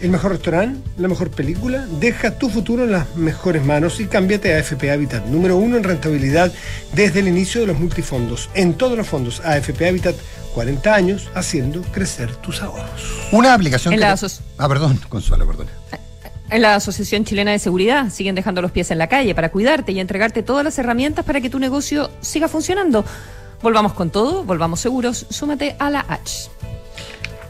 ¿El 0.00 0.10
mejor 0.10 0.32
restaurante? 0.32 0.80
¿La 0.96 1.08
mejor 1.08 1.30
película? 1.30 1.86
Deja 2.00 2.38
tu 2.38 2.48
futuro 2.48 2.84
en 2.84 2.92
las 2.92 3.16
mejores 3.16 3.64
manos 3.64 4.00
y 4.00 4.06
cámbiate 4.06 4.54
a 4.54 4.58
AFP 4.58 4.90
Habitat, 4.90 5.26
número 5.26 5.58
uno 5.58 5.76
en 5.76 5.84
rentabilidad 5.84 6.50
desde 6.94 7.20
el 7.20 7.28
inicio 7.28 7.60
de 7.60 7.66
los 7.66 7.78
multifondos. 7.78 8.48
En 8.54 8.74
todos 8.74 8.96
los 8.96 9.06
fondos, 9.06 9.40
AFP 9.44 9.86
Habitat, 9.86 10.14
40 10.54 10.94
años 10.94 11.28
haciendo 11.34 11.82
crecer 11.82 12.34
tus 12.36 12.62
ahorros. 12.62 13.28
Una 13.30 13.52
aplicación 13.52 13.92
En 13.92 14.00
que... 14.00 14.06
la 14.06 14.16
Ah, 14.56 14.68
perdón, 14.68 14.98
Consuelo, 15.08 15.46
perdón. 15.46 15.66
En 16.48 16.62
la 16.62 16.76
Asociación 16.76 17.24
Chilena 17.24 17.52
de 17.52 17.58
Seguridad 17.58 18.10
siguen 18.10 18.34
dejando 18.34 18.62
los 18.62 18.72
pies 18.72 18.90
en 18.90 18.98
la 18.98 19.08
calle 19.08 19.34
para 19.34 19.50
cuidarte 19.50 19.92
y 19.92 20.00
entregarte 20.00 20.42
todas 20.42 20.64
las 20.64 20.78
herramientas 20.78 21.26
para 21.26 21.42
que 21.42 21.50
tu 21.50 21.58
negocio 21.58 22.10
siga 22.22 22.48
funcionando. 22.48 23.04
Volvamos 23.62 23.92
con 23.92 24.08
todo, 24.08 24.44
volvamos 24.44 24.80
seguros, 24.80 25.26
súmate 25.28 25.76
a 25.78 25.90
la 25.90 26.00
H. 26.00 26.50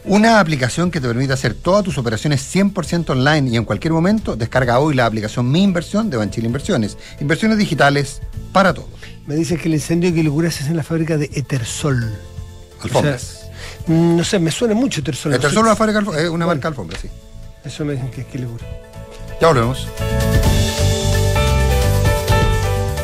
Una 0.04 0.40
aplicación 0.40 0.90
que 0.90 1.00
te 1.00 1.06
permite 1.06 1.32
hacer 1.34 1.54
todas 1.54 1.84
tus 1.84 1.98
operaciones 1.98 2.42
100% 2.54 3.10
online 3.10 3.50
y 3.50 3.56
en 3.56 3.64
cualquier 3.64 3.92
momento. 3.92 4.34
Descarga 4.34 4.78
hoy 4.78 4.94
la 4.94 5.04
aplicación 5.06 5.50
Mi 5.50 5.62
Inversión 5.62 6.08
de 6.08 6.16
Banchile 6.16 6.46
Inversiones. 6.46 6.96
Inversiones 7.20 7.58
digitales 7.58 8.20
para 8.52 8.72
todos. 8.72 8.88
Me 9.26 9.34
dicen 9.34 9.58
que 9.58 9.68
el 9.68 9.74
incendio 9.74 10.12
que 10.14 10.22
locura 10.22 10.50
se 10.50 10.62
hace 10.62 10.70
en 10.70 10.78
la 10.78 10.82
fábrica 10.82 11.16
de 11.18 11.26
Etersol. 11.34 12.10
Alfombras. 12.82 13.42
O 13.84 13.86
sea, 13.86 13.94
no 13.94 14.24
sé, 14.24 14.38
me 14.38 14.50
suena 14.50 14.74
mucho 14.74 15.00
Etersol. 15.00 15.34
Esta 15.34 15.48
es 15.48 15.52
No 15.52 15.60
sé- 15.60 15.66
una, 15.66 15.76
fábrica, 15.76 16.02
eh, 16.18 16.28
una 16.30 16.46
marca 16.46 16.62
de 16.62 16.68
alfombra, 16.68 16.98
sí. 16.98 17.08
Eso 17.62 17.84
me 17.84 17.92
dicen 17.92 18.10
que 18.10 18.22
es 18.22 18.26
que 18.26 18.38
locura. 18.38 18.64
Ya 19.38 19.48
volvemos. 19.48 19.86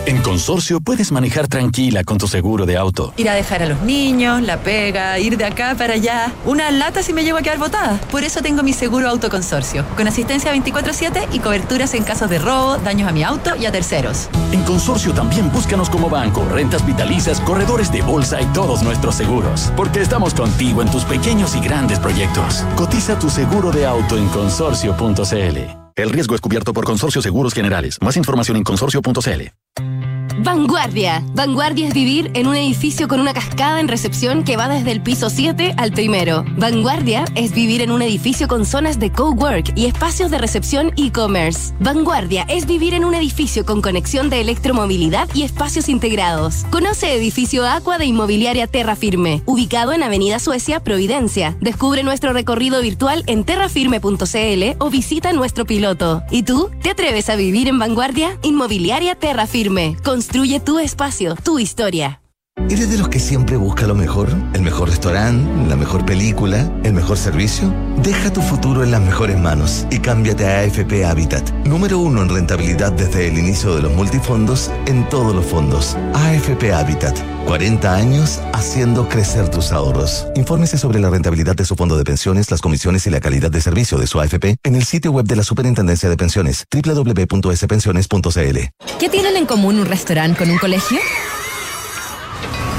En 0.07 0.23
Consorcio 0.23 0.81
puedes 0.81 1.11
manejar 1.11 1.49
tranquila 1.49 2.05
con 2.05 2.17
tu 2.17 2.29
seguro 2.29 2.65
de 2.65 2.77
auto. 2.77 3.13
Ir 3.17 3.29
a 3.29 3.35
dejar 3.35 3.65
a 3.65 3.67
los 3.67 3.83
niños, 3.83 4.41
la 4.41 4.59
pega, 4.59 5.19
ir 5.19 5.37
de 5.37 5.45
acá 5.45 5.75
para 5.77 5.95
allá. 5.95 6.33
Una 6.45 6.71
lata 6.71 7.03
si 7.03 7.13
me 7.13 7.25
llevo 7.25 7.39
a 7.39 7.43
quedar 7.43 7.59
botada. 7.59 7.99
Por 8.13 8.23
eso 8.23 8.41
tengo 8.41 8.63
mi 8.63 8.73
seguro 8.73 9.09
autoconsorcio, 9.09 9.85
con 9.97 10.07
asistencia 10.07 10.55
24-7 10.55 11.27
y 11.33 11.41
coberturas 11.41 11.93
en 11.95 12.05
casos 12.05 12.31
de 12.31 12.39
robo, 12.39 12.77
daños 12.77 13.09
a 13.09 13.13
mi 13.13 13.25
auto 13.25 13.57
y 13.57 13.67
a 13.67 13.73
terceros. 13.73 14.29
En 14.53 14.63
Consorcio 14.63 15.13
también 15.13 15.51
búscanos 15.51 15.91
como 15.91 16.09
banco, 16.09 16.47
rentas 16.53 16.87
vitalizas, 16.87 17.41
corredores 17.41 17.91
de 17.91 18.03
bolsa 18.03 18.41
y 18.41 18.47
todos 18.47 18.85
nuestros 18.85 19.17
seguros. 19.17 19.73
Porque 19.77 20.03
estamos 20.03 20.35
contigo 20.35 20.83
en 20.83 20.91
tus 20.93 21.03
pequeños 21.03 21.57
y 21.57 21.61
grandes 21.61 21.99
proyectos. 21.99 22.65
Cotiza 22.77 23.19
tu 23.19 23.29
seguro 23.29 23.73
de 23.73 23.85
auto 23.87 24.17
en 24.17 24.29
consorcio.cl. 24.29 25.59
El 25.97 26.11
riesgo 26.11 26.35
es 26.37 26.41
cubierto 26.43 26.75
por 26.75 26.85
Consorcio 26.85 27.23
Seguros 27.23 27.55
Generales. 27.55 27.99
Más 28.03 28.17
información 28.17 28.59
en 28.59 28.63
consorcio.cl. 28.63 29.96
Vanguardia. 30.39 31.23
Vanguardia 31.35 31.89
es 31.89 31.95
vivir 31.95 32.31
en 32.35 32.47
un 32.47 32.57
edificio 32.57 33.09
con 33.09 33.21
una 33.21 33.33
cascada 33.33 33.81
en 33.81 33.89
recepción 33.89 34.45
que 34.45 34.57
va 34.57 34.69
desde 34.69 34.93
el 34.93 35.01
piso 35.01 35.31
7 35.31 35.75
al 35.77 35.93
primero. 35.93 36.45
Vanguardia 36.57 37.25
es 37.35 37.53
vivir 37.53 37.81
en 37.81 37.91
un 37.91 38.03
edificio 38.03 38.47
con 38.47 38.67
zonas 38.67 38.99
de 38.99 39.11
cowork 39.11 39.73
y 39.75 39.87
espacios 39.87 40.31
de 40.31 40.39
recepción 40.39 40.93
e-commerce. 40.97 41.75
Vanguardia 41.81 42.45
es 42.49 42.67
vivir 42.67 42.93
en 42.93 43.05
un 43.05 43.15
edificio 43.15 43.65
con 43.65 43.81
conexión 43.81 44.29
de 44.29 44.41
electromovilidad 44.43 45.29
y 45.35 45.43
espacios 45.43 45.89
integrados. 45.89 46.65
Conoce 46.71 47.15
edificio 47.15 47.67
Aqua 47.67 47.97
de 47.97 48.05
Inmobiliaria 48.05 48.67
Terra 48.67 48.95
Firme, 48.95 49.43
ubicado 49.47 49.93
en 49.95 50.03
Avenida 50.03 50.39
Suecia, 50.39 50.81
Providencia. 50.81 51.57
Descubre 51.61 52.03
nuestro 52.03 52.33
recorrido 52.33 52.83
virtual 52.83 53.25
en 53.27 53.45
terrafirme.cl 53.45 54.77
o 54.79 54.91
visita 54.91 55.33
nuestro 55.33 55.65
piloto. 55.65 56.23
¿Y 56.31 56.43
tú? 56.43 56.71
¿Te 56.83 56.91
atreves 56.91 57.31
a 57.31 57.37
vivir 57.37 57.69
en 57.69 57.79
Vanguardia? 57.79 58.39
Inmobiliaria 58.43 59.15
Terra 59.15 59.47
Firme. 59.47 59.97
Construye 60.37 60.61
tu 60.61 60.79
espacio, 60.79 61.35
tu 61.35 61.59
historia. 61.59 62.26
¿Eres 62.69 62.91
de 62.91 62.99
los 62.99 63.09
que 63.09 63.21
siempre 63.21 63.57
busca 63.57 63.87
lo 63.87 63.95
mejor? 63.95 64.29
¿El 64.53 64.63
mejor 64.63 64.89
restaurante? 64.89 65.69
¿La 65.69 65.77
mejor 65.77 66.05
película? 66.05 66.69
¿El 66.83 66.95
mejor 66.95 67.17
servicio? 67.17 67.73
Deja 68.03 68.33
tu 68.33 68.43
futuro 68.43 68.83
en 68.83 68.91
las 68.91 69.01
mejores 69.01 69.39
manos 69.39 69.87
y 69.89 70.01
cámbiate 70.01 70.47
a 70.47 70.61
AFP 70.63 71.05
Habitat. 71.05 71.49
Número 71.65 72.01
uno 72.01 72.23
en 72.23 72.29
rentabilidad 72.29 72.91
desde 72.91 73.29
el 73.29 73.39
inicio 73.39 73.77
de 73.77 73.83
los 73.83 73.93
multifondos 73.93 74.73
en 74.87 75.09
todos 75.09 75.33
los 75.33 75.47
fondos. 75.47 75.97
AFP 76.15 76.73
Habitat. 76.73 77.17
40 77.47 77.95
años 77.95 78.41
haciendo 78.53 79.09
crecer 79.09 79.49
tus 79.49 79.71
ahorros. 79.71 80.27
Infórmese 80.35 80.77
sobre 80.77 80.99
la 80.99 81.09
rentabilidad 81.09 81.55
de 81.55 81.65
su 81.65 81.77
fondo 81.77 81.97
de 81.97 82.03
pensiones, 82.03 82.51
las 82.51 82.61
comisiones 82.61 83.07
y 83.07 83.11
la 83.11 83.21
calidad 83.21 83.53
de 83.53 83.61
servicio 83.61 83.97
de 83.97 84.09
su 84.09 84.19
AFP 84.21 84.57
en 84.65 84.75
el 84.75 84.83
sitio 84.85 85.13
web 85.13 85.27
de 85.27 85.37
la 85.37 85.45
Superintendencia 85.45 86.09
de 86.09 86.17
Pensiones 86.17 86.67
www.spensiones.cl. 86.73 88.59
¿Qué 88.99 89.09
tienen 89.09 89.37
en 89.37 89.47
común 89.47 89.79
un 89.79 89.87
restaurante 89.87 90.39
con 90.39 90.51
un 90.51 90.59
colegio? 90.59 90.99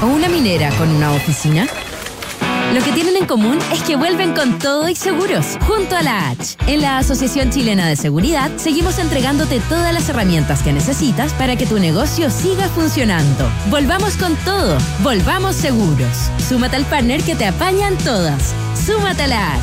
¿O 0.00 0.06
una 0.06 0.28
minera 0.28 0.70
con 0.78 0.90
una 0.90 1.12
oficina? 1.12 1.66
Lo 2.72 2.80
que 2.82 2.92
tienen 2.92 3.16
en 3.16 3.26
común 3.26 3.58
es 3.72 3.82
que 3.82 3.96
vuelven 3.96 4.32
con 4.32 4.58
todo 4.58 4.88
y 4.88 4.94
seguros, 4.94 5.58
junto 5.66 5.96
a 5.96 6.02
la 6.02 6.28
H. 6.28 6.56
En 6.68 6.82
la 6.82 6.98
Asociación 6.98 7.50
Chilena 7.50 7.88
de 7.88 7.96
Seguridad 7.96 8.52
seguimos 8.58 9.00
entregándote 9.00 9.60
todas 9.68 9.92
las 9.92 10.08
herramientas 10.08 10.62
que 10.62 10.72
necesitas 10.72 11.32
para 11.32 11.56
que 11.56 11.66
tu 11.66 11.80
negocio 11.80 12.30
siga 12.30 12.68
funcionando. 12.68 13.50
Volvamos 13.70 14.16
con 14.16 14.36
todo, 14.44 14.78
volvamos 15.02 15.56
seguros. 15.56 16.30
Súmate 16.48 16.76
al 16.76 16.84
partner 16.84 17.20
que 17.22 17.34
te 17.34 17.46
apañan 17.46 17.96
todas. 17.98 18.54
Súmate 18.86 19.22
a 19.22 19.28
la 19.28 19.54
H. 19.54 19.62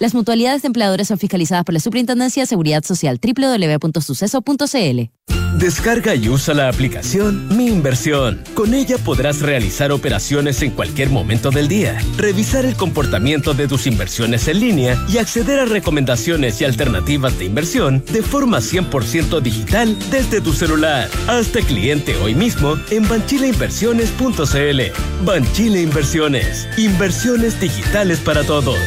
Las 0.00 0.14
mutualidades 0.14 0.62
de 0.62 0.66
empleadores 0.66 1.08
son 1.08 1.18
fiscalizadas 1.18 1.64
por 1.64 1.74
la 1.74 1.80
Superintendencia 1.80 2.42
de 2.42 2.46
Seguridad 2.46 2.82
Social 2.82 3.20
www.suceso.cl. 3.22 5.43
Descarga 5.54 6.16
y 6.16 6.28
usa 6.28 6.52
la 6.52 6.68
aplicación 6.68 7.46
Mi 7.56 7.68
Inversión. 7.68 8.42
Con 8.54 8.74
ella 8.74 8.98
podrás 8.98 9.40
realizar 9.40 9.92
operaciones 9.92 10.60
en 10.62 10.72
cualquier 10.72 11.10
momento 11.10 11.50
del 11.50 11.68
día, 11.68 11.98
revisar 12.16 12.64
el 12.64 12.74
comportamiento 12.74 13.54
de 13.54 13.68
tus 13.68 13.86
inversiones 13.86 14.48
en 14.48 14.60
línea 14.60 15.00
y 15.08 15.18
acceder 15.18 15.60
a 15.60 15.64
recomendaciones 15.64 16.60
y 16.60 16.64
alternativas 16.64 17.38
de 17.38 17.44
inversión 17.44 18.04
de 18.12 18.22
forma 18.22 18.58
100% 18.58 19.40
digital 19.40 19.96
desde 20.10 20.40
tu 20.40 20.52
celular. 20.52 21.08
Hazte 21.28 21.62
cliente 21.62 22.16
hoy 22.16 22.34
mismo 22.34 22.76
en 22.90 23.08
banchileinversiones.cl. 23.08 25.24
Banchile 25.24 25.82
Inversiones. 25.82 26.68
Inversiones 26.76 27.60
digitales 27.60 28.18
para 28.18 28.42
todos. 28.42 28.78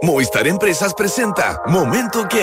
Movistar 0.00 0.46
Empresas 0.46 0.94
presenta 0.94 1.60
Momento 1.66 2.22
OK. 2.22 2.34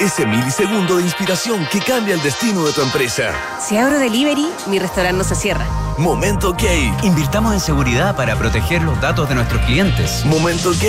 Ese 0.00 0.26
milisegundo 0.26 0.96
de 0.96 1.04
inspiración 1.04 1.68
que 1.70 1.78
cambia 1.78 2.14
el 2.14 2.22
destino 2.22 2.64
de 2.64 2.72
tu 2.72 2.82
empresa. 2.82 3.32
Si 3.64 3.76
abro 3.76 3.96
delivery, 4.00 4.48
mi 4.66 4.80
restaurante 4.80 5.18
no 5.18 5.22
se 5.22 5.36
cierra. 5.36 5.64
Momento 5.98 6.50
OK. 6.50 6.64
Invirtamos 7.04 7.54
en 7.54 7.60
seguridad 7.60 8.16
para 8.16 8.36
proteger 8.36 8.82
los 8.82 9.00
datos 9.00 9.28
de 9.28 9.36
nuestros 9.36 9.64
clientes. 9.66 10.24
Momento 10.24 10.70
OK. 10.70 10.82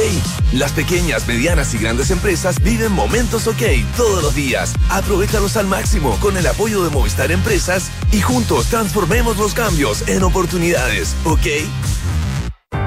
Las 0.53 0.71
pequeñas, 0.71 1.27
medianas 1.27 1.71
y 1.75 1.77
grandes 1.77 2.09
empresas 2.09 2.59
viven 2.63 2.91
momentos 2.91 3.45
OK 3.45 3.61
todos 3.95 4.23
los 4.23 4.33
días. 4.33 4.73
Aprovechalos 4.89 5.55
al 5.55 5.67
máximo 5.67 6.17
con 6.19 6.35
el 6.35 6.47
apoyo 6.47 6.83
de 6.83 6.89
Movistar 6.89 7.31
Empresas 7.31 7.91
y 8.11 8.21
juntos 8.21 8.65
transformemos 8.67 9.37
los 9.37 9.53
cambios 9.53 10.07
en 10.07 10.23
oportunidades. 10.23 11.15
¿Ok? 11.25 11.45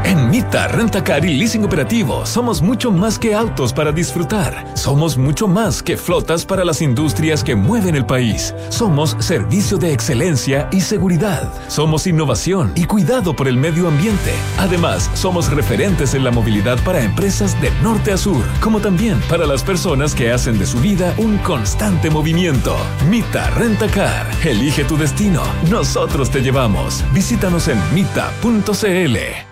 En 0.09 0.31
Mita, 0.31 0.69
Rentacar 0.69 1.23
y 1.27 1.35
Leasing 1.35 1.67
Operativo 1.67 2.25
somos 2.25 2.63
mucho 2.63 2.91
más 2.91 3.19
que 3.19 3.35
autos 3.35 3.75
para 3.75 3.93
disfrutar. 3.93 4.65
Somos 4.75 5.19
mucho 5.19 5.47
más 5.47 5.83
que 5.83 5.99
flotas 5.99 6.47
para 6.47 6.65
las 6.65 6.81
industrias 6.81 7.45
que 7.45 7.55
mueven 7.55 7.95
el 7.95 8.07
país. 8.07 8.55
Somos 8.71 9.17
servicio 9.19 9.77
de 9.77 9.93
excelencia 9.93 10.67
y 10.73 10.81
seguridad. 10.81 11.53
Somos 11.69 12.07
innovación 12.07 12.73
y 12.75 12.85
cuidado 12.85 13.37
por 13.37 13.49
el 13.49 13.59
medio 13.59 13.87
ambiente. 13.87 14.33
Además, 14.57 15.11
somos 15.13 15.51
referentes 15.53 16.15
en 16.15 16.25
la 16.25 16.31
movilidad 16.31 16.83
para 16.85 17.03
empresas 17.03 17.61
de 17.61 17.71
norte 17.83 18.11
a 18.11 18.17
sur, 18.17 18.45
como 18.63 18.81
también 18.81 19.21
para 19.29 19.45
las 19.45 19.63
personas 19.63 20.15
que 20.15 20.33
hacen 20.33 20.59
de 20.59 20.65
su 20.65 20.81
vida 20.81 21.15
un 21.19 21.37
constante 21.39 22.09
movimiento. 22.09 22.75
Mita 23.11 23.51
Rentacar. 23.51 24.27
Elige 24.43 24.85
tu 24.85 24.97
destino. 24.97 25.43
Nosotros 25.71 26.31
te 26.31 26.41
llevamos. 26.41 27.05
Visítanos 27.13 27.69
en 27.69 27.79
mita.cl. 27.93 29.48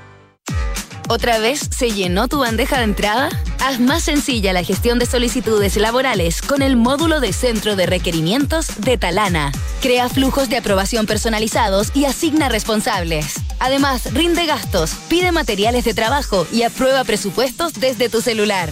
¿Otra 1.09 1.38
vez 1.38 1.61
se 1.70 1.90
llenó 1.90 2.26
tu 2.26 2.40
bandeja 2.40 2.78
de 2.78 2.84
entrada? 2.84 3.28
Haz 3.61 3.78
más 3.78 4.02
sencilla 4.02 4.52
la 4.52 4.64
gestión 4.64 4.98
de 4.98 5.07
solicitudes 5.07 5.76
laborales 5.76 6.42
con 6.42 6.62
el 6.62 6.76
módulo 6.76 7.20
de 7.20 7.32
centro 7.32 7.76
de 7.76 7.86
requerimientos 7.86 8.66
de 8.78 8.98
Talana. 8.98 9.52
Crea 9.80 10.09
flujos 10.09 10.48
de 10.48 10.57
aprobación 10.57 11.07
personalizados 11.07 11.92
y 11.94 12.07
asigna 12.07 12.48
responsables. 12.48 13.34
Además, 13.61 14.12
rinde 14.14 14.46
gastos, 14.46 14.94
pide 15.09 15.30
materiales 15.30 15.84
de 15.84 15.94
trabajo 15.94 16.44
y 16.52 16.62
aprueba 16.62 17.04
presupuestos 17.04 17.74
desde 17.74 18.09
tu 18.09 18.20
celular. 18.20 18.70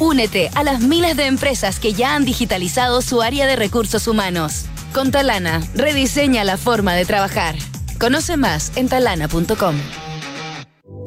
Únete 0.00 0.50
a 0.54 0.64
las 0.64 0.80
miles 0.80 1.16
de 1.16 1.26
empresas 1.26 1.78
que 1.78 1.92
ya 1.92 2.16
han 2.16 2.24
digitalizado 2.24 3.00
su 3.00 3.22
área 3.22 3.46
de 3.46 3.54
recursos 3.54 4.08
humanos. 4.08 4.64
Con 4.92 5.12
Talana, 5.12 5.62
rediseña 5.74 6.42
la 6.42 6.56
forma 6.56 6.94
de 6.94 7.04
trabajar. 7.04 7.54
Conoce 7.98 8.36
más 8.36 8.72
en 8.74 8.88
talana.com. 8.88 9.76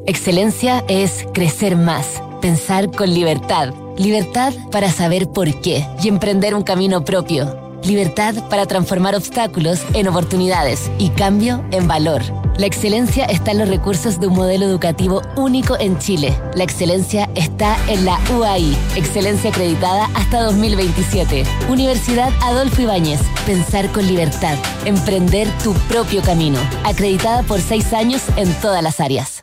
Excelencia 0.06 0.84
es 0.88 1.26
crecer 1.34 1.76
más, 1.76 2.22
pensar 2.40 2.90
con 2.90 3.12
libertad. 3.12 3.74
Libertad 3.96 4.54
para 4.70 4.90
saber 4.90 5.28
por 5.28 5.60
qué 5.60 5.86
y 6.02 6.08
emprender 6.08 6.54
un 6.54 6.62
camino 6.62 7.04
propio. 7.04 7.78
Libertad 7.84 8.34
para 8.48 8.66
transformar 8.66 9.14
obstáculos 9.14 9.80
en 9.94 10.08
oportunidades 10.08 10.90
y 10.98 11.10
cambio 11.10 11.64
en 11.70 11.86
valor. 11.86 12.22
La 12.56 12.66
excelencia 12.66 13.24
está 13.26 13.52
en 13.52 13.58
los 13.58 13.68
recursos 13.68 14.20
de 14.20 14.26
un 14.26 14.34
modelo 14.34 14.66
educativo 14.66 15.22
único 15.36 15.78
en 15.78 15.98
Chile. 15.98 16.36
La 16.54 16.64
excelencia 16.64 17.30
está 17.34 17.76
en 17.88 18.04
la 18.04 18.18
UAI, 18.36 18.76
excelencia 18.96 19.50
acreditada 19.50 20.10
hasta 20.14 20.42
2027. 20.42 21.44
Universidad 21.70 22.30
Adolfo 22.42 22.82
Ibáñez, 22.82 23.20
pensar 23.46 23.90
con 23.92 24.06
libertad, 24.06 24.56
emprender 24.84 25.48
tu 25.62 25.72
propio 25.88 26.20
camino. 26.22 26.58
Acreditada 26.84 27.42
por 27.44 27.60
seis 27.60 27.92
años 27.92 28.22
en 28.36 28.52
todas 28.60 28.82
las 28.82 29.00
áreas. 29.00 29.39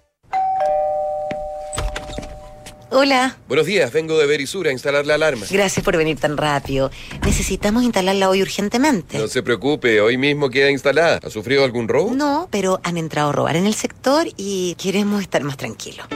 Hola. 2.89 3.37
Buenos 3.47 3.65
días, 3.65 3.91
vengo 3.91 4.17
de 4.17 4.25
Verisur 4.25 4.67
a 4.67 4.71
instalar 4.71 5.05
la 5.05 5.15
alarma. 5.15 5.45
Gracias 5.49 5.83
por 5.83 5.97
venir 5.97 6.17
tan 6.17 6.37
rápido. 6.37 6.89
Necesitamos 7.25 7.83
instalarla 7.83 8.29
hoy 8.29 8.41
urgentemente. 8.41 9.17
No 9.17 9.27
se 9.27 9.43
preocupe, 9.43 9.99
hoy 9.99 10.17
mismo 10.17 10.49
queda 10.49 10.71
instalada. 10.71 11.19
¿Ha 11.23 11.29
sufrido 11.29 11.65
algún 11.65 11.87
robo? 11.87 12.13
No, 12.15 12.47
pero 12.49 12.79
han 12.83 12.97
entrado 12.97 13.29
a 13.29 13.33
robar 13.33 13.55
en 13.57 13.65
el 13.65 13.73
sector 13.73 14.27
y 14.37 14.75
queremos 14.75 15.21
estar 15.21 15.43
más 15.43 15.57
tranquilos. 15.57 16.07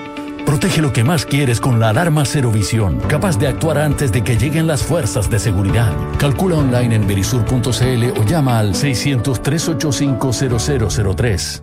Protege 0.45 0.81
lo 0.81 0.93
que 0.93 1.03
más 1.03 1.25
quieres 1.25 1.59
con 1.59 1.79
la 1.79 1.89
alarma 1.89 2.25
Cero 2.25 2.51
Visión, 2.51 2.99
capaz 3.07 3.37
de 3.37 3.47
actuar 3.47 3.77
antes 3.77 4.11
de 4.11 4.23
que 4.23 4.37
lleguen 4.37 4.67
las 4.67 4.83
fuerzas 4.83 5.29
de 5.29 5.39
seguridad. 5.39 5.93
Calcula 6.19 6.57
online 6.57 6.95
en 6.95 7.07
verisur.cl 7.07 8.19
o 8.19 8.25
llama 8.25 8.59
al 8.59 8.73
600-385-0003. 8.73 11.61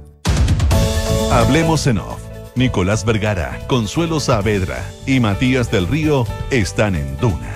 Hablemos 1.30 1.86
en 1.86 1.98
off. 1.98 2.27
Nicolás 2.58 3.04
Vergara, 3.04 3.60
Consuelo 3.68 4.18
Saavedra 4.18 4.84
y 5.06 5.20
Matías 5.20 5.70
del 5.70 5.86
Río 5.86 6.26
están 6.50 6.96
en 6.96 7.16
Duna. 7.18 7.54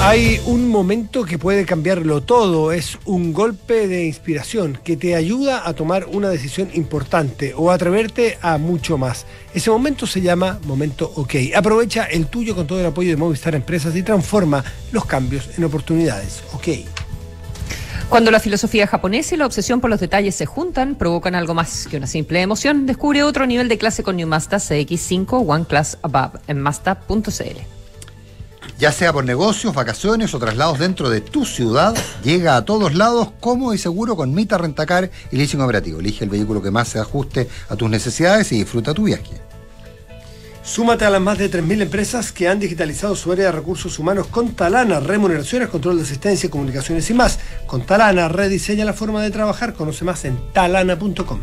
Hay 0.00 0.40
un 0.44 0.68
momento 0.68 1.24
que 1.24 1.38
puede 1.38 1.64
cambiarlo 1.64 2.20
todo, 2.20 2.72
es 2.72 2.98
un 3.04 3.32
golpe 3.32 3.86
de 3.86 4.06
inspiración 4.06 4.76
que 4.82 4.96
te 4.96 5.14
ayuda 5.14 5.68
a 5.68 5.72
tomar 5.72 6.06
una 6.06 6.30
decisión 6.30 6.68
importante 6.74 7.54
o 7.56 7.70
atreverte 7.70 8.36
a 8.42 8.58
mucho 8.58 8.98
más. 8.98 9.26
Ese 9.54 9.70
momento 9.70 10.04
se 10.04 10.20
llama 10.20 10.58
momento 10.64 11.12
OK. 11.14 11.36
Aprovecha 11.54 12.06
el 12.06 12.26
tuyo 12.26 12.56
con 12.56 12.66
todo 12.66 12.80
el 12.80 12.86
apoyo 12.86 13.10
de 13.10 13.16
Movistar 13.16 13.54
Empresas 13.54 13.94
y 13.94 14.02
transforma 14.02 14.64
los 14.90 15.04
cambios 15.04 15.48
en 15.56 15.62
oportunidades. 15.62 16.42
OK. 16.52 17.03
Cuando 18.08 18.30
la 18.30 18.38
filosofía 18.38 18.86
japonesa 18.86 19.34
y 19.34 19.38
la 19.38 19.46
obsesión 19.46 19.80
por 19.80 19.90
los 19.90 19.98
detalles 19.98 20.34
se 20.36 20.46
juntan, 20.46 20.94
provocan 20.94 21.34
algo 21.34 21.54
más 21.54 21.88
que 21.90 21.96
una 21.96 22.06
simple 22.06 22.40
emoción. 22.42 22.86
Descubre 22.86 23.22
otro 23.22 23.46
nivel 23.46 23.68
de 23.68 23.78
clase 23.78 24.02
con 24.02 24.16
New 24.16 24.28
Mazda 24.28 24.58
CX5 24.58 25.44
One 25.46 25.64
Class 25.64 25.98
Above 26.02 26.40
en 26.46 26.60
Mazda.cl. 26.60 27.58
Ya 28.78 28.92
sea 28.92 29.12
por 29.12 29.24
negocios, 29.24 29.74
vacaciones 29.74 30.34
o 30.34 30.38
traslados 30.38 30.78
dentro 30.78 31.08
de 31.08 31.20
tu 31.20 31.44
ciudad, 31.44 31.94
llega 32.22 32.56
a 32.56 32.64
todos 32.64 32.94
lados 32.94 33.30
cómodo 33.40 33.74
y 33.74 33.78
seguro 33.78 34.16
con 34.16 34.34
Mita 34.34 34.58
Rentacar 34.58 35.10
y 35.30 35.36
Leasing 35.36 35.60
Operativo. 35.60 36.00
Elige 36.00 36.24
el 36.24 36.30
vehículo 36.30 36.62
que 36.62 36.70
más 36.70 36.88
se 36.88 36.98
ajuste 36.98 37.48
a 37.68 37.76
tus 37.76 37.88
necesidades 37.88 38.50
y 38.52 38.58
disfruta 38.58 38.94
tu 38.94 39.04
viaje. 39.04 39.40
Súmate 40.64 41.04
a 41.04 41.10
las 41.10 41.20
más 41.20 41.36
de 41.36 41.50
3.000 41.50 41.82
empresas 41.82 42.32
que 42.32 42.48
han 42.48 42.58
digitalizado 42.58 43.14
su 43.14 43.30
área 43.30 43.44
de 43.44 43.52
recursos 43.52 43.98
humanos 43.98 44.28
con 44.28 44.54
Talana, 44.54 44.98
remuneraciones, 44.98 45.68
control 45.68 45.98
de 45.98 46.04
asistencia, 46.04 46.50
comunicaciones 46.50 47.08
y 47.10 47.14
más. 47.14 47.38
Con 47.66 47.84
Talana, 47.84 48.28
rediseña 48.28 48.86
la 48.86 48.94
forma 48.94 49.22
de 49.22 49.30
trabajar. 49.30 49.74
Conoce 49.74 50.06
más 50.06 50.24
en 50.24 50.38
talana.com. 50.54 51.40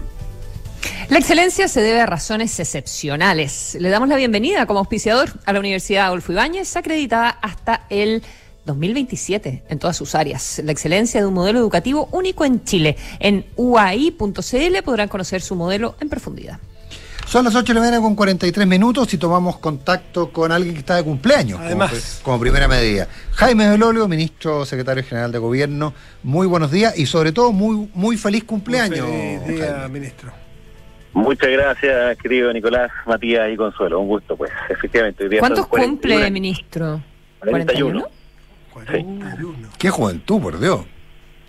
La 1.09 1.19
excelencia 1.19 1.67
se 1.67 1.81
debe 1.81 2.01
a 2.01 2.07
razones 2.07 2.59
excepcionales. 2.59 3.77
Le 3.79 3.89
damos 3.89 4.09
la 4.09 4.15
bienvenida 4.15 4.65
como 4.65 4.79
auspiciador 4.79 5.29
a 5.45 5.53
la 5.53 5.59
Universidad 5.59 6.07
Adolfo 6.07 6.31
Ibáñez, 6.31 6.75
acreditada 6.75 7.29
hasta 7.29 7.85
el 7.91 8.23
2027 8.65 9.65
en 9.69 9.77
todas 9.77 9.97
sus 9.97 10.15
áreas. 10.15 10.59
La 10.63 10.71
excelencia 10.71 11.21
de 11.21 11.27
un 11.27 11.35
modelo 11.35 11.59
educativo 11.59 12.09
único 12.11 12.43
en 12.43 12.63
Chile. 12.63 12.97
En 13.19 13.45
uai.cl 13.55 14.83
podrán 14.83 15.09
conocer 15.09 15.43
su 15.43 15.55
modelo 15.55 15.95
en 15.99 16.09
profundidad. 16.09 16.59
Son 17.31 17.45
las 17.45 17.55
8 17.55 17.71
de 17.71 17.75
la 17.75 17.79
mañana 17.79 18.01
con 18.01 18.13
43 18.13 18.67
minutos 18.67 19.13
y 19.13 19.17
tomamos 19.17 19.57
contacto 19.59 20.33
con 20.33 20.51
alguien 20.51 20.73
que 20.73 20.81
está 20.81 20.97
de 20.97 21.05
cumpleaños. 21.05 21.61
Además. 21.61 22.19
Como, 22.21 22.33
como 22.33 22.41
primera 22.41 22.67
medida. 22.67 23.07
Jaime 23.35 23.69
Belolio, 23.69 24.05
ministro 24.09 24.65
secretario 24.65 25.01
general 25.01 25.31
de 25.31 25.37
gobierno, 25.37 25.93
muy 26.23 26.45
buenos 26.45 26.71
días 26.71 26.99
y 26.99 27.05
sobre 27.05 27.31
todo 27.31 27.53
muy, 27.53 27.89
muy 27.93 28.17
feliz 28.17 28.43
cumpleaños. 28.43 29.07
Muy 29.07 29.39
feliz 29.39 29.47
día, 29.47 29.77
Jaime. 29.79 29.87
ministro. 29.87 30.33
Muchas 31.13 31.49
gracias, 31.51 32.17
querido 32.17 32.51
Nicolás, 32.51 32.91
Matías 33.05 33.49
y 33.49 33.55
Consuelo. 33.55 34.01
Un 34.01 34.09
gusto, 34.09 34.35
pues, 34.35 34.51
efectivamente. 34.67 35.23
Hoy 35.23 35.29
día 35.29 35.39
¿Cuántos 35.39 35.67
41 35.67 35.89
cumple, 35.89 36.31
ministro? 36.31 37.01
41. 37.39 38.07
Qué 39.77 39.89
juventud, 39.89 40.41
por 40.41 40.59
Dios. 40.59 40.81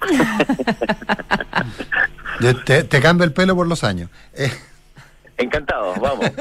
Te, 2.64 2.84
te 2.84 3.00
cambio 3.00 3.24
el 3.24 3.32
pelo 3.32 3.54
por 3.54 3.68
los 3.68 3.84
años. 3.84 4.10
Eh, 4.34 4.50
Encantado, 5.42 5.94
vamos. 6.00 6.30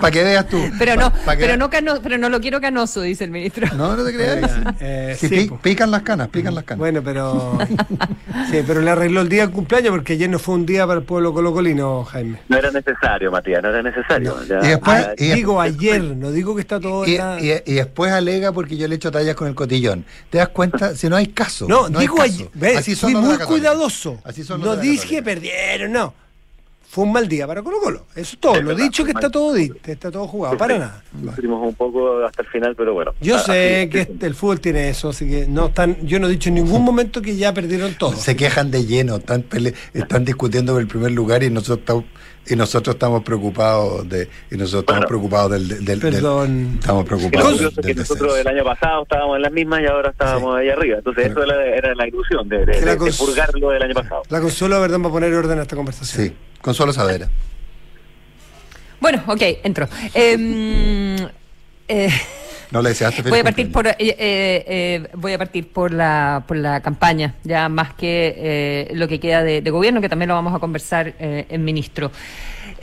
Para 0.00 0.10
que 0.10 0.22
veas 0.24 0.48
tú. 0.48 0.58
Pero 0.78 0.96
no, 0.96 1.10
Pa- 1.24 1.36
pero 1.36 1.56
no 1.56 1.70
cano- 1.70 2.00
pero 2.02 2.18
no 2.18 2.28
lo 2.28 2.40
quiero 2.40 2.60
canoso, 2.60 3.00
dice 3.02 3.24
el 3.24 3.30
ministro. 3.30 3.66
No, 3.76 3.96
no 3.96 4.04
te 4.04 4.12
creas. 4.14 4.50
Eh, 4.80 5.16
Sí, 5.18 5.28
sí, 5.28 5.50
pican 5.62 5.90
las 5.90 6.02
canas, 6.02 6.28
pican 6.28 6.54
las 6.54 6.64
canas. 6.64 6.78
Bueno, 6.78 7.02
pero. 7.02 7.58
sí, 8.50 8.62
pero 8.66 8.80
le 8.80 8.90
arregló 8.90 9.20
el 9.20 9.28
día 9.28 9.42
del 9.46 9.50
cumpleaños 9.54 9.90
porque 9.90 10.14
ayer 10.14 10.28
no 10.30 10.38
fue 10.38 10.54
un 10.54 10.66
día 10.66 10.86
para 10.86 11.00
el 11.00 11.06
pueblo 11.06 11.32
colocolino, 11.32 12.04
Jaime. 12.04 12.40
No 12.48 12.56
era 12.58 12.70
necesario, 12.70 13.30
Matías, 13.30 13.62
no 13.62 13.68
era 13.70 13.82
necesario. 13.82 14.36
Ya- 14.44 14.60
Y 14.64 14.68
después- 14.68 15.06
ah, 15.08 15.14
y- 15.18 15.32
Digo 15.32 15.60
ayer, 15.60 16.02
no 16.02 16.30
digo 16.30 16.54
que 16.54 16.60
está 16.62 16.80
todo. 16.80 17.06
Y, 17.06 17.16
ya- 17.16 17.38
y- 17.40 17.62
y 17.66 17.74
después 17.74 18.12
alega 18.12 18.52
porque 18.52 18.76
yo 18.76 18.86
le 18.88 18.96
echo 18.96 19.10
tallas 19.10 19.34
con 19.34 19.48
el 19.48 19.54
cotillón. 19.54 20.04
¿Te 20.30 20.38
das 20.38 20.48
cuenta? 20.48 20.94
Si 20.96 21.08
no 21.08 21.16
hay 21.16 21.28
caso. 21.28 21.66
No, 21.68 21.88
digo 21.88 22.20
ayer. 22.20 22.48
ves, 22.54 22.78
Así 22.78 22.94
son 22.94 23.12
fui 23.12 23.20
muy 23.20 23.30
Católica. 23.36 23.46
cuidadoso. 23.46 24.18
Así 24.24 24.44
son 24.44 24.60
los 24.60 24.76
No 24.76 24.82
dije 24.82 25.22
perdieron, 25.22 25.92
no. 25.92 26.14
Fue 26.92 27.04
un 27.04 27.12
mal 27.12 27.26
día 27.26 27.46
para 27.46 27.62
Colo 27.62 27.78
Colo. 27.80 28.06
Eso 28.14 28.34
es 28.34 28.38
todo. 28.38 28.54
Es 28.56 28.62
verdad, 28.66 28.84
dicho 28.84 29.02
que 29.02 29.12
está 29.12 29.30
todo, 29.30 29.54
di- 29.54 29.72
está 29.82 30.10
todo 30.10 30.26
jugado. 30.28 30.58
Para 30.58 30.78
nada. 30.78 31.02
Sufrimos 31.24 31.66
un 31.66 31.74
poco 31.74 32.22
hasta 32.22 32.42
el 32.42 32.48
final, 32.48 32.74
pero 32.76 32.92
bueno. 32.92 33.12
Yo 33.18 33.38
sé 33.38 33.80
así 33.84 33.88
que 33.90 34.00
es. 34.02 34.08
este- 34.10 34.26
el 34.26 34.34
fútbol 34.34 34.60
tiene 34.60 34.90
eso, 34.90 35.08
así 35.08 35.26
que 35.26 35.46
no 35.46 35.68
están. 35.68 35.96
Yo 36.06 36.20
no 36.20 36.26
he 36.26 36.30
dicho 36.32 36.50
en 36.50 36.56
ningún 36.56 36.82
momento 36.84 37.22
que 37.22 37.34
ya 37.34 37.54
perdieron 37.54 37.94
todo. 37.94 38.12
Se 38.14 38.36
quejan 38.36 38.70
de 38.70 38.84
lleno, 38.84 39.16
están, 39.16 39.42
pele- 39.42 39.72
están 39.94 40.26
discutiendo 40.26 40.74
por 40.74 40.82
el 40.82 40.86
primer 40.86 41.12
lugar 41.12 41.42
y 41.42 41.48
nosotros 41.48 41.78
estamos, 41.78 42.04
y 42.46 42.56
nosotros 42.56 42.94
estamos 42.96 43.22
preocupados 43.22 44.08
de 44.08 44.28
y 44.50 44.56
nosotros 44.56 44.82
estamos 44.82 45.06
preocupados 45.06 45.50
del, 45.52 45.68
del, 45.68 45.84
del- 45.84 46.00
Perdón. 46.00 46.76
estamos 46.80 47.04
preocupados 47.04 47.60
es 47.60 47.74
que 47.86 47.94
nosotros 47.94 48.36
el 48.38 48.46
año 48.48 48.64
pasado 48.64 49.02
estábamos 49.04 49.36
en 49.36 49.42
las 49.42 49.52
mismas 49.52 49.80
y 49.82 49.86
ahora 49.86 50.10
estábamos 50.10 50.56
ahí 50.56 50.68
arriba. 50.68 50.98
Entonces, 50.98 51.30
eso 51.30 51.42
era, 51.44 51.64
era 51.64 51.94
la 51.94 52.08
ilusión 52.08 52.48
de, 52.48 52.66
de, 52.66 52.80
la 52.80 52.80
de- 52.80 52.86
de 52.92 52.98
cons- 52.98 53.18
purgar 53.18 53.50
lo 53.58 53.70
del 53.70 53.82
año 53.82 53.94
pasado. 53.94 54.22
La 54.28 54.40
consuelo, 54.40 54.80
verdad, 54.80 54.98
va 55.00 55.08
a 55.08 55.12
poner 55.12 55.32
orden 55.34 55.58
a 55.58 55.62
esta 55.62 55.76
conversación. 55.76 56.26
Sí, 56.28 56.34
Consuelo 56.60 56.92
Savera. 56.92 57.28
Bueno, 59.00 59.22
ok, 59.26 59.42
entro. 59.64 59.88
Em, 60.14 61.16
eh, 61.88 62.08
No 62.72 62.82
le 62.82 62.88
deseaste 62.88 63.22
voy 63.28 63.38
a 63.38 63.44
partir 63.44 63.70
por 63.70 63.86
eh, 63.86 63.94
eh, 63.98 64.16
eh, 64.18 65.08
voy 65.14 65.32
a 65.34 65.38
partir 65.38 65.68
por 65.68 65.92
la 65.92 66.42
por 66.46 66.56
la 66.56 66.80
campaña 66.80 67.34
ya 67.44 67.68
más 67.68 67.94
que 67.94 68.34
eh, 68.36 68.90
lo 68.94 69.06
que 69.06 69.20
queda 69.20 69.42
de, 69.44 69.60
de 69.60 69.70
gobierno 69.70 70.00
que 70.00 70.08
también 70.08 70.28
lo 70.28 70.34
vamos 70.34 70.54
a 70.54 70.58
conversar 70.58 71.14
eh, 71.18 71.46
en 71.48 71.64
ministro 71.64 72.10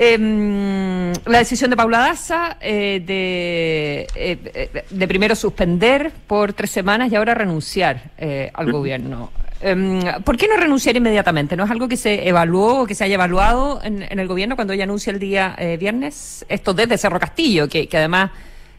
Em, 0.02 1.12
la 1.26 1.40
decisión 1.40 1.70
de 1.70 1.76
Paula 1.76 2.00
Daza 2.00 2.56
eh, 2.62 3.02
de, 3.06 4.78
de 4.90 5.08
primero 5.10 5.36
suspender 5.36 6.12
por 6.26 6.54
tres 6.54 6.72
semanas 6.72 7.12
y 7.12 7.18
ahora 7.18 7.34
renunciar 7.34 8.04
eh, 8.18 8.50
al 8.54 8.72
gobierno. 8.72 9.30
Em, 9.60 10.00
¿Por 10.24 10.38
qué 10.38 10.48
no 10.48 10.56
renunciar 10.56 10.96
inmediatamente? 10.96 11.58
¿No 11.58 11.66
es 11.66 11.72
algo 11.72 11.90
que 11.90 11.98
se 11.98 12.30
evaluó 12.30 12.84
o 12.84 12.88
que 12.88 12.96
se 12.96 13.04
haya 13.04 13.16
evaluado 13.16 13.82
en, 13.84 14.04
en 14.04 14.20
el 14.20 14.28
gobierno 14.30 14.56
cuando 14.56 14.72
ella 14.72 14.86
anuncia 14.86 15.12
el 15.12 15.20
día 15.20 15.54
eh, 15.58 15.76
viernes? 15.76 16.46
Esto 16.48 16.74
desde 16.74 16.98
Cerro 16.98 17.20
Castillo, 17.20 17.68
que, 17.68 17.88
que 17.88 17.98
además 17.98 18.32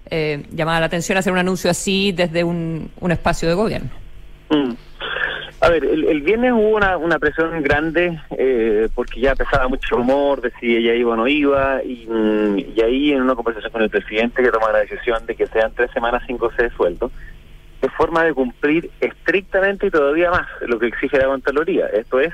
eh, 0.06 0.44
llamaba 0.52 0.80
la 0.80 0.86
atención 0.86 1.18
hacer 1.18 1.32
un 1.32 1.38
anuncio 1.38 1.70
así 1.70 2.12
desde 2.12 2.44
un, 2.44 2.90
un 3.00 3.12
espacio 3.12 3.48
de 3.48 3.54
gobierno. 3.54 3.90
Mm. 4.50 4.72
A 5.62 5.68
ver, 5.68 5.84
el, 5.84 6.22
viernes 6.22 6.52
hubo 6.52 6.76
una, 6.76 6.96
una 6.96 7.18
presión 7.18 7.62
grande 7.62 8.18
eh, 8.30 8.88
porque 8.94 9.20
ya 9.20 9.32
empezaba 9.32 9.68
mucho 9.68 9.96
rumor 9.96 10.40
de 10.40 10.50
si 10.58 10.74
ella 10.74 10.94
iba 10.94 11.12
o 11.12 11.16
no 11.16 11.28
iba 11.28 11.82
y, 11.84 12.06
mm, 12.08 12.58
y 12.74 12.80
ahí 12.80 13.12
en 13.12 13.20
una 13.20 13.34
conversación 13.34 13.70
con 13.70 13.82
el 13.82 13.90
presidente 13.90 14.42
que 14.42 14.50
toma 14.50 14.72
la 14.72 14.78
decisión 14.78 15.26
de 15.26 15.34
que 15.34 15.46
sean 15.48 15.72
tres 15.74 15.90
semanas 15.92 16.22
sin 16.26 16.38
goce 16.38 16.62
de 16.62 16.70
sueldo 16.70 17.10
es 17.82 17.92
forma 17.92 18.24
de 18.24 18.34
cumplir 18.34 18.90
estrictamente 19.00 19.86
y 19.86 19.90
todavía 19.90 20.30
más 20.30 20.46
lo 20.66 20.78
que 20.78 20.86
exige 20.86 21.18
la 21.18 21.26
Contraloría. 21.26 21.86
Esto 21.86 22.20
es 22.20 22.32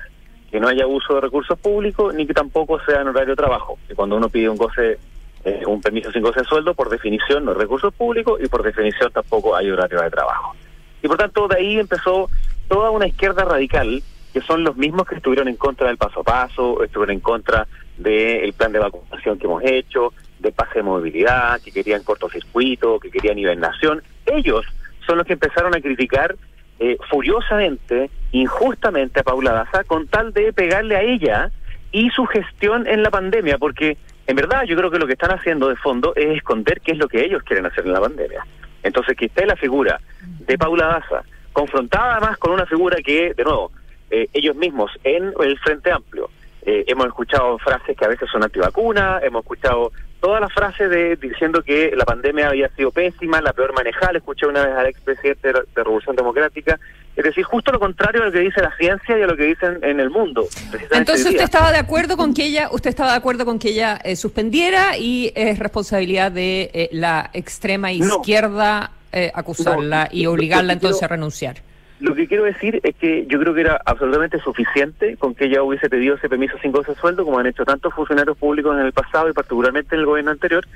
que 0.50 0.60
no 0.60 0.68
haya 0.68 0.86
uso 0.86 1.14
de 1.14 1.20
recursos 1.20 1.58
públicos 1.58 2.14
ni 2.14 2.26
que 2.26 2.34
tampoco 2.34 2.80
sea 2.80 3.02
en 3.02 3.08
horario 3.08 3.30
de 3.30 3.36
trabajo. 3.36 3.78
Que 3.86 3.94
cuando 3.94 4.16
uno 4.16 4.28
pide 4.28 4.48
un 4.48 4.56
goce, 4.56 4.98
eh, 5.46 5.62
un 5.64 5.80
permiso 5.80 6.10
sin 6.10 6.22
goce 6.22 6.40
de 6.40 6.46
sueldo, 6.46 6.74
por 6.74 6.90
definición 6.90 7.44
no 7.44 7.52
es 7.52 7.56
recursos 7.56 7.94
públicos 7.94 8.40
y 8.42 8.48
por 8.48 8.64
definición 8.64 9.12
tampoco 9.12 9.54
hay 9.54 9.70
horario 9.70 10.02
de 10.02 10.10
trabajo. 10.10 10.56
Y 11.00 11.06
por 11.06 11.16
tanto, 11.16 11.46
de 11.46 11.58
ahí 11.58 11.78
empezó 11.78 12.28
toda 12.66 12.90
una 12.90 13.06
izquierda 13.06 13.44
radical, 13.44 14.02
que 14.32 14.40
son 14.40 14.64
los 14.64 14.76
mismos 14.76 15.06
que 15.06 15.14
estuvieron 15.14 15.46
en 15.46 15.54
contra 15.54 15.86
del 15.86 15.98
paso 15.98 16.18
a 16.18 16.24
paso, 16.24 16.82
estuvieron 16.82 17.14
en 17.14 17.20
contra 17.20 17.68
del 17.96 18.52
plan 18.54 18.72
de 18.72 18.80
vacunación 18.80 19.38
que 19.38 19.46
hemos 19.46 19.62
hecho, 19.62 20.12
del 20.40 20.52
pase 20.52 20.80
de 20.80 20.82
movilidad, 20.82 21.60
que 21.60 21.70
querían 21.70 22.02
cortocircuito, 22.02 22.98
que 22.98 23.12
querían 23.12 23.38
hibernación. 23.38 24.02
Ellos 24.26 24.66
son 25.06 25.18
los 25.18 25.28
que 25.28 25.34
empezaron 25.34 25.76
a 25.76 25.80
criticar 25.80 26.34
eh, 26.80 26.96
furiosamente, 27.08 28.10
injustamente 28.32 29.20
a 29.20 29.22
Paula 29.22 29.52
Daza, 29.52 29.84
con 29.84 30.08
tal 30.08 30.32
de 30.32 30.52
pegarle 30.52 30.96
a 30.96 31.02
ella 31.02 31.52
y 31.92 32.10
su 32.10 32.26
gestión 32.26 32.88
en 32.88 33.04
la 33.04 33.10
pandemia, 33.10 33.58
porque 33.58 33.96
en 34.26 34.36
verdad 34.36 34.64
yo 34.64 34.76
creo 34.76 34.90
que 34.90 34.98
lo 34.98 35.06
que 35.06 35.12
están 35.12 35.30
haciendo 35.30 35.68
de 35.68 35.76
fondo 35.76 36.14
es 36.16 36.36
esconder 36.36 36.80
qué 36.80 36.92
es 36.92 36.98
lo 36.98 37.08
que 37.08 37.24
ellos 37.24 37.42
quieren 37.44 37.66
hacer 37.66 37.86
en 37.86 37.92
la 37.92 38.00
pandemia. 38.00 38.44
Entonces, 38.82 39.16
que 39.16 39.26
esté 39.26 39.46
la 39.46 39.56
figura 39.56 40.00
de 40.40 40.58
Paula 40.58 40.86
Daza, 40.86 41.22
confrontada 41.52 42.16
además 42.16 42.38
con 42.38 42.52
una 42.52 42.66
figura 42.66 42.98
que, 43.04 43.34
de 43.34 43.44
nuevo, 43.44 43.72
eh, 44.10 44.28
ellos 44.32 44.54
mismos 44.56 44.90
en 45.04 45.32
el 45.40 45.58
Frente 45.58 45.90
Amplio, 45.90 46.30
eh, 46.62 46.84
hemos 46.88 47.06
escuchado 47.06 47.58
frases 47.58 47.96
que 47.96 48.04
a 48.04 48.08
veces 48.08 48.28
son 48.30 48.42
antivacunas, 48.42 49.22
hemos 49.22 49.42
escuchado 49.42 49.92
todas 50.20 50.40
las 50.40 50.52
frases 50.52 50.90
de 50.90 51.16
diciendo 51.16 51.62
que 51.62 51.92
la 51.96 52.04
pandemia 52.04 52.48
había 52.48 52.68
sido 52.70 52.90
pésima, 52.90 53.40
la 53.40 53.52
peor 53.52 53.72
manejada, 53.72 54.18
escuché 54.18 54.46
una 54.46 54.66
vez 54.66 54.76
al 54.76 54.86
expresidente 54.86 55.52
de 55.52 55.60
de 55.60 55.84
Revolución 55.84 56.16
Democrática, 56.16 56.78
es 57.16 57.24
decir, 57.24 57.44
justo 57.44 57.72
lo 57.72 57.80
contrario 57.80 58.22
a 58.22 58.26
lo 58.26 58.32
que 58.32 58.40
dice 58.40 58.60
la 58.60 58.76
ciencia 58.76 59.18
y 59.18 59.22
a 59.22 59.26
lo 59.26 59.36
que 59.36 59.44
dicen 59.44 59.78
en 59.82 60.00
el 60.00 60.10
mundo. 60.10 60.46
Entonces 60.92 61.26
usted 61.26 61.44
estaba 61.44 61.72
de 61.72 61.78
acuerdo 61.78 62.16
con 62.18 62.34
que 62.34 62.44
ella, 62.44 62.68
usted 62.70 62.90
estaba 62.90 63.12
de 63.12 63.16
acuerdo 63.16 63.46
con 63.46 63.58
que 63.58 63.70
ella 63.70 63.98
eh, 64.04 64.16
suspendiera 64.16 64.98
y 64.98 65.32
es 65.34 65.58
responsabilidad 65.58 66.30
de 66.30 66.70
eh, 66.74 66.88
la 66.92 67.30
extrema 67.32 67.90
izquierda 67.90 68.90
eh, 69.12 69.32
acusarla 69.34 70.10
y 70.12 70.26
obligarla 70.26 70.74
entonces 70.74 71.02
a 71.02 71.08
renunciar. 71.08 71.56
Lo 72.00 72.14
que 72.14 72.28
quiero 72.28 72.44
decir 72.44 72.80
es 72.82 72.94
que 72.96 73.24
yo 73.26 73.40
creo 73.40 73.54
que 73.54 73.62
era 73.62 73.80
absolutamente 73.86 74.38
suficiente 74.40 75.16
con 75.16 75.34
que 75.34 75.46
ella 75.46 75.62
hubiese 75.62 75.88
pedido 75.88 76.16
ese 76.16 76.28
permiso 76.28 76.58
sin 76.60 76.70
goce 76.70 76.92
de 76.92 77.00
sueldo, 77.00 77.24
como 77.24 77.38
han 77.38 77.46
hecho 77.46 77.64
tantos 77.64 77.94
funcionarios 77.94 78.36
públicos 78.36 78.78
en 78.78 78.84
el 78.84 78.92
pasado 78.92 79.30
y 79.30 79.32
particularmente 79.32 79.94
en 79.94 80.00
el 80.00 80.06
gobierno 80.06 80.32
anterior, 80.32 80.66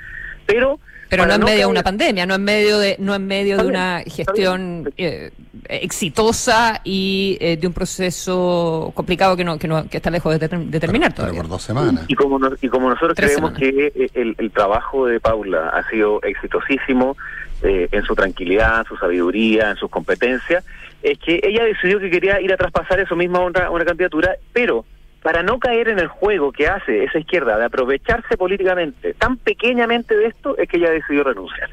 pero... 0.46 0.80
Pero 1.10 1.26
no 1.26 1.34
en 1.34 1.44
medio 1.44 1.58
de 1.60 1.66
una 1.66 1.82
pandemia, 1.82 2.24
no 2.24 2.34
en 2.36 2.44
medio 2.44 2.78
de, 2.78 2.96
no 3.00 3.14
en 3.14 3.26
medio 3.26 3.58
de 3.58 3.66
una 3.66 4.02
gestión 4.06 4.90
eh, 4.96 5.32
exitosa 5.68 6.80
y 6.84 7.36
eh, 7.40 7.56
de 7.56 7.66
un 7.66 7.72
proceso 7.72 8.92
complicado 8.94 9.36
que 9.36 9.44
no, 9.44 9.58
que 9.58 9.68
no, 9.68 9.88
que 9.88 9.96
está 9.98 10.10
lejos 10.10 10.38
de, 10.38 10.48
ter- 10.48 10.58
de 10.58 10.80
terminar 10.80 11.12
todavía. 11.12 11.40
por 11.40 11.50
dos 11.50 11.62
semanas. 11.62 12.04
Y 12.08 12.14
como, 12.14 12.38
y 12.62 12.68
como 12.68 12.88
nosotros 12.88 13.14
Tres 13.16 13.32
creemos 13.32 13.52
que 13.58 13.92
eh, 13.94 14.10
el, 14.14 14.34
el 14.38 14.50
trabajo 14.52 15.06
de 15.06 15.20
Paula 15.20 15.68
ha 15.70 15.88
sido 15.90 16.22
exitosísimo 16.22 17.16
eh, 17.62 17.88
en 17.92 18.02
su 18.04 18.14
tranquilidad, 18.14 18.78
en 18.80 18.84
su 18.86 18.96
sabiduría, 18.96 19.70
en 19.70 19.76
sus 19.76 19.90
competencias, 19.90 20.64
es 21.02 21.18
que 21.18 21.40
ella 21.42 21.64
decidió 21.64 21.98
que 21.98 22.10
quería 22.10 22.40
ir 22.40 22.52
a 22.52 22.56
traspasar 22.56 23.00
eso 23.00 23.16
mismo 23.16 23.38
a 23.38 23.44
una, 23.46 23.66
a 23.66 23.70
una 23.70 23.84
candidatura, 23.84 24.36
pero 24.52 24.84
para 25.22 25.42
no 25.42 25.58
caer 25.58 25.88
en 25.88 25.98
el 25.98 26.08
juego 26.08 26.50
que 26.52 26.66
hace 26.68 27.04
esa 27.04 27.18
izquierda 27.18 27.58
de 27.58 27.64
aprovecharse 27.66 28.36
políticamente 28.36 29.14
tan 29.14 29.36
pequeñamente 29.36 30.16
de 30.16 30.26
esto, 30.26 30.56
es 30.56 30.68
que 30.68 30.78
ella 30.78 30.90
decidió 30.90 31.24
renunciar. 31.24 31.70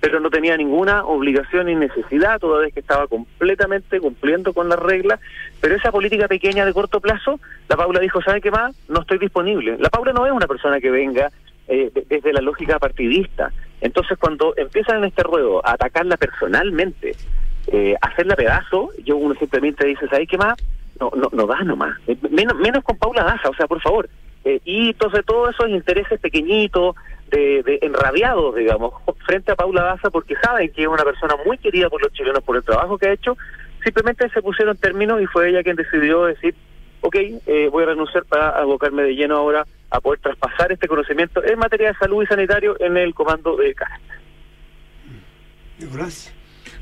Pero 0.00 0.18
no 0.20 0.30
tenía 0.30 0.56
ninguna 0.56 1.04
obligación 1.04 1.66
ni 1.66 1.74
necesidad, 1.74 2.38
toda 2.38 2.60
vez 2.62 2.72
que 2.72 2.80
estaba 2.80 3.06
completamente 3.06 4.00
cumpliendo 4.00 4.54
con 4.54 4.68
las 4.68 4.78
reglas. 4.78 5.20
Pero 5.60 5.74
esa 5.74 5.92
política 5.92 6.26
pequeña 6.26 6.64
de 6.64 6.72
corto 6.72 7.00
plazo, 7.00 7.38
la 7.68 7.76
Paula 7.76 8.00
dijo, 8.00 8.22
¿sabe 8.22 8.40
qué 8.40 8.50
más? 8.50 8.74
No 8.88 9.00
estoy 9.02 9.18
disponible. 9.18 9.76
La 9.78 9.90
Paula 9.90 10.12
no 10.12 10.24
es 10.24 10.32
una 10.32 10.46
persona 10.46 10.80
que 10.80 10.90
venga 10.90 11.30
eh, 11.68 11.90
de- 11.94 12.06
desde 12.08 12.32
la 12.32 12.40
lógica 12.40 12.78
partidista. 12.78 13.52
Entonces, 13.82 14.16
cuando 14.18 14.54
empiezan 14.56 14.98
en 14.98 15.04
este 15.04 15.22
ruedo 15.22 15.64
a 15.66 15.72
atacarla 15.72 16.16
personalmente, 16.16 17.14
eh, 17.66 17.94
hacerla 18.00 18.36
pedazo, 18.36 18.90
yo 19.04 19.16
uno 19.16 19.34
simplemente 19.34 19.86
dice, 19.86 20.08
¿sabe 20.08 20.26
qué 20.26 20.38
más? 20.38 20.54
No, 21.00 21.10
no, 21.16 21.28
no 21.32 21.46
da 21.46 21.62
nomás. 21.62 21.96
Eh, 22.06 22.16
Menos, 22.30 22.56
menos 22.58 22.84
con 22.84 22.96
Paula 22.98 23.24
Daza, 23.24 23.48
o 23.48 23.54
sea, 23.54 23.66
por 23.66 23.80
favor. 23.80 24.08
Eh, 24.44 24.60
y 24.64 24.90
entonces 24.90 25.24
todos 25.24 25.50
esos 25.50 25.68
intereses 25.68 26.20
pequeñitos, 26.20 26.94
de, 27.30 27.62
de 27.62 27.78
enrabiados, 27.82 28.56
digamos, 28.56 28.94
frente 29.24 29.52
a 29.52 29.56
Paula 29.56 29.82
Daza, 29.82 30.10
porque 30.10 30.34
saben 30.42 30.70
que 30.72 30.82
es 30.82 30.88
una 30.88 31.04
persona 31.04 31.36
muy 31.46 31.58
querida 31.58 31.88
por 31.88 32.02
los 32.02 32.12
chilenos 32.12 32.42
por 32.42 32.56
el 32.56 32.64
trabajo 32.64 32.98
que 32.98 33.08
ha 33.08 33.12
hecho, 33.12 33.36
simplemente 33.84 34.28
se 34.30 34.42
pusieron 34.42 34.76
términos 34.76 35.20
y 35.22 35.26
fue 35.26 35.50
ella 35.50 35.62
quien 35.62 35.76
decidió 35.76 36.24
decir, 36.24 36.54
ok, 37.00 37.16
eh, 37.16 37.68
voy 37.70 37.84
a 37.84 37.86
renunciar 37.86 38.24
para 38.24 38.50
abocarme 38.50 39.02
de 39.02 39.14
lleno 39.14 39.36
ahora 39.36 39.66
a 39.90 40.00
poder 40.00 40.20
traspasar 40.20 40.72
este 40.72 40.88
conocimiento 40.88 41.42
en 41.44 41.58
materia 41.58 41.88
de 41.88 41.98
salud 41.98 42.22
y 42.22 42.26
sanitario 42.26 42.76
en 42.80 42.96
el 42.96 43.14
comando 43.14 43.56
de 43.56 43.74
CAS. 43.74 44.00
Nicolás. 45.78 46.34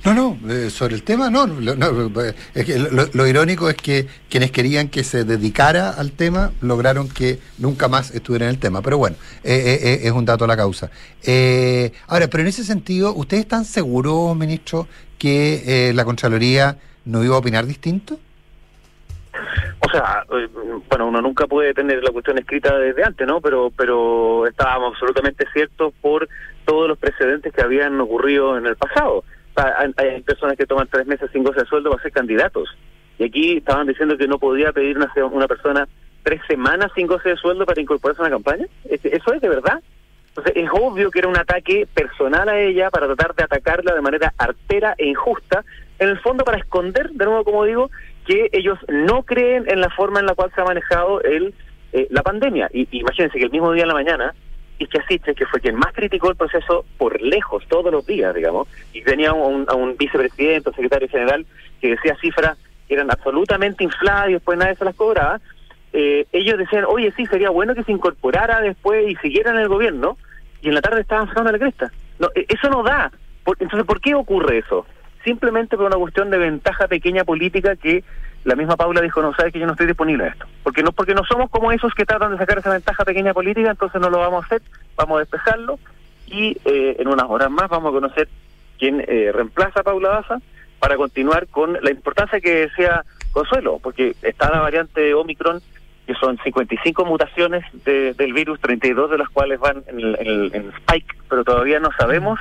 No, 0.04 0.14
no, 0.14 0.38
eh, 0.48 0.70
sobre 0.70 0.94
el 0.94 1.02
tema 1.02 1.28
no. 1.28 1.46
lo, 1.46 1.74
no, 1.74 2.22
eh, 2.22 2.34
es 2.54 2.64
que 2.64 2.78
lo, 2.78 3.08
lo 3.12 3.26
irónico 3.26 3.68
es 3.68 3.76
que 3.76 4.06
quienes 4.30 4.50
querían 4.52 4.88
que 4.88 5.02
se 5.02 5.24
dedicara 5.24 5.90
al 5.90 6.12
tema 6.12 6.52
lograron 6.60 7.08
que 7.08 7.38
nunca 7.58 7.88
más 7.88 8.14
estuviera 8.14 8.46
en 8.46 8.50
el 8.50 8.58
tema. 8.58 8.80
Pero 8.82 8.98
bueno, 8.98 9.16
eh, 9.42 10.00
es 10.02 10.12
un 10.12 10.24
dato 10.24 10.44
a 10.44 10.48
la 10.48 10.56
causa. 10.56 10.90
Ahora, 12.06 12.28
pero 12.28 12.42
en 12.42 12.48
ese 12.48 12.64
sentido, 12.64 13.12
¿ustedes 13.14 13.42
están 13.42 13.64
seguros, 13.64 14.36
ministro, 14.36 14.86
que 15.18 15.92
la 15.94 16.04
Contraloría 16.04 16.78
no 17.04 17.24
iba 17.24 17.34
a 17.34 17.38
opinar 17.38 17.66
distinto? 17.66 18.18
O 19.80 19.90
sea, 19.90 20.24
bueno, 20.88 21.06
uno 21.06 21.22
nunca 21.22 21.46
puede 21.46 21.72
tener 21.74 22.02
la 22.02 22.10
cuestión 22.10 22.38
escrita 22.38 22.76
desde 22.76 23.04
antes, 23.04 23.26
¿no? 23.26 23.40
Pero, 23.40 23.72
pero 23.76 24.46
estábamos 24.46 24.92
absolutamente 24.92 25.46
ciertos 25.52 25.92
por 26.00 26.28
todos 26.64 26.88
los 26.88 26.98
precedentes 26.98 27.52
que 27.52 27.62
habían 27.62 28.00
ocurrido 28.00 28.58
en 28.58 28.66
el 28.66 28.76
pasado. 28.76 29.24
Hay, 29.58 30.22
personas 30.22 30.56
que 30.56 30.66
toman 30.66 30.88
tres 30.88 31.06
meses 31.06 31.30
sin 31.32 31.42
goce 31.44 31.60
de 31.60 31.66
sueldo 31.66 31.90
para 31.90 32.02
ser 32.02 32.12
candidatos. 32.12 32.68
Y 33.18 33.24
aquí 33.24 33.56
estaban 33.58 33.86
diciendo 33.86 34.16
que 34.16 34.28
no 34.28 34.38
podía 34.38 34.72
pedir 34.72 34.96
una, 34.96 35.10
una 35.32 35.48
persona 35.48 35.88
tres 36.22 36.40
semanas 36.46 36.90
sin 36.94 37.06
goce 37.06 37.30
de 37.30 37.36
sueldo 37.36 37.66
para 37.66 37.80
incorporarse 37.80 38.22
a 38.22 38.26
una 38.26 38.34
campaña. 38.36 38.66
¿Es- 38.88 39.04
¿Eso 39.04 39.32
es 39.32 39.40
de 39.40 39.48
verdad? 39.48 39.80
Entonces, 40.28 40.52
es 40.56 40.70
obvio 40.72 41.10
que 41.10 41.18
era 41.18 41.28
un 41.28 41.36
ataque 41.38 41.88
personal 41.92 42.48
a 42.48 42.60
ella 42.60 42.90
para 42.90 43.06
tratar 43.06 43.34
de 43.34 43.44
atacarla 43.44 43.94
de 43.94 44.00
manera 44.00 44.32
artera 44.38 44.94
e 44.96 45.06
injusta, 45.06 45.64
en 45.98 46.10
el 46.10 46.18
fondo 46.20 46.44
para 46.44 46.58
esconder, 46.58 47.10
de 47.10 47.24
nuevo 47.24 47.42
como 47.42 47.64
digo, 47.64 47.90
que 48.24 48.48
ellos 48.52 48.78
no 48.88 49.24
creen 49.24 49.64
en 49.68 49.80
la 49.80 49.90
forma 49.90 50.20
en 50.20 50.26
la 50.26 50.34
cual 50.34 50.52
se 50.54 50.60
ha 50.60 50.64
manejado 50.64 51.20
el, 51.22 51.54
eh, 51.92 52.06
la 52.10 52.22
pandemia. 52.22 52.68
Y 52.72 52.86
imagínense 52.92 53.36
que 53.38 53.46
el 53.46 53.50
mismo 53.50 53.72
día 53.72 53.82
en 53.82 53.88
la 53.88 53.94
mañana, 53.94 54.34
Isquia 54.78 55.04
Siches, 55.08 55.36
que 55.36 55.46
fue 55.46 55.60
quien 55.60 55.76
más 55.76 55.92
criticó 55.92 56.30
el 56.30 56.36
proceso 56.36 56.84
por 56.96 57.20
lejos, 57.20 57.64
todos 57.68 57.92
los 57.92 58.06
días, 58.06 58.34
digamos, 58.34 58.68
y 58.92 59.02
tenía 59.02 59.32
un, 59.32 59.66
a 59.68 59.74
un 59.74 59.96
vicepresidente, 59.96 60.68
un 60.70 60.74
secretario 60.74 61.08
general, 61.08 61.46
que 61.80 61.90
decía 61.90 62.16
cifras 62.20 62.56
que 62.86 62.94
eran 62.94 63.10
absolutamente 63.10 63.84
infladas 63.84 64.30
y 64.30 64.32
después 64.34 64.58
nadie 64.58 64.76
se 64.76 64.84
las 64.84 64.94
cobraba, 64.94 65.40
eh, 65.92 66.26
ellos 66.32 66.58
decían, 66.58 66.84
oye, 66.86 67.12
sí, 67.16 67.26
sería 67.26 67.50
bueno 67.50 67.74
que 67.74 67.82
se 67.84 67.92
incorporara 67.92 68.60
después 68.60 69.08
y 69.10 69.16
siguiera 69.16 69.50
en 69.50 69.58
el 69.58 69.68
gobierno, 69.68 70.16
y 70.62 70.68
en 70.68 70.74
la 70.74 70.80
tarde 70.80 71.00
estaban 71.02 71.28
sacando 71.28 71.52
la 71.52 71.58
cresta. 71.58 71.92
No, 72.18 72.28
e- 72.34 72.46
eso 72.48 72.68
no 72.68 72.82
da. 72.82 73.10
Por- 73.44 73.56
entonces, 73.60 73.86
¿por 73.86 74.00
qué 74.00 74.14
ocurre 74.14 74.58
eso? 74.58 74.86
Simplemente 75.24 75.76
por 75.76 75.86
una 75.86 75.96
cuestión 75.96 76.30
de 76.30 76.38
ventaja 76.38 76.88
pequeña 76.88 77.24
política 77.24 77.76
que 77.76 78.04
la 78.44 78.54
misma 78.54 78.76
Paula 78.76 79.00
dijo, 79.00 79.20
no, 79.20 79.34
sabes 79.34 79.52
que 79.52 79.58
yo 79.58 79.66
no 79.66 79.72
estoy 79.72 79.86
disponible 79.86 80.24
a 80.24 80.28
esto. 80.28 80.46
Porque 80.62 80.82
no, 80.82 80.92
porque 80.92 81.14
no 81.14 81.24
somos 81.24 81.50
como 81.50 81.70
esos 81.72 81.92
que 81.94 82.04
tratan 82.06 82.32
de 82.32 82.38
sacar 82.38 82.58
esa 82.58 82.70
ventaja 82.72 83.04
pequeña 83.04 83.34
política, 83.34 83.70
entonces 83.70 84.00
no 84.00 84.10
lo 84.10 84.18
vamos 84.18 84.42
a 84.42 84.46
hacer, 84.46 84.62
vamos 84.96 85.16
a 85.16 85.20
despejarlo 85.20 85.78
y 86.26 86.56
eh, 86.64 86.96
en 86.98 87.08
unas 87.08 87.26
horas 87.28 87.50
más 87.50 87.68
vamos 87.68 87.90
a 87.90 87.94
conocer 88.00 88.28
quién 88.78 89.04
eh, 89.06 89.30
reemplaza 89.34 89.80
a 89.80 89.82
Paula 89.82 90.10
Daza 90.10 90.38
para 90.78 90.96
continuar 90.96 91.46
con 91.48 91.72
la 91.82 91.90
importancia 91.90 92.40
que 92.40 92.66
decía 92.68 93.02
Consuelo, 93.32 93.78
porque 93.82 94.14
está 94.22 94.50
la 94.50 94.60
variante 94.60 95.12
Omicron, 95.14 95.60
que 96.06 96.14
son 96.14 96.38
55 96.38 97.04
mutaciones 97.04 97.64
de- 97.84 98.14
del 98.14 98.32
virus, 98.32 98.60
32 98.60 99.10
de 99.10 99.18
las 99.18 99.28
cuales 99.28 99.58
van 99.60 99.82
en, 99.88 99.98
el- 100.00 100.72
Spike, 100.78 101.16
pero 101.28 101.44
todavía 101.44 101.80
no 101.80 101.90
sabemos 101.98 102.38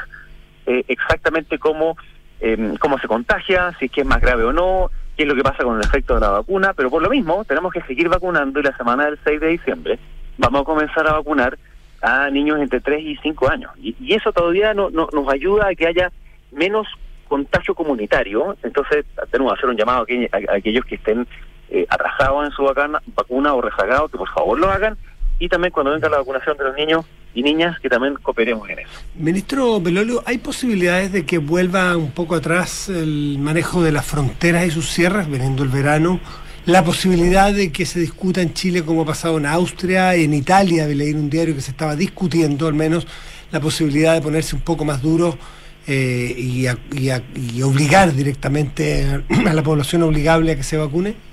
eh, 0.68 0.84
exactamente 0.88 1.58
cómo, 1.60 1.98
eh, 2.39 2.76
cómo 2.80 2.98
se 3.00 3.08
contagia, 3.08 3.74
si 3.80 3.86
es 3.86 3.91
que 3.91 4.02
es 4.02 4.08
más 4.08 4.22
grave 4.22 4.43
o 4.45 4.54
no, 4.54 4.89
qué 5.18 5.24
es 5.24 5.30
lo 5.30 5.36
que 5.36 5.43
pasa 5.43 5.63
con 5.63 5.76
el 5.78 5.84
efecto 5.84 6.13
de 6.13 6.22
la 6.22 6.30
vacuna, 6.30 6.74
pero 6.76 6.89
por 6.89 7.01
lo 7.01 7.09
mismo 7.09 7.43
tenemos 7.43 7.74
que 7.74 7.82
seguir 7.82 8.07
vacunando 8.07 8.59
y 8.59 8.63
la 8.63 8.78
semana 8.78 9.05
del 9.05 9.18
6 9.24 9.41
de 9.41 9.47
diciembre 9.47 9.99
vamos 10.38 10.61
a 10.61 10.65
comenzar 10.65 11.07
a 11.07 11.13
vacunar 11.13 11.57
a 12.01 12.30
niños 12.30 12.59
entre 12.59 12.80
3 12.80 13.01
y 13.03 13.18
5 13.18 13.49
años. 13.49 13.72
Y, 13.82 13.95
y 13.99 14.13
eso 14.13 14.32
todavía 14.32 14.74
no, 14.76 14.89
no- 14.91 15.09
nos 15.11 15.28
ayuda 15.34 15.70
a 15.70 15.76
que 15.76 15.88
haya 15.88 16.11
menos 16.51 16.88
contagio 17.28 17.74
comunitario. 17.76 18.55
Entonces, 18.63 19.05
tenemos 19.32 19.51
que 19.53 19.57
hacer 19.59 19.70
un 19.72 19.76
llamado 19.78 20.01
a, 20.01 20.53
aquellos- 20.55 20.86
que 20.86 20.95
estén 20.95 21.28
eh, 21.70 21.86
atrasados 21.89 22.45
en 22.45 22.51
su 22.51 22.63
vacuna, 22.63 23.01
vacuna 23.15 23.53
o 23.55 23.61
rezagados, 23.61 24.11
que 24.11 24.18
por 24.18 24.30
favor 24.30 24.59
lo 24.59 24.70
hagan. 24.70 24.95
Y 25.39 25.49
también 25.49 25.72
cuando 25.74 25.91
venga 25.91 26.07
la 26.07 26.20
vacunación 26.20 26.55
de 26.57 26.63
los 26.65 26.76
niños 26.76 27.05
y 27.38 27.43
niñas, 27.43 27.79
que 27.79 27.88
también 27.88 28.15
cooperemos 28.15 28.67
en 28.69 28.79
eso. 28.79 28.89
Ministro 29.15 29.79
Belolio, 29.79 30.23
¿hay 30.25 30.39
posibilidades 30.39 31.11
de 31.11 31.23
que 31.23 31.38
vuelva 31.38 31.95
un 31.95 32.09
poco 32.11 32.33
atrás 32.33 32.89
el 32.89 33.38
manejo 33.39 33.83
de 33.83 33.91
las 33.91 34.05
fronteras 34.05 34.65
y 34.65 34.71
sus 34.71 34.89
sierras, 34.89 35.29
veniendo 35.29 35.61
el 35.61 35.69
verano? 35.69 36.19
La 36.65 36.83
posibilidad 36.83 37.53
de 37.53 37.71
que 37.71 37.85
se 37.85 37.99
discuta 37.99 38.41
en 38.41 38.53
Chile 38.55 38.81
como 38.83 39.03
ha 39.03 39.05
pasado 39.05 39.38
en 39.38 39.45
Austria, 39.45 40.15
en 40.15 40.33
Italia, 40.33 40.88
leí 40.88 41.11
en 41.11 41.19
un 41.19 41.29
diario 41.29 41.53
que 41.53 41.61
se 41.61 41.69
estaba 41.71 41.95
discutiendo 41.95 42.65
al 42.67 42.73
menos 42.73 43.05
la 43.51 43.59
posibilidad 43.59 44.15
de 44.15 44.21
ponerse 44.21 44.55
un 44.55 44.61
poco 44.63 44.83
más 44.83 45.01
duro 45.03 45.38
eh, 45.85 46.33
y, 46.35 46.65
y 46.99 47.09
a- 47.09 47.21
y 47.35 47.61
obligar 47.61 48.13
directamente 48.13 49.05
a 49.45 49.53
la 49.53 49.61
población 49.63 50.01
obligable 50.03 50.53
a 50.53 50.55
que 50.55 50.63
se 50.63 50.75
vacune. 50.75 51.26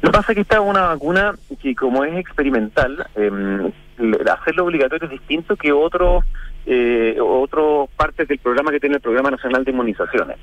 Lo 0.00 0.10
que 0.10 0.16
pasa 0.18 0.32
es 0.32 0.36
que 0.36 0.42
esta 0.42 0.56
es 0.56 0.62
una 0.62 0.82
vacuna 0.82 1.34
que 1.60 1.74
como 1.74 2.04
es 2.04 2.16
experimental, 2.16 3.04
le- 3.16 3.72
hacerlo 4.30 4.64
obligatorio 4.64 5.06
es 5.06 5.10
distinto 5.10 5.56
que 5.56 5.72
otros 5.72 6.24
eh, 6.66 7.16
otros 7.20 7.88
partes 7.96 8.28
del 8.28 8.38
programa 8.38 8.70
que 8.70 8.78
tiene 8.80 8.96
el 8.96 9.00
Programa 9.00 9.30
Nacional 9.30 9.64
de 9.64 9.70
Inmunizaciones. 9.70 10.36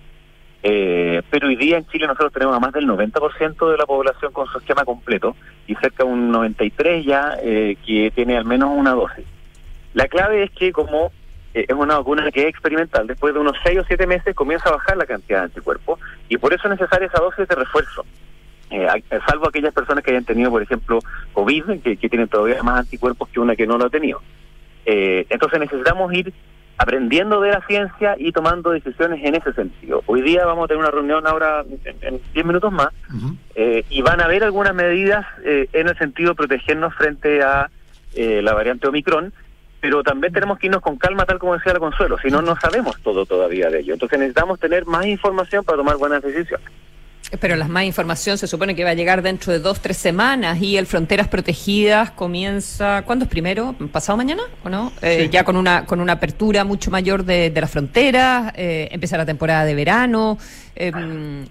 Eh, 0.63 1.21
pero 1.29 1.47
hoy 1.47 1.55
día 1.55 1.77
en 1.77 1.85
Chile 1.87 2.07
nosotros 2.07 2.33
tenemos 2.33 2.55
a 2.55 2.59
más 2.59 2.73
del 2.73 2.87
90% 2.87 3.69
de 3.71 3.77
la 3.77 3.85
población 3.85 4.31
con 4.33 4.47
su 4.47 4.57
esquema 4.57 4.83
completo 4.83 5.35
y 5.67 5.75
cerca 5.75 6.03
de 6.03 6.09
un 6.09 6.33
93% 6.33 7.03
ya 7.05 7.37
eh, 7.43 7.77
que 7.85 8.11
tiene 8.15 8.35
al 8.37 8.45
menos 8.45 8.71
una 8.75 8.91
dosis. 8.93 9.25
La 9.93 10.07
clave 10.07 10.43
es 10.43 10.51
que 10.51 10.71
como 10.71 11.11
eh, 11.53 11.65
es 11.67 11.75
una 11.75 11.97
vacuna 11.99 12.31
que 12.31 12.41
es 12.41 12.47
experimental, 12.47 13.05
después 13.05 13.33
de 13.35 13.39
unos 13.39 13.55
6 13.63 13.79
o 13.79 13.83
7 13.85 14.07
meses 14.07 14.35
comienza 14.35 14.69
a 14.69 14.73
bajar 14.73 14.97
la 14.97 15.05
cantidad 15.05 15.39
de 15.39 15.45
anticuerpos 15.45 15.99
y 16.27 16.37
por 16.37 16.51
eso 16.53 16.63
es 16.67 16.71
necesaria 16.79 17.07
esa 17.07 17.21
dosis 17.21 17.47
de 17.47 17.55
refuerzo. 17.55 18.03
Eh, 18.71 18.87
a- 18.87 19.25
salvo 19.29 19.47
aquellas 19.47 19.73
personas 19.73 20.03
que 20.03 20.11
hayan 20.11 20.25
tenido, 20.25 20.49
por 20.49 20.61
ejemplo, 20.61 20.99
COVID, 21.33 21.81
que, 21.83 21.97
que 21.97 22.09
tienen 22.09 22.27
todavía 22.27 22.63
más 22.63 22.79
anticuerpos 22.79 23.29
que 23.29 23.39
una 23.39 23.55
que 23.55 23.67
no 23.67 23.77
lo 23.77 23.85
ha 23.85 23.89
tenido. 23.89 24.21
Eh, 24.85 25.25
entonces 25.29 25.59
necesitamos 25.59 26.13
ir 26.13 26.33
aprendiendo 26.77 27.39
de 27.41 27.51
la 27.51 27.61
ciencia 27.67 28.15
y 28.17 28.31
tomando 28.33 28.71
decisiones 28.71 29.23
en 29.23 29.35
ese 29.35 29.53
sentido. 29.53 30.03
Hoy 30.07 30.21
día 30.21 30.45
vamos 30.45 30.65
a 30.65 30.67
tener 30.67 30.81
una 30.81 30.91
reunión 30.91 31.25
ahora 31.25 31.63
en- 31.85 31.95
en 32.15 32.21
10 32.33 32.45
minutos 32.45 32.71
más 32.71 32.89
eh, 33.55 33.85
y 33.89 34.01
van 34.01 34.19
a 34.19 34.25
haber 34.25 34.43
algunas 34.43 34.75
medidas 34.75 35.25
eh, 35.45 35.69
en 35.71 35.87
el 35.87 35.97
sentido 35.97 36.31
de 36.31 36.35
protegernos 36.35 36.93
frente 36.95 37.41
a 37.43 37.69
eh, 38.15 38.41
la 38.41 38.53
variante 38.53 38.87
Omicron, 38.87 39.31
pero 39.79 40.03
también 40.03 40.33
tenemos 40.33 40.57
que 40.59 40.67
irnos 40.67 40.81
con 40.81 40.97
calma, 40.97 41.25
tal 41.25 41.39
como 41.39 41.53
decía 41.55 41.73
la 41.73 41.79
Consuelo, 41.79 42.17
si 42.17 42.29
no, 42.29 42.41
no 42.41 42.55
sabemos 42.59 42.99
todo 43.01 43.25
todavía 43.25 43.69
de 43.69 43.79
ello. 43.79 43.93
Entonces 43.93 44.19
necesitamos 44.19 44.59
tener 44.59 44.85
más 44.85 45.05
información 45.05 45.63
para 45.63 45.77
tomar 45.77 45.95
buenas 45.97 46.21
decisiones. 46.23 46.67
Pero 47.39 47.55
las 47.55 47.69
más 47.69 47.83
información 47.85 48.37
se 48.37 48.45
supone 48.47 48.75
que 48.75 48.83
va 48.83 48.91
a 48.91 48.93
llegar 48.93 49.21
dentro 49.21 49.51
de 49.51 49.59
dos, 49.59 49.81
tres 49.81 49.97
semanas 49.97 50.61
y 50.61 50.77
el 50.77 50.85
Fronteras 50.85 51.27
Protegidas 51.27 52.11
comienza, 52.11 53.01
¿cuándo 53.03 53.25
es 53.25 53.29
primero? 53.31 53.73
¿Pasado 53.91 54.15
mañana 54.15 54.43
o 54.63 54.69
no? 54.69 54.91
Eh, 55.01 55.23
Sí. 55.23 55.29
Ya 55.29 55.43
con 55.43 55.57
una 55.57 55.85
con 55.85 55.99
una 56.01 56.13
apertura 56.13 56.63
mucho 56.63 56.91
mayor 56.91 57.25
de, 57.25 57.49
de 57.49 57.61
las 57.61 57.71
fronteras, 57.71 58.53
eh, 58.55 58.89
empieza 58.91 59.17
la 59.17 59.25
temporada 59.25 59.65
de 59.65 59.73
verano. 59.75 60.37
eh, 60.75 60.91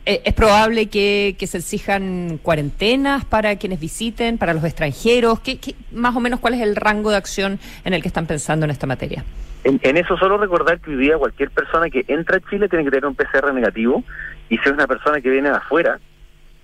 eh, 0.06 0.20
es 0.24 0.34
probable 0.34 0.86
que, 0.86 1.34
que 1.38 1.46
se 1.46 1.58
exijan 1.58 2.38
cuarentenas 2.42 3.24
para 3.24 3.56
quienes 3.56 3.80
visiten, 3.80 4.38
para 4.38 4.54
los 4.54 4.62
extranjeros. 4.64 5.40
¿Qué, 5.40 5.58
qué- 5.58 5.74
más 5.92 6.14
o 6.14 6.20
menos 6.20 6.40
cuál 6.40 6.54
es 6.54 6.60
el 6.60 6.76
rango 6.76 7.10
de 7.10 7.16
acción 7.16 7.58
en 7.84 7.94
el 7.94 8.02
que 8.02 8.08
están 8.08 8.26
pensando 8.26 8.64
en 8.64 8.70
esta 8.70 8.86
materia? 8.86 9.24
En, 9.64 9.80
en 9.82 9.96
eso 9.96 10.16
solo 10.18 10.36
recordar 10.36 10.78
que 10.78 10.90
hoy 10.90 10.98
día 10.98 11.16
cualquier 11.16 11.50
persona 11.50 11.88
que 11.88 12.04
entra 12.08 12.36
a 12.36 12.50
Chile 12.50 12.68
tiene 12.68 12.84
que 12.84 12.90
tener 12.90 13.06
un 13.06 13.14
PCR 13.14 13.52
negativo 13.54 14.04
y 14.48 14.58
si 14.58 14.62
es 14.68 14.72
una 14.72 14.86
persona 14.86 15.20
que 15.20 15.30
viene 15.30 15.50
de 15.50 15.56
afuera 15.56 15.98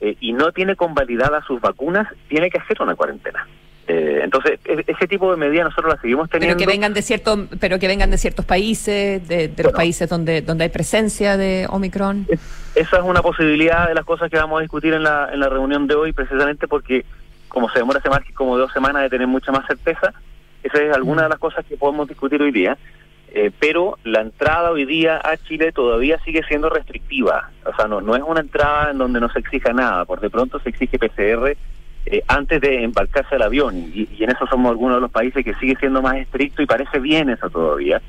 eh, 0.00 0.16
y 0.20 0.32
no 0.32 0.52
tiene 0.52 0.76
convalidadas 0.76 1.44
sus 1.46 1.60
vacunas, 1.60 2.08
tiene 2.28 2.50
que 2.50 2.58
hacer 2.58 2.80
una 2.80 2.94
cuarentena. 2.94 3.46
Eh, 3.88 4.20
entonces, 4.22 4.60
e- 4.64 4.84
ese 4.86 5.08
tipo 5.08 5.30
de 5.32 5.36
medidas 5.36 5.64
nosotros 5.64 5.92
las 5.94 6.00
seguimos 6.00 6.28
Pero 6.28 6.40
teniendo. 6.40 6.58
que 6.60 6.66
vengan 6.66 6.94
de 6.94 7.02
cierto, 7.02 7.48
pero 7.58 7.78
que 7.80 7.88
vengan 7.88 8.10
de 8.10 8.18
ciertos 8.18 8.44
países, 8.44 9.26
de, 9.26 9.48
de 9.48 9.62
los 9.64 9.72
países 9.72 10.08
donde 10.08 10.42
donde 10.42 10.64
hay 10.64 10.70
presencia 10.70 11.36
de 11.36 11.66
Omicron. 11.68 12.26
Esa 12.76 12.96
es 12.98 13.02
una 13.02 13.20
posibilidad 13.20 13.88
de 13.88 13.94
las 13.94 14.04
cosas 14.04 14.30
que 14.30 14.36
vamos 14.36 14.58
a 14.58 14.62
discutir 14.62 14.94
en 14.94 15.02
la, 15.02 15.30
en 15.32 15.40
la 15.40 15.48
reunión 15.48 15.86
de 15.88 15.96
hoy, 15.96 16.12
precisamente 16.12 16.68
porque 16.68 17.04
como 17.48 17.68
se 17.70 17.80
demora 17.80 18.00
más 18.08 18.22
que 18.22 18.32
como 18.32 18.56
dos 18.56 18.72
semanas 18.72 19.02
de 19.02 19.10
tener 19.10 19.26
mucha 19.26 19.50
más 19.50 19.66
certeza, 19.66 20.12
esa 20.62 20.78
es 20.80 20.94
alguna 20.94 21.24
de 21.24 21.30
las 21.30 21.38
cosas 21.40 21.64
que 21.66 21.76
podemos 21.76 22.06
discutir 22.06 22.40
hoy 22.40 22.52
día. 22.52 22.78
Eh, 23.32 23.50
pero 23.60 23.96
la 24.04 24.22
entrada 24.22 24.70
hoy 24.72 24.84
día 24.84 25.20
a 25.22 25.36
Chile 25.36 25.70
todavía 25.72 26.18
sigue 26.24 26.42
siendo 26.48 26.68
restrictiva. 26.68 27.50
O 27.64 27.74
sea, 27.76 27.86
no, 27.86 28.00
no 28.00 28.16
es 28.16 28.22
una 28.26 28.40
entrada 28.40 28.90
en 28.90 28.98
donde 28.98 29.20
no 29.20 29.28
se 29.30 29.38
exija 29.38 29.72
nada. 29.72 30.04
Por 30.04 30.20
de 30.20 30.30
pronto 30.30 30.58
se 30.60 30.70
exige 30.70 30.98
PCR 30.98 31.56
eh, 32.06 32.22
antes 32.26 32.60
de 32.60 32.82
embarcarse 32.82 33.36
al 33.36 33.42
avión. 33.42 33.76
Y, 33.94 34.08
y 34.18 34.24
en 34.24 34.30
eso 34.30 34.46
somos 34.48 34.70
algunos 34.70 34.96
de 34.96 35.00
los 35.02 35.10
países 35.12 35.44
que 35.44 35.54
sigue 35.54 35.76
siendo 35.76 36.02
más 36.02 36.16
estricto 36.16 36.60
y 36.62 36.66
parece 36.66 36.98
bien 36.98 37.30
eso 37.30 37.48
todavía. 37.50 38.02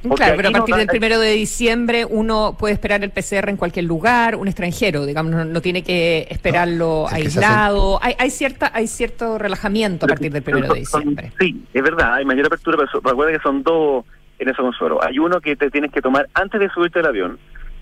Porque 0.00 0.14
Claro, 0.22 0.36
pero 0.36 0.48
a 0.50 0.52
partir 0.52 0.76
del 0.76 0.86
primero 0.86 1.18
de 1.18 1.32
diciembre 1.32 2.04
uno 2.08 2.54
puede 2.56 2.72
esperar 2.74 3.02
el 3.02 3.10
PCR 3.10 3.48
en 3.48 3.56
cualquier 3.56 3.84
lugar, 3.86 4.36
un 4.36 4.46
extranjero, 4.46 5.04
digamos, 5.06 5.32
no, 5.32 5.44
no 5.44 5.60
tiene 5.60 5.82
que 5.82 6.28
esperarlo 6.30 7.06
que 7.08 7.16
aislado. 7.16 7.98
Hay, 8.00 8.14
hay 8.16 8.30
cierta, 8.30 8.70
hay 8.72 8.86
cierto 8.86 9.38
relajamiento 9.38 10.06
a 10.06 10.08
partir 10.10 10.30
del 10.30 10.44
primero 10.44 10.72
de 10.72 10.84
Son- 10.84 11.00
diciembre. 11.00 11.32
Sí, 11.40 11.64
es 11.74 11.82
verdad, 11.82 12.14
hay 12.14 12.24
mayor 12.24 12.46
apertura, 12.46 12.76
pero 12.76 12.88
so- 12.92 13.00
recuerda 13.00 13.32
que 13.32 13.42
son 13.42 13.64
dos 13.64 14.04
en 14.38 14.48
eso 14.48 14.62
con 14.62 14.72
suero. 14.72 15.02
Hay 15.04 15.18
uno 15.18 15.40
que 15.40 15.56
te 15.56 15.70
tienes 15.70 15.90
que 15.92 16.00
tomar 16.02 16.28
antes 16.34 16.60
de 16.60 16.68
subirte 16.70 17.00
al 17.00 17.06
avión 17.06 17.38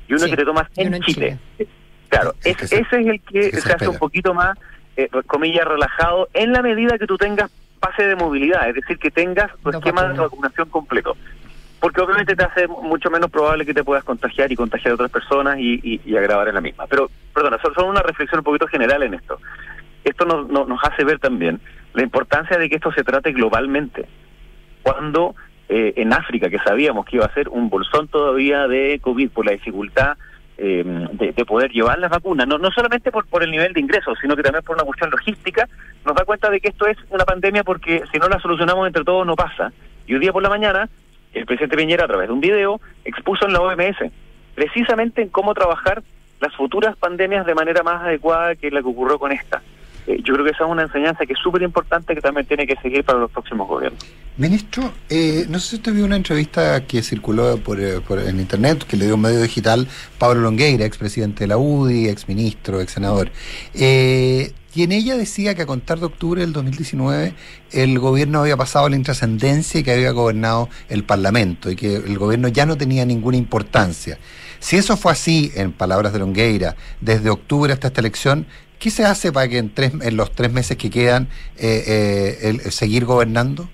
y 0.08 0.12
uno 0.14 0.24
Sí, 0.24 0.30
que 0.30 0.36
te 0.36 0.44
tomas 0.44 0.66
en, 0.76 1.00
Chile. 1.02 1.38
Claro, 2.08 2.34
es- 2.44 2.62
ese 2.62 2.80
es 2.80 2.92
el 2.92 3.20
que, 3.20 3.50
que 3.50 3.50
se 3.52 3.60
se 3.62 3.68
hace 3.70 3.78
pega. 3.80 3.90
un 3.90 3.98
poquito 3.98 4.32
más, 4.34 4.56
eh, 4.96 5.08
comillas, 5.26 5.64
relajado 5.66 6.28
en 6.34 6.52
la 6.52 6.62
medida 6.62 6.98
que 6.98 7.06
tú 7.06 7.16
tengas 7.18 7.50
pase 7.80 8.06
de 8.06 8.16
movilidad, 8.16 8.68
es 8.68 8.74
decir, 8.76 8.98
que 8.98 9.10
tengas 9.10 9.52
tu 9.62 9.70
Dos 9.70 9.74
esquema 9.76 10.04
de 10.08 10.18
vacunación 10.18 10.68
completo. 10.70 11.16
Porque 11.78 12.00
obviamente 12.00 12.34
te 12.34 12.42
hace 12.42 12.66
mucho 12.68 13.10
menos 13.10 13.30
probable 13.30 13.66
que 13.66 13.74
te 13.74 13.84
puedas 13.84 14.02
contagiar 14.02 14.50
y 14.50 14.56
contagiar 14.56 14.92
a 14.92 14.94
otras 14.94 15.10
personas 15.10 15.58
y, 15.58 15.74
y- 15.82 16.00
y 16.06 16.16
agravar 16.16 16.48
en 16.48 16.54
la 16.54 16.60
misma. 16.62 16.86
Pero, 16.86 17.10
perdona, 17.34 17.58
solo, 17.60 17.74
solo 17.74 17.88
una 17.88 18.00
reflexión 18.00 18.38
un 18.40 18.44
poquito 18.44 18.66
general 18.66 19.02
en 19.02 19.12
esto. 19.14 19.38
Esto 20.02 20.24
nos, 20.24 20.48
nos, 20.48 20.66
nos 20.66 20.82
hace 20.84 21.04
ver 21.04 21.18
también 21.18 21.60
la 21.92 22.02
importancia 22.02 22.56
de 22.56 22.70
que 22.70 22.76
esto 22.76 22.90
se 22.92 23.04
trate 23.04 23.32
globalmente. 23.32 24.06
Cuando 24.82 25.34
eh, 25.68 25.94
en 25.96 26.12
África, 26.12 26.48
que 26.48 26.58
sabíamos 26.58 27.06
que 27.06 27.16
iba 27.16 27.26
a 27.26 27.34
ser 27.34 27.48
un 27.48 27.68
bolsón 27.68 28.08
todavía 28.08 28.68
de 28.68 29.00
COVID 29.00 29.30
por 29.30 29.46
la 29.46 29.52
dificultad 29.52 30.16
eh, 30.58 30.84
de, 31.12 31.32
de 31.32 31.44
poder 31.44 31.70
llevar 31.70 31.98
las 31.98 32.10
vacunas, 32.10 32.46
no, 32.46 32.56
no 32.56 32.70
solamente 32.70 33.10
por, 33.10 33.26
por 33.26 33.42
el 33.42 33.50
nivel 33.50 33.72
de 33.72 33.80
ingresos, 33.80 34.16
sino 34.20 34.36
que 34.36 34.42
también 34.42 34.64
por 34.64 34.76
una 34.76 34.84
cuestión 34.84 35.10
logística, 35.10 35.68
nos 36.04 36.14
da 36.14 36.24
cuenta 36.24 36.48
de 36.50 36.60
que 36.60 36.68
esto 36.68 36.86
es 36.86 36.96
una 37.10 37.24
pandemia 37.24 37.62
porque 37.64 38.02
si 38.10 38.18
no 38.18 38.28
la 38.28 38.40
solucionamos 38.40 38.86
entre 38.86 39.04
todos 39.04 39.26
no 39.26 39.36
pasa. 39.36 39.72
Y 40.06 40.14
hoy 40.14 40.20
día 40.20 40.32
por 40.32 40.42
la 40.42 40.48
mañana, 40.48 40.88
el 41.34 41.44
presidente 41.44 41.76
Piñera 41.76 42.04
a 42.04 42.08
través 42.08 42.28
de 42.28 42.32
un 42.32 42.40
video 42.40 42.80
expuso 43.04 43.46
en 43.46 43.52
la 43.52 43.60
OMS 43.60 43.96
precisamente 44.54 45.22
en 45.22 45.28
cómo 45.28 45.54
trabajar 45.54 46.02
las 46.40 46.54
futuras 46.54 46.96
pandemias 46.96 47.46
de 47.46 47.54
manera 47.54 47.82
más 47.82 48.02
adecuada 48.02 48.54
que 48.56 48.70
la 48.70 48.80
que 48.80 48.88
ocurrió 48.88 49.18
con 49.18 49.32
esta. 49.32 49.62
Eh, 50.06 50.20
yo 50.22 50.34
creo 50.34 50.44
que 50.44 50.52
esa 50.52 50.64
es 50.64 50.70
una 50.70 50.82
enseñanza 50.82 51.26
que 51.26 51.32
es 51.32 51.38
súper 51.38 51.62
importante 51.62 52.14
que 52.14 52.20
también 52.20 52.46
tiene 52.46 52.66
que 52.66 52.76
seguir 52.76 53.04
para 53.04 53.18
los 53.18 53.30
próximos 53.30 53.68
gobiernos. 53.68 54.04
Ministro, 54.38 54.92
eh, 55.08 55.46
no 55.48 55.58
sé 55.58 55.70
si 55.70 55.76
usted 55.76 55.94
vio 55.94 56.04
una 56.04 56.16
entrevista 56.16 56.84
que 56.86 57.02
circuló 57.02 57.56
por, 57.56 57.80
eh, 57.80 58.02
en 58.26 58.38
internet, 58.38 58.84
que 58.84 58.98
le 58.98 59.06
dio 59.06 59.14
un 59.14 59.22
medio 59.22 59.40
digital 59.40 59.88
Pablo 60.18 60.42
Longueira, 60.42 60.84
expresidente 60.84 61.44
de 61.44 61.48
la 61.48 61.56
UDI, 61.56 62.08
exministro, 62.08 62.82
ex 62.82 62.92
senador. 62.92 63.30
Eh, 63.72 64.52
y 64.74 64.82
en 64.82 64.92
ella 64.92 65.16
decía 65.16 65.54
que 65.54 65.62
a 65.62 65.66
contar 65.66 66.00
de 66.00 66.04
octubre 66.04 66.42
del 66.42 66.52
2019 66.52 67.32
el 67.72 67.98
gobierno 67.98 68.40
había 68.40 68.58
pasado 68.58 68.90
la 68.90 68.96
intrascendencia 68.96 69.80
y 69.80 69.82
que 69.82 69.92
había 69.92 70.10
gobernado 70.10 70.68
el 70.90 71.02
Parlamento 71.02 71.70
y 71.70 71.76
que 71.76 71.96
el 71.96 72.18
gobierno 72.18 72.48
ya 72.48 72.66
no 72.66 72.76
tenía 72.76 73.06
ninguna 73.06 73.38
importancia. 73.38 74.18
Si 74.58 74.76
eso 74.76 74.98
fue 74.98 75.12
así, 75.12 75.50
en 75.54 75.72
palabras 75.72 76.12
de 76.12 76.18
Longueira, 76.18 76.76
desde 77.00 77.30
octubre 77.30 77.72
hasta 77.72 77.88
esta 77.88 78.00
elección, 78.00 78.46
¿qué 78.78 78.90
se 78.90 79.04
hace 79.04 79.32
para 79.32 79.48
que 79.48 79.58
en, 79.58 79.72
tres, 79.74 79.92
en 80.02 80.16
los 80.16 80.32
tres 80.32 80.52
meses 80.52 80.76
que 80.76 80.90
quedan 80.90 81.24
eh, 81.58 81.82
eh, 81.86 82.38
el- 82.48 82.60
seguir 82.72 83.04
gobernando? 83.04 83.68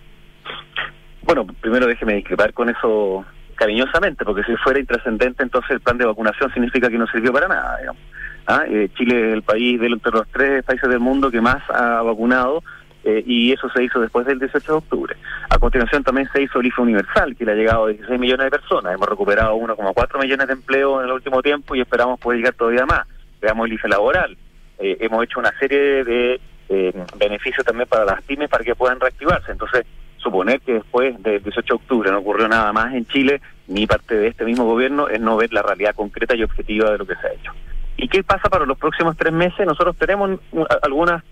Bueno, 1.23 1.47
primero 1.61 1.87
déjeme 1.87 2.15
discrepar 2.15 2.53
con 2.53 2.69
eso 2.69 3.25
cariñosamente, 3.55 4.25
porque 4.25 4.43
si 4.45 4.57
fuera 4.57 4.81
intrascendente, 4.81 5.43
entonces 5.43 5.71
el 5.71 5.81
plan 5.81 5.97
de 5.99 6.05
vacunación 6.07 6.53
significa 6.53 6.89
que 6.89 6.99
no 6.99 7.07
sirvió 7.07 7.33
para 7.33 7.49
nada. 7.49 7.79
digamos. 7.79 8.03
¿Ah? 8.47 8.65
Eh, 8.69 8.89
Chile 8.97 9.29
es 9.29 9.35
el 9.35 9.43
país 9.43 9.81
de 9.81 9.89
los 9.89 10.01
tres 10.33 10.65
países 10.65 10.89
del 10.91 10.99
mundo 10.99 11.31
que 11.31 11.41
más 11.41 11.63
ha 11.71 12.03
vacunado 12.03 12.65
eh, 13.05 13.23
y 13.25 13.53
eso 13.53 13.69
se 13.71 13.85
hizo 13.85 14.01
después 14.01 14.27
del 14.27 14.41
18 14.41 14.73
de 14.73 14.79
octubre. 14.79 15.17
A 15.49 15.59
continuación 15.59 16.03
también 16.03 16.29
se 16.33 16.43
hizo 16.43 16.59
el 16.59 16.67
IFE 16.67 16.83
universal, 16.83 17.37
que 17.37 17.45
le 17.45 17.53
ha 17.53 17.55
llegado 17.55 17.85
a 17.85 17.89
16 17.91 18.19
millones 18.19 18.45
de 18.47 18.51
personas. 18.51 18.95
Hemos 18.95 19.09
recuperado 19.09 19.55
1,4 19.57 20.21
millones 20.21 20.47
de 20.49 20.53
empleos 20.55 21.01
en 21.01 21.07
el 21.09 21.13
último 21.13 21.41
tiempo 21.41 21.77
y 21.77 21.81
esperamos 21.83 22.19
poder 22.19 22.39
llegar 22.39 22.55
todavía 22.55 22.85
más. 22.85 23.07
Veamos 23.41 23.67
el 23.67 23.75
IFE 23.75 23.89
laboral. 23.89 24.37
Eh, 24.79 24.97
hemos 25.01 25.25
hecho 25.25 25.41
una 25.41 25.53
serie 25.59 26.05
de 26.05 26.41
eh, 26.69 26.93
beneficios 27.17 27.65
también 27.65 27.89
para 27.89 28.05
las 28.05 28.23
pymes 28.23 28.49
para 28.49 28.65
que 28.65 28.75
puedan 28.75 29.01
reactivarse. 29.01 29.53
Entonces, 29.53 29.85
suponer 30.17 30.61
que 30.61 30.75
después 30.75 31.21
del 31.23 31.43
18 31.43 31.67
de 31.67 31.75
octubre 31.75 32.11
no 32.11 32.19
ocurrió 32.19 32.49
nada 32.49 32.73
más 32.73 32.95
en 32.95 33.07
Chile, 33.07 33.41
ni 33.67 33.87
parte 33.87 34.15
de 34.15 34.29
este 34.29 34.45
mismo 34.45 34.65
gobierno, 34.65 35.09
es 35.09 35.21
no 35.21 35.37
ver 35.37 35.53
la 35.53 35.63
realidad 35.63 35.95
concreta 35.95 36.35
y 36.37 36.43
objetiva 36.43 36.91
de 36.91 36.99
lo 36.99 37.07
que 37.07 37.17
se 37.17 37.27
ha 37.27 37.33
hecho. 37.33 37.53
¿Y 37.97 38.09
qué 38.09 38.23
pasa 38.23 38.49
para 38.49 38.67
los 38.67 38.79
próximos 38.79 39.17
tres 39.17 39.33
meses? 39.33 39.67
Nosotros 39.67 39.97
tenemos 39.97 40.41
algunas 40.83 41.23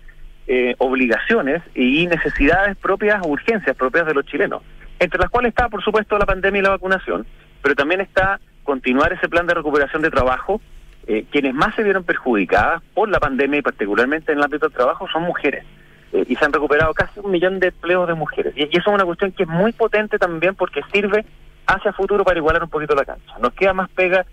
eh, 0.47 0.75
obligaciones 0.79 1.61
y 1.75 2.07
necesidades 2.07 2.77
propias, 2.77 3.21
urgencias 3.25 3.75
propias 3.75 4.05
de 4.05 4.13
los 4.13 4.25
chilenos, 4.25 4.61
entre 4.99 5.19
las 5.19 5.29
cuales 5.29 5.49
está, 5.49 5.69
por 5.69 5.83
supuesto, 5.83 6.17
la 6.17 6.25
pandemia 6.25 6.59
y 6.59 6.63
la 6.63 6.69
vacunación, 6.71 7.25
pero 7.61 7.75
también 7.75 8.01
está 8.01 8.39
continuar 8.63 9.13
ese 9.13 9.29
plan 9.29 9.47
de 9.47 9.53
recuperación 9.53 10.01
de 10.01 10.11
trabajo. 10.11 10.61
Eh, 11.07 11.25
quienes 11.31 11.53
más 11.53 11.73
se 11.75 11.83
vieron 11.83 12.03
perjudicadas 12.03 12.81
por 12.93 13.09
la 13.09 13.19
pandemia 13.19 13.59
y 13.59 13.61
particularmente 13.63 14.31
en 14.31 14.37
el 14.37 14.43
ámbito 14.43 14.67
del 14.67 14.75
trabajo 14.75 15.07
son 15.11 15.23
mujeres. 15.23 15.65
Eh, 16.13 16.25
y 16.27 16.35
se 16.35 16.45
han 16.45 16.53
recuperado 16.53 16.93
casi 16.93 17.19
un 17.19 17.31
millón 17.31 17.59
de 17.59 17.67
empleos 17.67 18.07
de 18.07 18.13
mujeres. 18.13 18.53
Y, 18.55 18.63
eso 18.63 18.79
es 18.79 18.87
una 18.87 19.05
cuestión 19.05 19.31
que 19.31 19.43
es 19.43 19.49
muy 19.49 19.71
potente 19.71 20.19
también 20.19 20.55
porque 20.55 20.81
sirve 20.93 21.25
hacia 21.67 21.93
futuro 21.93 22.23
para 22.23 22.37
igualar 22.37 22.63
un 22.63 22.69
poquito 22.69 22.95
la 22.95 23.05
cancha. 23.05 23.33
Nos 23.39 23.53
queda 23.53 23.73
más 23.73 23.89
pega 23.89 24.25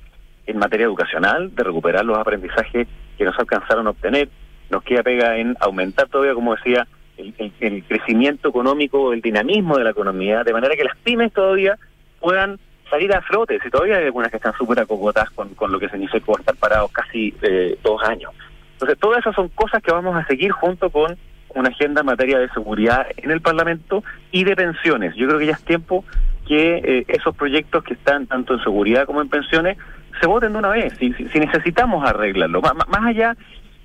en 0.47 0.59
materia 0.59 0.87
educacional, 0.87 1.55
de 1.55 1.63
recuperar 1.63 2.05
los 2.05 2.19
aprendizajes 2.19 2.89
que 3.17 3.25
nos 3.25 3.39
alcanzaron 3.39 3.87
a 3.87 3.91
obtener. 3.91 4.29
Nos 4.71 4.83
queda 4.83 5.03
pega 5.03 5.37
en 5.37 5.57
aumentar 5.61 6.09
todavía, 6.09 6.35
como 6.35 6.55
decía, 6.55 6.87
el- 7.17 7.53
el 7.61 7.85
crecimiento 7.85 8.49
económico, 8.49 9.13
el 9.13 9.21
dinamismo 9.21 9.77
de 9.77 9.85
la 9.85 9.91
economía, 9.91 10.45
de 10.45 10.53
manera 10.53 10.75
que 10.77 10.85
las 10.85 10.97
pymes 10.99 11.33
todavía 11.33 11.77
puedan 12.21 12.59
salir 12.91 13.13
a 13.15 13.21
flote. 13.23 13.59
Si 13.63 13.71
todavía 13.71 13.97
hay 13.99 14.05
algunas 14.07 14.31
que 14.31 14.37
están 14.39 14.55
súper 14.55 14.81
acogotadas 14.81 15.31
con, 15.31 15.51
con 15.55 15.71
lo 15.73 15.79
que 15.79 15.89
significó 15.89 16.39
estar 16.39 16.57
parados 16.57 16.91
casi 16.93 17.35
eh, 17.43 17.79
dos 17.83 18.03
años. 18.03 18.33
Entonces, 18.75 18.99
todas 18.99 19.19
esas 19.21 19.35
son 19.35 19.49
cosas 19.49 19.83
que 19.83 19.91
vamos 19.93 20.17
a 20.17 20.25
seguir 20.27 20.53
junto 20.53 20.91
con 20.91 21.17
una 21.55 21.69
agenda 21.71 22.01
en 22.03 22.07
materia 22.07 22.39
de 22.39 22.49
seguridad 22.51 23.07
en 23.17 23.31
el 23.31 23.41
Parlamento 23.41 24.05
y 24.31 24.45
de 24.45 24.55
pensiones. 24.55 25.15
Yo 25.17 25.27
creo 25.27 25.39
que 25.39 25.47
ya 25.47 25.53
es 25.53 25.65
tiempo 25.65 26.05
que 26.47 26.77
eh, 26.85 27.05
esos 27.09 27.35
proyectos 27.35 27.83
que 27.85 27.95
están 27.95 28.27
tanto 28.27 28.55
en 28.55 28.63
seguridad 28.63 29.05
como 29.07 29.21
en 29.21 29.29
pensiones 29.29 29.77
se 30.21 30.27
voten 30.27 30.53
de 30.53 30.59
una 30.59 30.69
vez, 30.71 30.93
si, 30.99 31.13
si- 31.15 31.29
si 31.29 31.41
necesitamos 31.41 32.09
arreglarlo. 32.09 32.61
Má- 32.63 32.75
más 32.75 33.07
allá 33.07 33.37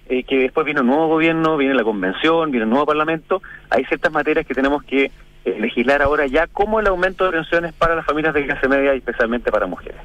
eh, 0.07 0.23
que 0.23 0.39
después 0.39 0.65
viene 0.65 0.81
un 0.81 0.87
nuevo 0.87 1.07
gobierno, 1.07 1.57
viene 1.57 1.73
la 1.73 1.83
convención, 1.83 2.51
viene 2.51 2.65
un 2.65 2.69
nuevo 2.71 2.85
parlamento, 2.85 3.41
hay 3.69 3.85
ciertas 3.85 4.11
materias 4.11 4.45
que 4.45 4.53
tenemos 4.53 4.83
que 4.83 5.11
eh, 5.45 5.57
legislar 5.59 6.01
ahora 6.01 6.25
ya, 6.27 6.47
como 6.47 6.79
el 6.79 6.87
aumento 6.87 7.25
de 7.25 7.31
pensiones 7.31 7.73
para 7.73 7.95
las 7.95 8.05
familias 8.05 8.33
de 8.33 8.45
clase 8.45 8.67
media 8.67 8.93
y 8.95 8.97
especialmente 8.99 9.51
para 9.51 9.65
mujeres. 9.67 9.99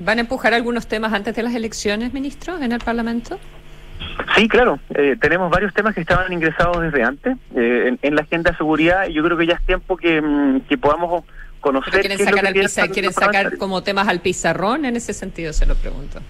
¿Van 0.00 0.18
a 0.18 0.20
empujar 0.20 0.54
algunos 0.54 0.86
temas 0.86 1.12
antes 1.12 1.34
de 1.34 1.42
las 1.42 1.54
elecciones, 1.54 2.12
ministro, 2.12 2.56
en 2.58 2.72
el 2.72 2.78
Parlamento? 2.80 3.38
Sí, 4.36 4.48
claro. 4.48 4.78
Eh, 4.94 5.16
tenemos 5.20 5.50
varios 5.50 5.74
temas 5.74 5.94
que 5.94 6.00
estaban 6.00 6.32
ingresados 6.32 6.80
desde 6.80 7.02
antes 7.02 7.36
eh, 7.56 7.84
en, 7.88 7.98
en 8.02 8.14
la 8.14 8.22
agenda 8.22 8.52
de 8.52 8.56
seguridad 8.56 9.08
y 9.08 9.12
yo 9.14 9.24
creo 9.24 9.36
que 9.36 9.46
ya 9.46 9.54
es 9.54 9.62
tiempo 9.66 9.96
que, 9.96 10.20
mm, 10.22 10.60
que 10.68 10.78
podamos 10.78 11.24
conocer 11.60 12.00
quieren 12.00 12.18
sacar, 12.18 12.46
al 12.46 12.54
pizar- 12.54 12.90
quieren 12.92 13.12
sacar 13.12 13.58
como 13.58 13.82
temas 13.82 14.06
al 14.06 14.20
pizarrón, 14.20 14.84
en 14.84 14.94
ese 14.94 15.12
sentido 15.12 15.52
se 15.52 15.66
lo 15.66 15.74
pregunto. 15.74 16.20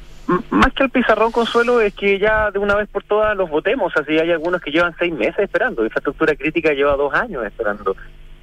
Más 0.51 0.73
que 0.75 0.85
el 0.85 0.91
pizarrón, 0.91 1.33
Consuelo, 1.33 1.81
es 1.83 1.95
que 1.95 2.19
ya 2.19 2.51
de 2.51 2.59
una 2.59 2.75
vez 2.75 2.89
por 2.89 3.03
todas 3.03 3.35
los 3.37 3.49
votemos. 3.49 3.95
Así 3.97 4.19
hay 4.19 4.31
algunos 4.31 4.61
que 4.61 4.71
llevan 4.71 4.95
seis 4.99 5.13
meses 5.13 5.39
esperando. 5.39 5.83
Infraestructura 5.85 6.35
crítica 6.37 6.73
lleva 6.75 6.97
dos 6.97 7.15
años 7.15 7.45
esperando. 7.47 7.97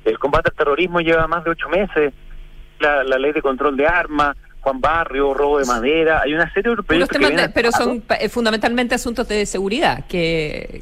El 0.05 0.17
combate 0.19 0.49
al 0.51 0.55
terrorismo 0.55 0.99
lleva 1.01 1.27
más 1.27 1.43
de 1.43 1.49
ocho 1.51 1.67
meses. 1.69 2.13
La, 2.79 3.03
la 3.03 3.17
ley 3.17 3.31
de 3.31 3.41
control 3.41 3.75
de 3.77 3.87
armas, 3.87 4.35
Juan 4.61 4.79
Barrio, 4.81 5.33
robo 5.33 5.59
de 5.59 5.65
madera. 5.65 6.21
Hay 6.23 6.33
una 6.33 6.51
serie 6.53 6.75
de 6.75 6.83
proyectos 6.83 7.17
que 7.17 7.35
de- 7.35 7.49
pero 7.49 7.71
son 7.71 8.03
eh, 8.19 8.29
fundamentalmente 8.29 8.95
asuntos 8.95 9.27
de 9.27 9.45
seguridad, 9.45 10.05
que, 10.07 10.81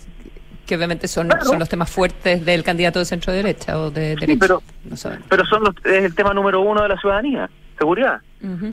que 0.66 0.76
obviamente 0.76 1.08
son, 1.08 1.30
son 1.44 1.60
los 1.60 1.70
temas 1.70 1.90
fuertes 1.92 2.44
del 2.46 2.64
candidato 2.64 3.00
de 3.00 3.06
centro 3.06 3.32
derecha 3.34 3.78
o 3.80 3.92
de 3.92 4.16
derecha. 4.16 4.38
pero- 4.40 4.64
no 4.86 4.98
sabemos. 4.98 5.26
Pero 5.30 5.46
son 5.46 5.64
los, 5.64 5.76
es 5.86 6.04
el 6.04 6.16
tema 6.16 6.34
número 6.34 6.62
uno 6.62 6.82
de 6.82 6.90
la 6.90 6.98
ciudadanía, 6.98 7.50
seguridad. 7.78 8.22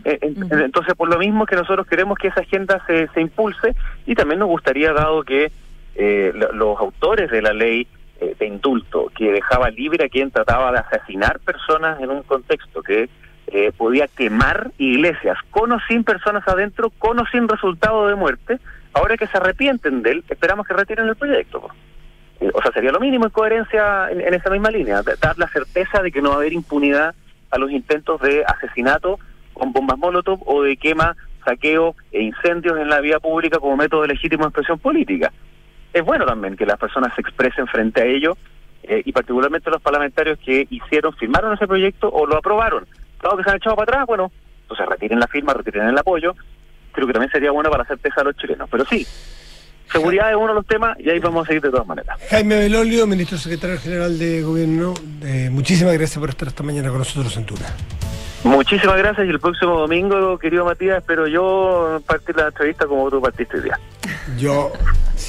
Eh, 0.05 0.19
en- 0.23 0.49
Entonces, 0.63 0.95
por 0.95 1.09
lo 1.09 1.19
mismo 1.19 1.47
que 1.47 1.55
nosotros 1.57 1.87
queremos 1.87 2.19
que 2.19 2.29
esa 2.29 2.41
agenda 2.41 2.83
se, 2.87 3.07
se 3.09 3.21
impulse 3.21 3.75
y 4.07 4.15
también 4.15 4.41
nos 4.41 4.49
gustaría, 4.49 4.93
dado 4.93 5.23
que 5.25 5.53
eh, 5.95 6.33
lo- 6.35 6.53
los 6.53 6.81
autores 6.81 7.31
de 7.31 7.43
la 7.43 7.53
ley 7.53 7.87
eh, 8.21 8.37
de 8.39 8.47
indulto, 8.47 9.11
que 9.17 9.33
dejaba 9.33 9.71
libre 9.71 10.05
a 10.05 10.09
quien 10.09 10.31
trataba 10.31 10.73
de 10.73 10.79
asesinar 10.79 11.41
personas 11.41 12.01
en 12.01 12.11
un 12.11 12.23
contexto 12.23 12.83
que 12.83 13.09
eh, 13.47 13.73
podía 13.77 14.07
quemar 14.09 14.71
iglesias, 14.79 15.39
con 15.51 15.73
o 15.73 15.79
sin 15.89 16.05
personas 16.05 16.47
adentro, 16.47 16.91
con 16.91 17.19
o 17.19 17.27
sin 17.33 17.49
resultado 17.49 18.07
de 18.07 18.15
muerte, 18.15 18.59
ahora 18.93 19.17
que 19.17 19.27
se 19.27 19.39
arrepienten 19.39 20.03
de 20.03 20.11
él, 20.13 20.25
esperamos 20.29 20.67
que 20.67 20.75
retiren 20.75 21.09
el 21.09 21.17
proyecto. 21.17 21.69
Eh, 22.41 22.51
O 22.55 22.63
sea, 22.63 22.73
sería 22.73 22.93
lo 22.93 23.01
mínimo 23.01 23.25
en 23.25 23.31
coherencia 23.31 24.11
en, 24.11 24.35
esa 24.35 24.51
misma 24.51 24.71
línea, 24.71 25.03
dar 25.03 25.39
la 25.39 25.49
certeza 25.49 26.03
de 26.03 26.13
que 26.13 26.23
no 26.23 26.29
va 26.29 26.37
a 26.37 26.39
haber 26.39 26.53
impunidad 26.53 27.15
a 27.51 27.59
los 27.59 27.71
intentos 27.71 28.21
de 28.21 28.45
asesinato 28.45 29.19
con 29.53 29.73
bombas 29.73 29.99
molotov 29.99 30.41
o 30.47 30.63
de 30.63 30.77
quema, 30.77 31.17
saqueo 31.45 31.95
e 32.13 32.23
incendios 32.23 32.79
en 32.79 32.89
la 32.89 33.01
vía 33.01 33.19
pública 33.19 33.59
como 33.59 33.77
método 33.77 34.03
de 34.03 34.09
legítima 34.09 34.45
expresión 34.45 34.79
política. 34.79 35.33
Es 35.93 36.05
bueno 36.05 36.25
también 36.25 36.57
que 36.57 36.67
las 36.67 36.79
personas 36.79 37.15
se 37.15 37.21
expresen 37.21 37.67
frente 37.67 38.01
a 38.01 38.05
ello 38.05 38.37
eh, 38.83 39.03
y 39.05 39.13
particularmente 39.13 39.71
los 39.71 39.83
parlamentarios 39.83 40.39
que 40.39 40.67
hicieron, 40.71 41.15
firmaron 41.15 41.55
ese 41.55 41.67
proyecto 41.67 42.09
o 42.11 42.27
lo 42.27 42.37
aprobaron. 42.37 42.87
Dado 43.23 43.37
que 43.37 43.45
se 43.45 43.51
han 43.51 43.57
echado 43.57 43.77
para 43.77 43.91
atrás, 43.91 44.07
bueno, 44.07 44.31
entonces 44.63 44.87
retiren 44.87 45.21
la 45.21 45.27
firma, 45.27 45.53
retiren 45.53 45.89
el 45.89 45.99
apoyo. 45.99 46.35
Creo 46.93 47.07
que 47.07 47.13
también 47.13 47.31
sería 47.31 47.51
bueno 47.51 47.71
para 47.71 47.83
hacer 47.83 47.99
certeza 47.99 48.23
a 48.23 48.25
los 48.25 48.37
chilenos. 48.37 48.69
Pero 48.71 48.85
sí, 48.85 49.07
seguridad 49.93 50.31
es 50.31 50.37
uno 50.37 50.49
de 50.49 50.55
los 50.55 50.67
temas 50.67 50.99
y 50.99 51.11
ahí 51.11 51.19
vamos 51.19 51.45
a 51.45 51.47
seguir 51.49 51.63
de 51.63 51.71
todas 51.71 51.87
maneras. 51.87 52.19
Jaime 52.31 52.57
Belolio, 52.57 53.07
ministro 53.07 53.37
secretario 53.37 53.79
general 53.79 54.19
de 54.19 54.43
Gobierno, 54.43 54.95
eh, 55.23 55.49
muchísimas 55.51 55.95
gracias 55.95 56.19
por 56.19 56.31
estar 56.31 56.49
esta 56.49 56.63
mañana 56.63 56.89
con 56.89 56.99
nosotros 56.99 57.37
en 57.37 57.47
Tuna. 57.47 57.67
Muchísimas 58.45 58.97
gracias 58.97 59.27
y 59.27 59.31
el 59.31 59.39
próximo 59.39 59.79
domingo, 59.81 60.39
querido 60.39 60.65
Matías, 60.65 60.99
espero 60.99 61.27
yo 61.27 62.01
partir 62.07 62.35
la 62.37 62.47
entrevista 62.49 62.87
como 62.87 63.11
tú 63.11 63.21
partiste 63.21 63.59
hoy 63.59 63.65
día. 63.65 63.79
Yo, 64.39 64.73
sí, 65.17 65.29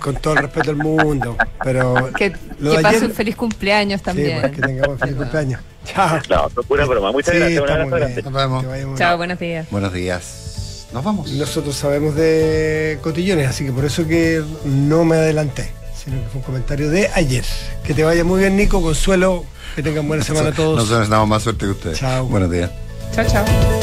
con 0.00 0.14
todo 0.16 0.34
el 0.34 0.42
respeto 0.42 0.68
del 0.72 0.76
mundo, 0.76 1.36
pero 1.64 1.94
Que, 2.16 2.30
lo 2.60 2.70
que 2.70 2.76
de 2.76 2.82
pase 2.82 2.96
ayer- 2.98 3.08
un 3.08 3.14
feliz 3.14 3.34
cumpleaños 3.36 4.00
sí, 4.00 4.04
también. 4.04 4.40
pues, 4.42 4.52
que 4.52 4.60
tengamos 4.62 4.98
feliz 5.00 5.16
cumpleaños. 5.16 5.60
Chao. 5.86 6.18
No, 6.30 6.48
pura 6.64 6.84
broma. 6.84 7.10
Muchas 7.12 7.34
Sí, 7.34 7.40
gracias. 7.40 7.62
Un 7.62 7.70
abrazo 7.70 7.90
grande. 7.96 8.22
Nos 8.22 8.32
vemos. 8.32 8.98
Chao, 8.98 9.16
buenos 9.16 9.38
días. 9.40 9.66
Buenos 9.70 9.92
días. 9.92 10.86
Nos 10.92 11.02
vamos. 11.02 11.30
Nosotros 11.32 11.74
sabemos 11.74 12.14
de 12.14 12.98
cotillones, 13.02 13.48
así 13.48 13.66
que 13.66 13.72
por 13.72 13.84
eso 13.84 14.06
que 14.06 14.40
no 14.64 15.04
me 15.04 15.16
adelanté, 15.16 15.72
sino 16.06 16.22
que 16.22 16.28
fue 16.28 16.38
un 16.38 16.44
comentario 16.44 16.88
de 16.88 17.10
ayer. 17.14 17.44
Que 17.84 17.92
te 17.92 18.04
vaya 18.04 18.22
muy 18.22 18.38
bien, 18.38 18.56
Nico. 18.56 18.80
Consuelo, 18.80 19.44
que 19.74 19.82
tengan 19.82 20.06
buena 20.06 20.22
semana 20.22 20.52
todos. 20.52 20.78
Nosotros 20.78 21.08
damos 21.08 21.28
más 21.28 21.42
suerte 21.42 21.66
que 21.66 21.72
ustedes. 21.72 21.98
Chao. 21.98 22.26
Buenos 22.26 22.50
días. 22.50 22.70
Chao, 23.12 23.26
chao. 23.26 23.66